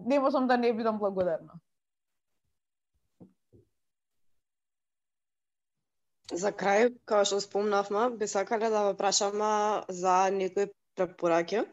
не 0.06 0.20
можам 0.20 0.46
да 0.46 0.56
не 0.56 0.72
бидам 0.72 0.98
благодарна. 0.98 1.60
За 6.30 6.52
крај, 6.54 6.92
како 7.10 7.24
што 7.26 7.40
спомнавме, 7.42 8.10
би 8.18 8.26
сакале 8.30 8.70
да 8.70 8.84
ве 8.88 8.96
прашаме 8.98 9.82
за 9.88 10.30
некои 10.30 10.70
препораки. 10.94 11.64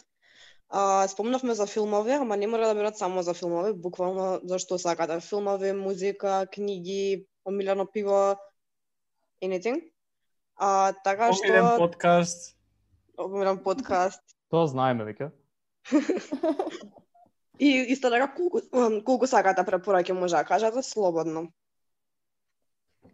А, 0.69 1.07
спомнавме 1.07 1.53
за 1.53 1.67
филмови, 1.67 2.11
ама 2.11 2.37
не 2.37 2.47
мора 2.47 2.67
да 2.67 2.75
бидат 2.75 2.97
само 2.97 3.23
за 3.23 3.33
филмови, 3.33 3.73
буквално 3.73 4.39
за 4.43 4.59
што 4.59 4.79
сакате. 4.81 5.19
Филмови, 5.21 5.71
музика, 5.73 6.47
книги, 6.51 7.27
омилено 7.45 7.85
пиво, 7.85 8.35
anything. 9.43 9.81
А, 10.55 10.93
така 11.03 11.33
што... 11.33 11.45
Омилен 11.47 11.77
подкаст. 11.77 12.55
Омилен 13.17 13.63
подкаст. 13.63 14.21
Тоа 14.49 14.67
знаеме 14.67 15.05
веќе. 15.05 15.31
И 17.59 17.69
исто 17.93 18.09
така 18.09 18.33
колку, 18.33 18.61
колку 19.05 19.27
сакате 19.27 19.65
препораки 19.65 20.13
може 20.13 20.35
да 20.35 20.43
кажете 20.43 20.83
слободно. 20.83 21.47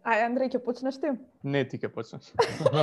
Ај, 0.04 0.20
Андреј, 0.26 0.50
ќе 0.52 0.60
почнеш 0.60 0.98
ти? 1.00 1.14
Не, 1.42 1.62
ти 1.64 1.78
ќе 1.80 1.88
почнеш. 1.88 2.26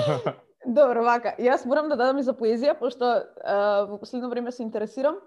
Добро, 0.77 1.03
вака. 1.05 1.35
Јас 1.37 1.67
морам 1.69 1.91
да 1.91 1.97
дадам 1.99 2.17
и 2.17 2.25
за 2.25 2.33
поезија, 2.37 2.73
пошто 2.79 3.11
а, 3.13 3.57
во 3.89 3.99
последно 4.01 4.29
време 4.29 4.49
се 4.51 4.63
интересирам. 4.65 5.19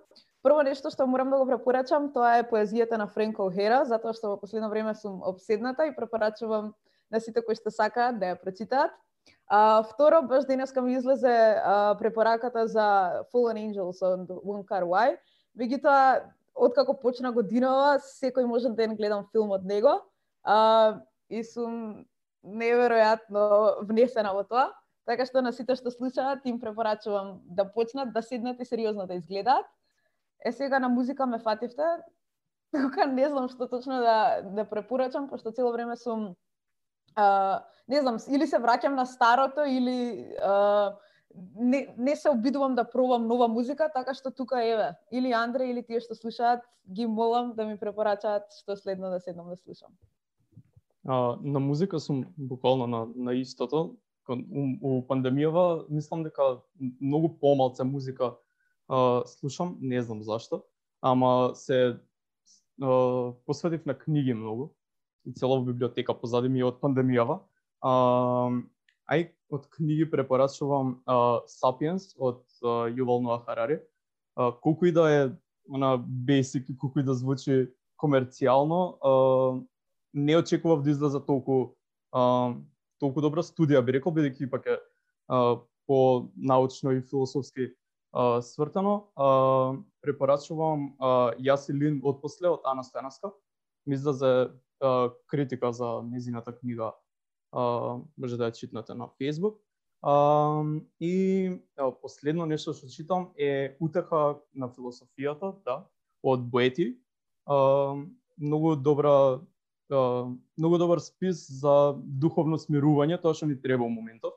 Прво 0.42 0.64
нешто 0.66 0.90
што 0.90 1.06
морам 1.06 1.30
да 1.30 1.38
го 1.38 1.46
препорачам, 1.46 2.10
тоа 2.14 2.40
е 2.40 2.48
поезијата 2.50 2.98
на 2.98 3.06
Френко 3.06 3.46
Хера, 3.54 3.84
затоа 3.86 4.12
што 4.12 4.32
во 4.34 4.40
последно 4.42 4.72
време 4.74 4.96
сум 4.98 5.22
обседната 5.22 5.86
и 5.86 5.94
препорачувам 5.94 6.74
на 7.14 7.22
сите 7.22 7.46
кои 7.46 7.54
што 7.54 7.70
сакаат 7.70 8.18
да 8.18 8.34
ја 8.34 8.40
прочитаат. 8.42 8.90
А, 9.46 9.86
второ, 9.86 10.22
баш 10.26 10.50
денеска 10.50 10.82
ми 10.82 10.98
излезе 10.98 11.30
а, 11.30 11.94
препораката 11.98 12.66
за 12.66 13.22
Fallen 13.30 13.62
Angels 13.62 14.02
од 14.02 14.26
Wong 14.42 14.66
Kar 14.66 14.82
Wai. 14.82 15.14
Меѓутоа, 15.54 16.26
откако 16.54 16.98
почна 16.98 17.30
годинава, 17.30 18.00
секој 18.02 18.50
може 18.50 18.74
ден 18.74 18.98
гледам 18.98 19.28
филм 19.30 19.54
од 19.54 19.62
него. 19.62 20.00
А, 20.42 20.98
и 21.28 21.44
сум 21.44 22.04
неверојатно 22.44 23.84
внесена 23.88 24.34
во 24.34 24.44
тоа. 24.44 24.72
Така 25.04 25.26
што 25.28 25.42
на 25.44 25.52
сите 25.52 25.76
што 25.76 25.90
слушаат 25.92 26.44
им 26.48 26.60
препорачувам 26.60 27.40
да 27.44 27.64
почнат 27.64 28.12
да 28.12 28.22
седнат 28.22 28.60
и 28.60 28.64
сериозно 28.64 29.06
да 29.06 29.14
изгледаат. 29.14 29.66
Е 30.44 30.52
сега 30.52 30.78
на 30.78 30.88
музика 30.88 31.26
ме 31.26 31.38
фативте, 31.38 31.84
тука 32.72 33.06
не 33.06 33.28
знам 33.28 33.48
што 33.48 33.68
точно 33.68 34.00
да 34.00 34.42
да 34.42 34.64
препорачам, 34.64 35.28
пошто 35.28 35.52
цело 35.52 35.72
време 35.72 35.96
сум 35.96 36.34
а, 37.14 37.64
не 37.88 38.00
знам, 38.00 38.18
или 38.28 38.46
се 38.46 38.58
враќам 38.58 38.96
на 38.96 39.06
старото 39.06 39.64
или 39.64 40.34
а, 40.42 40.96
не, 41.54 41.94
не 41.98 42.16
се 42.16 42.30
обидувам 42.30 42.74
да 42.74 42.84
пробам 42.84 43.26
нова 43.26 43.48
музика, 43.48 43.90
така 43.94 44.14
што 44.14 44.30
тука 44.30 44.62
еве, 44.62 44.94
или 45.12 45.32
Андре 45.32 45.70
или 45.70 45.82
тие 45.82 46.00
што 46.00 46.14
слушаат, 46.14 46.64
ги 46.88 47.06
молам 47.06 47.54
да 47.54 47.66
ми 47.66 47.78
препорачаат 47.78 48.52
што 48.60 48.76
следно 48.76 49.10
да 49.10 49.20
седнам 49.20 49.48
да 49.48 49.56
слушам. 49.56 49.92
А, 51.06 51.38
на 51.42 51.60
музика 51.60 52.00
сум 52.00 52.24
буквално 52.38 52.86
на, 52.86 53.06
на 53.16 53.34
истото. 53.34 53.96
У, 54.28 54.36
у 54.80 54.90
пандемијава 55.04 55.84
мислам 55.92 56.22
дека 56.24 56.62
многу 56.80 57.28
помалце 57.40 57.84
музика 57.84 58.36
а, 58.88 59.22
слушам, 59.26 59.76
не 59.80 60.02
знам 60.02 60.22
зашто, 60.22 60.62
ама 61.02 61.52
се 61.54 62.00
а, 62.82 63.32
посветив 63.46 63.86
на 63.86 63.98
книги 63.98 64.34
многу 64.34 64.72
и 65.26 65.32
цела 65.32 65.60
библиотека 65.60 66.14
позади 66.14 66.48
ми 66.48 66.64
од 66.64 66.80
пандемијава. 66.80 67.40
А, 67.84 67.92
ај 69.12 69.28
од 69.52 69.68
книги 69.76 70.08
препорачувам 70.08 71.00
а, 71.04 71.44
Sapiens 71.44 72.14
од 72.16 72.40
а, 72.64 72.88
Ювал 72.88 73.20
Ноа 73.20 73.44
Харари. 73.44 73.80
А, 74.36 74.52
колку 74.52 74.86
и 74.86 74.92
да 74.92 75.10
е 75.12 75.30
она 75.68 75.98
basic, 75.98 76.76
колку 76.76 77.00
и 77.00 77.04
да 77.04 77.14
звучи 77.14 77.68
комерцијално, 78.00 78.96
а, 79.00 79.10
не 80.14 80.36
очекував 80.36 80.82
да 80.82 80.90
излезе 80.90 81.20
толку 81.26 81.74
а, 82.12 82.54
толку 83.02 83.20
добра 83.20 83.42
студија, 83.42 83.82
би 83.84 83.98
рекол, 83.98 84.14
бидејќи 84.14 84.50
пак 84.50 84.66
е 84.66 84.78
а, 85.28 85.60
по 85.86 86.30
научно 86.36 86.94
и 86.94 87.02
философски 87.02 87.68
а, 88.12 88.40
свртано. 88.42 89.10
А, 89.16 89.74
препорачувам 90.00 90.94
а, 90.98 91.34
Јас 91.38 91.68
и 91.70 91.76
Лин 91.76 92.00
од 92.04 92.22
после 92.22 92.48
од 92.48 92.64
Ана 92.64 92.86
Стојановска. 92.86 93.34
Ми 93.86 93.98
излезе 93.98 94.32
а, 94.80 95.10
критика 95.26 95.72
за 95.72 96.00
незината 96.06 96.54
книга. 96.56 96.94
А, 97.52 98.00
може 98.16 98.38
да 98.38 98.50
ја 98.50 98.56
читнете 98.56 98.94
на 98.94 99.10
Facebook. 99.20 99.58
А, 100.02 100.62
и 101.00 101.50
а, 101.76 101.90
последно 101.90 102.46
нешто 102.46 102.72
што 102.72 102.88
читам 102.88 103.32
е 103.36 103.76
Утеха 103.80 104.40
на 104.54 104.70
философијата, 104.70 105.56
да, 105.64 105.84
од 106.22 106.46
Боети. 106.46 106.94
А, 107.46 107.96
многу 108.38 108.76
добра 108.76 109.40
многу 109.90 110.78
добар 110.78 110.98
спис 110.98 111.44
за 111.50 111.94
духовно 111.96 112.58
смирување, 112.58 113.20
тоа 113.20 113.34
што 113.34 113.46
ни 113.46 113.56
треба 113.60 113.84
во 113.84 113.90
моментов, 113.92 114.34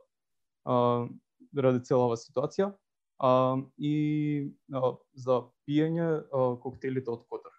а, 0.66 1.08
ради 1.56 1.84
целава 1.88 2.18
ситуација, 2.20 2.74
а, 3.20 3.32
и 3.78 4.52
а, 4.74 4.94
за 5.14 5.42
пиење 5.68 6.08
а, 6.08 6.58
коктелите 6.64 7.12
од 7.12 7.24
Котар. 7.30 7.56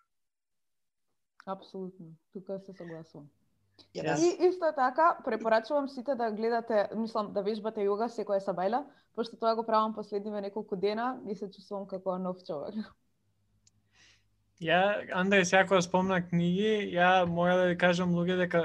Апсолутно, 1.47 2.12
тука 2.32 2.61
се 2.61 2.72
согласувам. 2.72 3.28
Yes. 3.95 4.18
И 4.18 4.49
исто 4.49 4.72
така, 4.76 5.18
препорачувам 5.24 5.89
сите 5.89 6.14
да 6.14 6.30
гледате, 6.30 6.89
мислам, 6.97 7.32
да 7.32 7.43
вежбате 7.43 7.86
јога 7.86 8.11
секоја 8.11 8.43
сабајла, 8.43 8.82
пошто 9.14 9.39
тоа 9.39 9.55
го 9.55 9.64
правам 9.64 9.95
последниве 9.95 10.41
неколку 10.41 10.76
дена 10.76 11.20
и 11.26 11.34
се 11.34 11.51
чувствувам 11.51 11.86
како 11.86 12.18
нов 12.18 12.43
човек. 12.45 12.74
Ја, 14.59 15.06
Андреј, 15.14 15.44
сега 15.46 15.66
кога 15.68 15.78
спомна 15.82 16.18
книги, 16.18 16.90
ја 16.90 17.26
мора 17.30 17.54
да 17.61 17.66
ви 17.70 17.76
кажам 17.78 18.11
луѓе 18.16 18.40
дека 18.40 18.62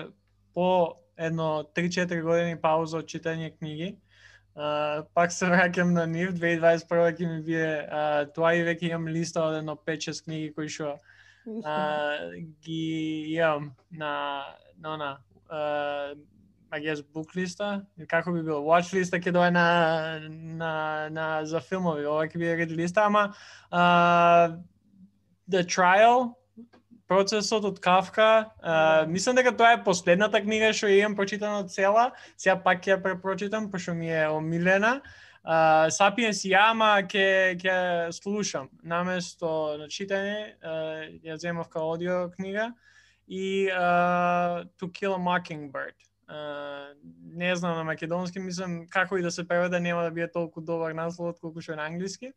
по 0.54 0.98
едно 1.18 1.66
3-4 1.78 2.22
години 2.26 2.58
пауза 2.62 2.98
од 3.04 3.12
читање 3.12 3.52
книги, 3.54 3.92
uh, 4.58 5.06
пак 5.14 5.32
се 5.32 5.52
враќам 5.52 5.94
на 5.94 6.08
нив, 6.10 6.34
2021 6.34 7.14
ќе 7.20 7.30
ми 7.30 7.42
бие 7.46 7.70
uh, 7.86 8.26
тоа 8.34 8.56
и 8.58 8.66
веќе 8.66 8.90
имам 8.90 9.08
листа 9.14 9.46
од 9.46 9.60
едно 9.62 9.78
5-6 9.78 10.24
книги 10.26 10.50
кои 10.58 10.66
што 10.66 10.98
uh, 11.46 12.42
ги 12.66 13.38
имам 13.38 13.72
на 13.92 14.18
на 14.82 14.98
на 14.98 15.14
uh, 15.54 16.18
I 16.74 16.80
guess 16.82 17.06
book 17.06 17.36
листа, 17.38 17.86
како 18.10 18.32
би 18.34 18.42
било, 18.42 18.64
watch 18.66 18.96
листа 18.98 19.22
ќе 19.22 19.30
дое 19.32 19.52
на, 19.54 20.18
на, 20.58 21.08
на 21.14 21.46
за 21.46 21.62
филмови, 21.62 22.08
ова 22.10 22.26
ќе 22.26 22.40
биде 22.42 22.56
ред 22.58 22.72
листа, 22.74 23.06
ама 23.06 23.28
uh, 23.70 24.58
The 25.50 25.64
Trial, 25.64 26.34
процесот 27.08 27.66
од 27.68 27.80
Кавка, 27.84 28.50
uh, 28.64 29.06
мислам 29.08 29.36
дека 29.36 29.52
тоа 29.56 29.74
е 29.76 29.84
последната 29.84 30.40
книга 30.42 30.72
што 30.74 30.88
ја 30.88 31.04
имам 31.04 31.18
прочитана 31.20 31.68
цела, 31.68 32.12
сега 32.38 32.56
пак 32.64 32.82
ќе 32.82 32.96
ја 32.96 33.02
препрочитам, 33.04 33.70
пошто 33.72 33.94
ми 33.94 34.10
е 34.10 34.28
омилена. 34.32 35.02
Uh, 35.44 35.92
Сапиенс 35.92 36.46
ја, 36.48 36.70
ама 36.72 36.96
ќе 37.04 37.60
ќе 37.60 37.76
слушам. 38.16 38.70
Наместо 38.84 39.76
на 39.82 39.90
читање, 39.92 40.56
uh, 40.64 41.04
ја 41.28 41.36
земав 41.38 41.68
као 41.70 41.92
аудио 41.92 42.32
книга 42.32 42.72
и 43.28 43.68
uh, 43.68 44.64
To 44.80 44.88
Kill 44.88 45.16
a 45.16 45.20
Mockingbird. 45.20 46.00
Uh, 46.30 46.96
не 47.36 47.56
знам 47.56 47.76
на 47.78 47.84
македонски, 47.84 48.40
мислам 48.40 48.88
како 48.88 49.18
и 49.18 49.22
да 49.22 49.32
се 49.32 49.48
преведе 49.48 49.80
нема 49.80 50.04
да 50.04 50.12
биде 50.12 50.32
толку 50.32 50.62
добар 50.62 50.96
наслов 50.96 51.36
колку 51.42 51.62
што 51.62 51.76
е 51.76 51.76
на 51.76 51.86
англиски. 51.92 52.32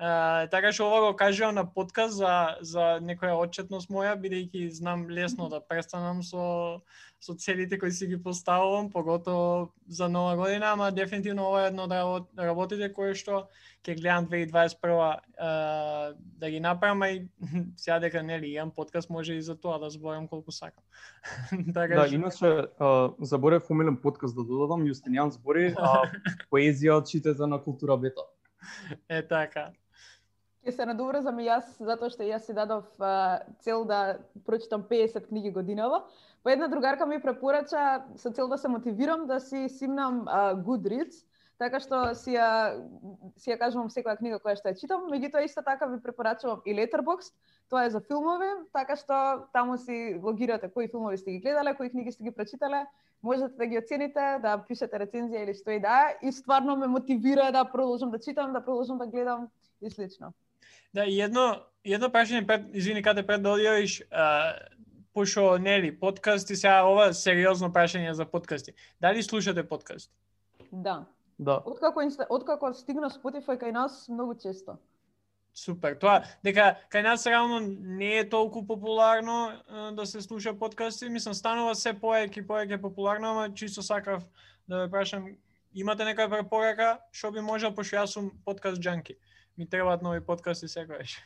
Uh, 0.00 0.48
така 0.48 0.70
што 0.72 0.86
ова 0.88 1.00
го 1.04 1.16
кажувам 1.16 1.54
на 1.54 1.66
подкаст 1.68 2.16
за 2.16 2.56
за 2.64 2.84
некоја 3.04 3.34
отчетност 3.36 3.90
моја 3.92 4.14
бидејќи 4.16 4.70
знам 4.72 5.02
лесно 5.12 5.48
да 5.52 5.60
престанам 5.60 6.22
со 6.24 6.80
со 7.20 7.34
целите 7.36 7.78
кои 7.78 7.92
си 7.92 8.06
ги 8.06 8.16
поставувам, 8.22 8.88
поготово 8.90 9.72
за 9.88 10.08
нова 10.08 10.36
година, 10.36 10.72
ама 10.72 10.90
дефинитивно 10.92 11.44
ова 11.48 11.64
е 11.64 11.66
едно 11.66 11.84
од 11.84 12.28
работите 12.38 12.88
кои 12.92 13.12
што 13.14 13.42
ќе 13.84 13.96
гледам 14.00 14.28
2021 14.28 15.20
uh, 15.36 16.14
да 16.16 16.50
ги 16.50 16.60
направам, 16.60 17.04
и 17.04 17.28
сега 17.76 17.98
дека 18.00 18.22
нели 18.22 18.54
имам 18.56 18.70
подкаст 18.70 19.10
може 19.10 19.34
и 19.34 19.42
за 19.42 19.56
тоа 19.60 19.78
да 19.78 19.90
зборам 19.90 20.28
колку 20.28 20.52
сакам. 20.52 20.84
така 21.74 21.94
да, 21.94 22.06
што... 22.06 22.14
иначе 22.14 22.46
uh, 22.80 23.12
заборев 23.20 23.70
умилен 23.70 24.00
подкаст 24.00 24.32
да 24.32 24.44
додадам, 24.44 24.88
Јустинијан 24.88 25.28
збори, 25.36 25.74
а 25.76 26.08
поезија 26.50 27.04
читате 27.04 27.46
на 27.46 27.60
култура 27.60 28.00
бета. 28.00 28.24
Е 29.08 29.20
така. 29.28 29.72
Ќе 30.64 30.72
се 30.76 30.86
надоврзам 30.86 31.38
и 31.40 31.46
јас, 31.48 31.68
затоа 31.80 32.10
што 32.12 32.26
јас 32.26 32.44
си 32.44 32.52
дадов 32.52 32.84
а, 33.00 33.40
цел 33.64 33.84
да 33.88 34.18
прочитам 34.46 34.82
50 34.90 35.28
книги 35.28 35.50
годинава. 35.50 36.04
Па 36.42 36.52
една 36.52 36.68
другарка 36.68 37.06
ми 37.06 37.20
препорача 37.20 38.04
со 38.16 38.30
цел 38.30 38.48
да 38.48 38.58
се 38.58 38.68
мотивирам 38.68 39.26
да 39.26 39.40
си 39.40 39.68
симнам 39.68 40.24
а, 40.28 40.54
Goodreads, 40.54 41.24
Така 41.60 41.76
што 41.76 41.98
си 42.16 42.32
ја 42.38 42.48
си 43.36 43.50
ја 43.52 43.58
кажувам 43.60 43.90
секоја 43.92 44.16
книга 44.16 44.38
која 44.40 44.56
што 44.56 44.70
ја 44.70 44.78
читам, 44.80 45.02
меѓутоа 45.12 45.42
исто 45.44 45.60
така 45.60 45.90
ви 45.90 45.98
препорачувам 46.00 46.62
и 46.64 46.72
Letterboxd, 46.78 47.34
тоа 47.68 47.82
е 47.84 47.90
за 47.92 48.00
филмови, 48.00 48.48
така 48.72 48.96
што 48.96 49.18
таму 49.52 49.76
си 49.76 50.16
логирате 50.24 50.70
кои 50.72 50.88
филмови 50.88 51.20
сте 51.20 51.36
ги 51.36 51.42
гледале, 51.44 51.76
кои 51.76 51.90
книги 51.92 52.12
сте 52.12 52.24
ги 52.24 52.32
прочитале, 52.32 52.86
можете 53.22 53.60
да 53.60 53.66
ги 53.66 53.78
оцените, 53.78 54.38
да 54.40 54.56
пишете 54.64 55.04
рецензија 55.04 55.44
или 55.44 55.54
што 55.58 55.76
и 55.76 55.84
да 55.84 55.98
е, 56.08 56.28
и 56.28 56.32
стварно 56.32 56.78
ме 56.80 56.88
мотивира 56.88 57.52
да 57.52 57.68
продолжам 57.68 58.10
да 58.10 58.18
читам, 58.18 58.56
да 58.56 58.64
продолжам 58.64 58.96
да 58.98 59.06
гледам 59.06 59.50
и 59.82 59.90
слично. 59.90 60.32
Да, 60.94 61.04
и 61.04 61.20
едно, 61.20 61.62
едно 61.84 62.08
прашање 62.10 62.46
пред, 62.46 62.66
извини, 62.74 63.02
каде 63.02 63.22
пред 63.26 63.42
да 63.42 63.54
одјавиш, 63.54 64.00
пошо 65.14 65.58
нели 65.58 65.92
подкасти 65.98 66.56
сега 66.56 66.84
ова 66.86 67.12
сериозно 67.14 67.70
прашање 67.72 68.12
за 68.12 68.26
подкасти. 68.26 68.74
Дали 69.00 69.22
слушате 69.22 69.68
подкасти? 69.68 70.12
Да. 70.72 71.06
Да. 71.38 71.62
Откако 71.64 72.02
откако 72.28 72.72
стигна 72.74 73.10
Spotify 73.10 73.56
кај 73.56 73.72
нас 73.72 74.08
многу 74.08 74.34
често. 74.34 74.76
Супер. 75.54 75.96
Тоа 75.98 76.22
дека 76.44 76.76
кај 76.92 77.02
нас 77.02 77.26
реално 77.26 77.60
не 77.80 78.18
е 78.18 78.28
толку 78.28 78.66
популарно 78.66 79.50
е, 79.50 79.92
да 79.96 80.06
се 80.06 80.20
слуша 80.20 80.54
подкасти, 80.54 81.08
мислам 81.08 81.34
станува 81.34 81.74
се 81.74 81.94
поеќе 81.94 82.38
и 82.38 82.46
поеќе 82.46 82.80
популарно, 82.80 83.30
ама 83.30 83.54
чисто 83.54 83.82
сакав 83.82 84.22
да 84.68 84.84
ве 84.84 84.90
прашам 84.90 85.32
имате 85.74 86.04
некоја 86.04 86.28
препорака 86.28 86.98
што 87.10 87.32
би 87.32 87.40
можел 87.40 87.74
пошто 87.74 87.96
јас 87.96 88.14
сум 88.14 88.30
подкаст 88.44 88.82
џанки. 88.82 89.16
Ми 89.58 89.68
требаат 89.68 90.02
нови 90.02 90.20
подкасти 90.20 90.68
секогаш. 90.68 91.18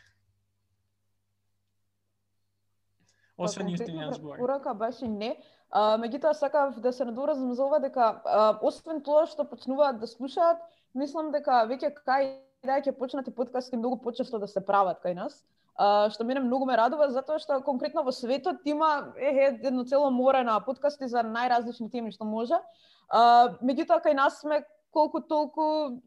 Освен 3.39 3.69
истини 3.69 3.99
јас 3.99 4.15
зборам. 4.15 4.39
Препорака 4.39 4.75
баш 4.79 5.01
и 5.03 5.09
не. 5.11 5.35
А, 5.71 5.97
меѓутоа 5.99 6.33
сакав 6.39 6.79
да 6.81 6.93
се 6.93 7.05
надоразум 7.05 7.55
за 7.55 7.65
ова 7.65 7.81
дека 7.83 8.23
а, 8.25 8.59
освен 8.63 9.03
тоа 9.03 9.27
што 9.27 9.47
почнуваат 9.49 9.99
да 9.99 10.07
слушаат, 10.07 10.63
мислам 10.95 11.33
дека 11.35 11.65
веќе 11.67 11.91
кај 12.07 12.31
да 12.63 12.79
ќе 12.79 12.95
почнат 12.95 13.29
и 13.29 13.35
подкасти 13.35 13.77
многу 13.77 13.99
почесто 14.03 14.39
да 14.39 14.47
се 14.47 14.63
прават 14.65 15.03
кај 15.03 15.19
нас. 15.19 15.43
А, 15.75 16.11
што 16.15 16.25
мене 16.25 16.45
многу 16.47 16.67
ме 16.67 16.77
радува 16.79 17.11
затоа 17.11 17.43
што 17.43 17.59
конкретно 17.67 18.05
во 18.07 18.15
светот 18.15 18.63
има 18.65 19.15
е, 19.19 19.59
едно 19.67 19.85
цело 19.85 20.11
море 20.11 20.45
на 20.47 20.61
подкасти 20.61 21.09
за 21.11 21.27
најразлични 21.27 21.91
теми 21.91 22.15
што 22.15 22.25
може. 22.25 22.61
А, 23.09 23.59
меѓутоа 23.59 23.99
кај 23.99 24.15
нас 24.15 24.39
сме 24.47 24.63
колку 24.95 25.21
толку 25.21 25.99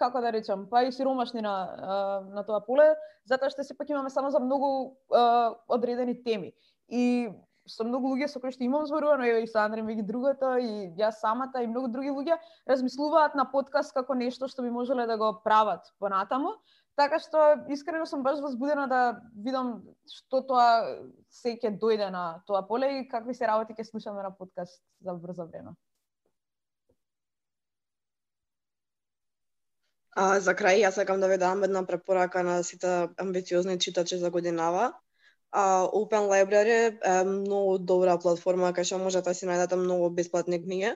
како 0.00 0.22
да 0.24 0.32
речам, 0.32 0.64
па 0.70 0.82
и 0.86 0.92
сиромашни 0.92 1.44
на, 1.44 1.54
на 2.32 2.44
тоа 2.48 2.62
поле, 2.64 2.88
затоа 3.28 3.52
што 3.52 3.64
сепак 3.66 3.92
имаме 3.92 4.10
само 4.10 4.32
за 4.34 4.40
многу 4.40 4.96
а, 5.12 5.54
одредени 5.68 6.16
теми. 6.24 6.52
И 6.88 7.30
со 7.70 7.84
многу 7.84 8.10
луѓе 8.12 8.28
со 8.28 8.40
кои 8.42 8.52
што 8.54 8.64
имам 8.64 8.86
зборувано, 8.88 9.26
и 9.26 9.46
со 9.46 9.62
Андре 9.64 9.84
меѓу 9.86 10.06
другото, 10.06 10.56
и 10.58 10.90
јас 10.98 11.20
самата, 11.22 11.62
и 11.62 11.70
многу 11.70 11.88
други 11.92 12.10
луѓе, 12.10 12.38
размислуваат 12.68 13.36
на 13.38 13.46
подкаст 13.52 13.94
како 13.94 14.16
нешто 14.18 14.48
што 14.48 14.64
би 14.66 14.72
можеле 14.74 15.06
да 15.06 15.16
го 15.20 15.32
прават 15.44 15.92
понатаму. 15.98 16.56
Така 16.98 17.20
што 17.22 17.44
искрено 17.72 18.06
сум 18.06 18.24
баш 18.26 18.40
возбудена 18.42 18.88
да 18.90 19.20
видам 19.36 19.78
што 20.08 20.42
тоа 20.48 20.66
се 21.30 21.54
ќе 21.56 21.76
дојде 21.78 22.10
на 22.10 22.42
тоа 22.46 22.64
поле 22.66 22.98
и 22.98 23.08
какви 23.08 23.34
се 23.34 23.46
работи 23.46 23.76
ќе 23.76 23.86
слушаме 23.92 24.22
на 24.26 24.34
подкаст 24.34 24.82
за 25.00 25.14
брзо 25.14 25.46
време. 25.46 25.76
А, 30.18 30.40
за 30.42 30.54
крај, 30.58 30.80
јас 30.82 30.96
сакам 30.98 31.20
да 31.22 31.28
ви 31.30 31.36
дам 31.38 31.62
една 31.64 31.84
препорака 31.86 32.42
на 32.42 32.62
сите 32.64 33.08
амбициозни 33.16 33.78
читачи 33.78 34.18
за 34.18 34.30
годинава. 34.30 34.92
А, 35.52 35.86
Open 35.86 36.26
Library 36.32 36.98
е 37.04 37.24
многу 37.24 37.78
добра 37.78 38.18
платформа 38.18 38.72
кај 38.72 38.84
што 38.84 38.98
можете 38.98 39.30
да 39.30 39.34
си 39.34 39.46
најдете 39.46 39.78
многу 39.78 40.10
бесплатни 40.10 40.58
книги. 40.62 40.92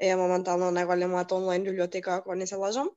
Е 0.00 0.16
моментално 0.16 0.72
најголемата 0.74 1.38
онлайн 1.38 1.64
библиотека, 1.64 2.14
ако 2.14 2.34
не 2.34 2.46
се 2.46 2.56
лажам. 2.56 2.90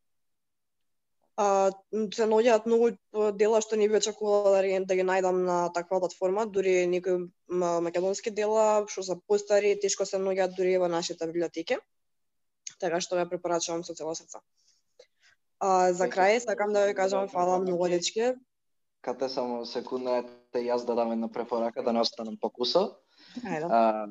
А, 1.38 1.72
се 1.94 2.26
наоѓаат 2.26 2.66
многу 2.66 2.90
дела 3.38 3.62
што 3.62 3.78
не 3.78 3.88
би 3.90 3.98
очекувала 4.02 4.58
да, 4.58 4.86
да 4.86 4.96
ги 4.96 5.06
најдам 5.06 5.44
на 5.46 5.58
таква 5.74 6.00
платформа, 6.00 6.48
дури 6.48 6.88
некои 6.88 7.30
македонски 7.48 8.34
дела 8.34 8.86
што 8.90 9.04
се 9.04 9.22
постари, 9.28 9.78
тешко 9.80 10.06
се 10.06 10.18
наоѓаат 10.18 10.58
дури 10.58 10.74
и 10.74 10.82
во 10.82 10.90
нашите 10.90 11.28
библиотеки. 11.30 11.78
Така 12.82 13.02
што 13.02 13.22
ја 13.22 13.30
препорачувам 13.30 13.86
со 13.86 13.94
цело 13.94 14.16
срце. 14.18 14.42
А, 15.60 15.94
за 15.94 16.06
крај 16.10 16.40
сакам 16.40 16.74
да 16.74 16.86
ви 16.86 16.94
кажам 16.94 17.28
фала 17.28 17.58
многу 17.60 17.90
дечки. 17.90 18.34
Кате 19.02 19.30
само 19.30 19.66
секунда, 19.66 20.22
ете 20.22 20.62
јас 20.68 20.86
да 20.86 20.96
дам 20.96 21.12
една 21.12 21.32
препорака 21.32 21.84
да 21.84 21.94
не 21.94 22.02
останам 22.02 22.38
по 22.42 22.50
кусо. 22.50 22.98
А, 23.46 24.08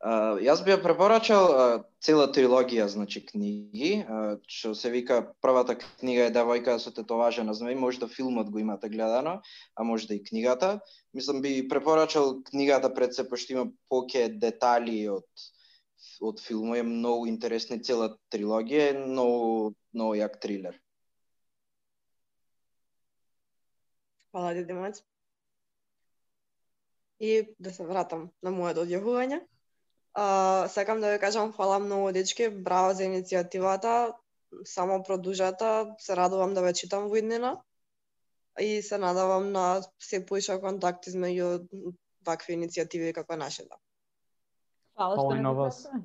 а, 0.00 0.10
јас 0.42 0.64
би 0.64 0.72
ја 0.74 0.80
препорачал 0.82 1.46
а, 1.52 1.66
цела 2.02 2.26
трилогија, 2.32 2.88
значи 2.90 3.22
книги, 3.26 4.02
а, 4.02 4.38
што 4.48 4.74
се 4.74 4.90
вика 4.90 5.20
првата 5.42 5.76
книга 5.78 6.26
е 6.26 6.34
Девојка 6.34 6.78
со 6.78 6.90
тетоважа 6.90 7.44
на 7.44 7.54
змеј, 7.54 7.78
може 7.78 8.00
да 8.00 8.08
филмот 8.08 8.50
го 8.50 8.58
имате 8.58 8.88
гледано, 8.88 9.40
а 9.76 9.84
може 9.84 10.08
да 10.08 10.14
и 10.14 10.24
книгата. 10.24 10.80
Мислам 11.14 11.42
би 11.42 11.68
препорачал 11.68 12.42
книгата 12.42 12.94
пред 12.94 13.14
се 13.14 13.28
пошто 13.28 13.52
има 13.52 13.66
поќе 13.90 14.26
детали 14.38 15.06
од 15.08 15.26
од 16.20 16.40
филмот, 16.40 16.78
е 16.78 16.86
многу 16.86 17.26
интересна 17.30 17.78
цела 17.78 18.10
трилогија, 18.32 18.90
е 18.90 18.98
многу 19.00 19.74
многу 19.92 20.16
јак 20.20 20.38
трилер. 20.40 20.80
Фала 24.32 24.52
ти 24.54 24.64
Димец. 24.64 25.02
И 27.20 27.54
да 27.58 27.72
се 27.74 27.84
вратам 27.84 28.30
на 28.42 28.50
моето 28.50 28.84
одјавување. 28.86 29.40
А, 30.14 30.68
сакам 30.68 31.00
да 31.00 31.12
ви 31.12 31.18
кажам 31.18 31.52
фала 31.52 31.78
многу 31.78 32.12
дечки, 32.12 32.48
браво 32.48 32.94
за 32.94 33.04
иницијативата. 33.04 34.14
Само 34.64 35.02
продужата, 35.02 35.94
се 35.98 36.16
радувам 36.16 36.54
да 36.54 36.62
ве 36.62 36.72
читам 36.72 37.08
во 37.08 37.16
иднина. 37.16 37.58
И 38.60 38.82
се 38.82 38.98
надавам 38.98 39.52
на 39.52 39.82
се 39.98 40.24
поиша 40.26 40.60
контакт 40.60 41.06
измеѓу 41.06 41.94
вакви 42.26 42.56
иницијативи 42.56 43.12
како 43.14 43.36
нашата. 43.36 43.76
Фала 45.00 45.16
Фала 45.16 45.68
што 45.76 46.00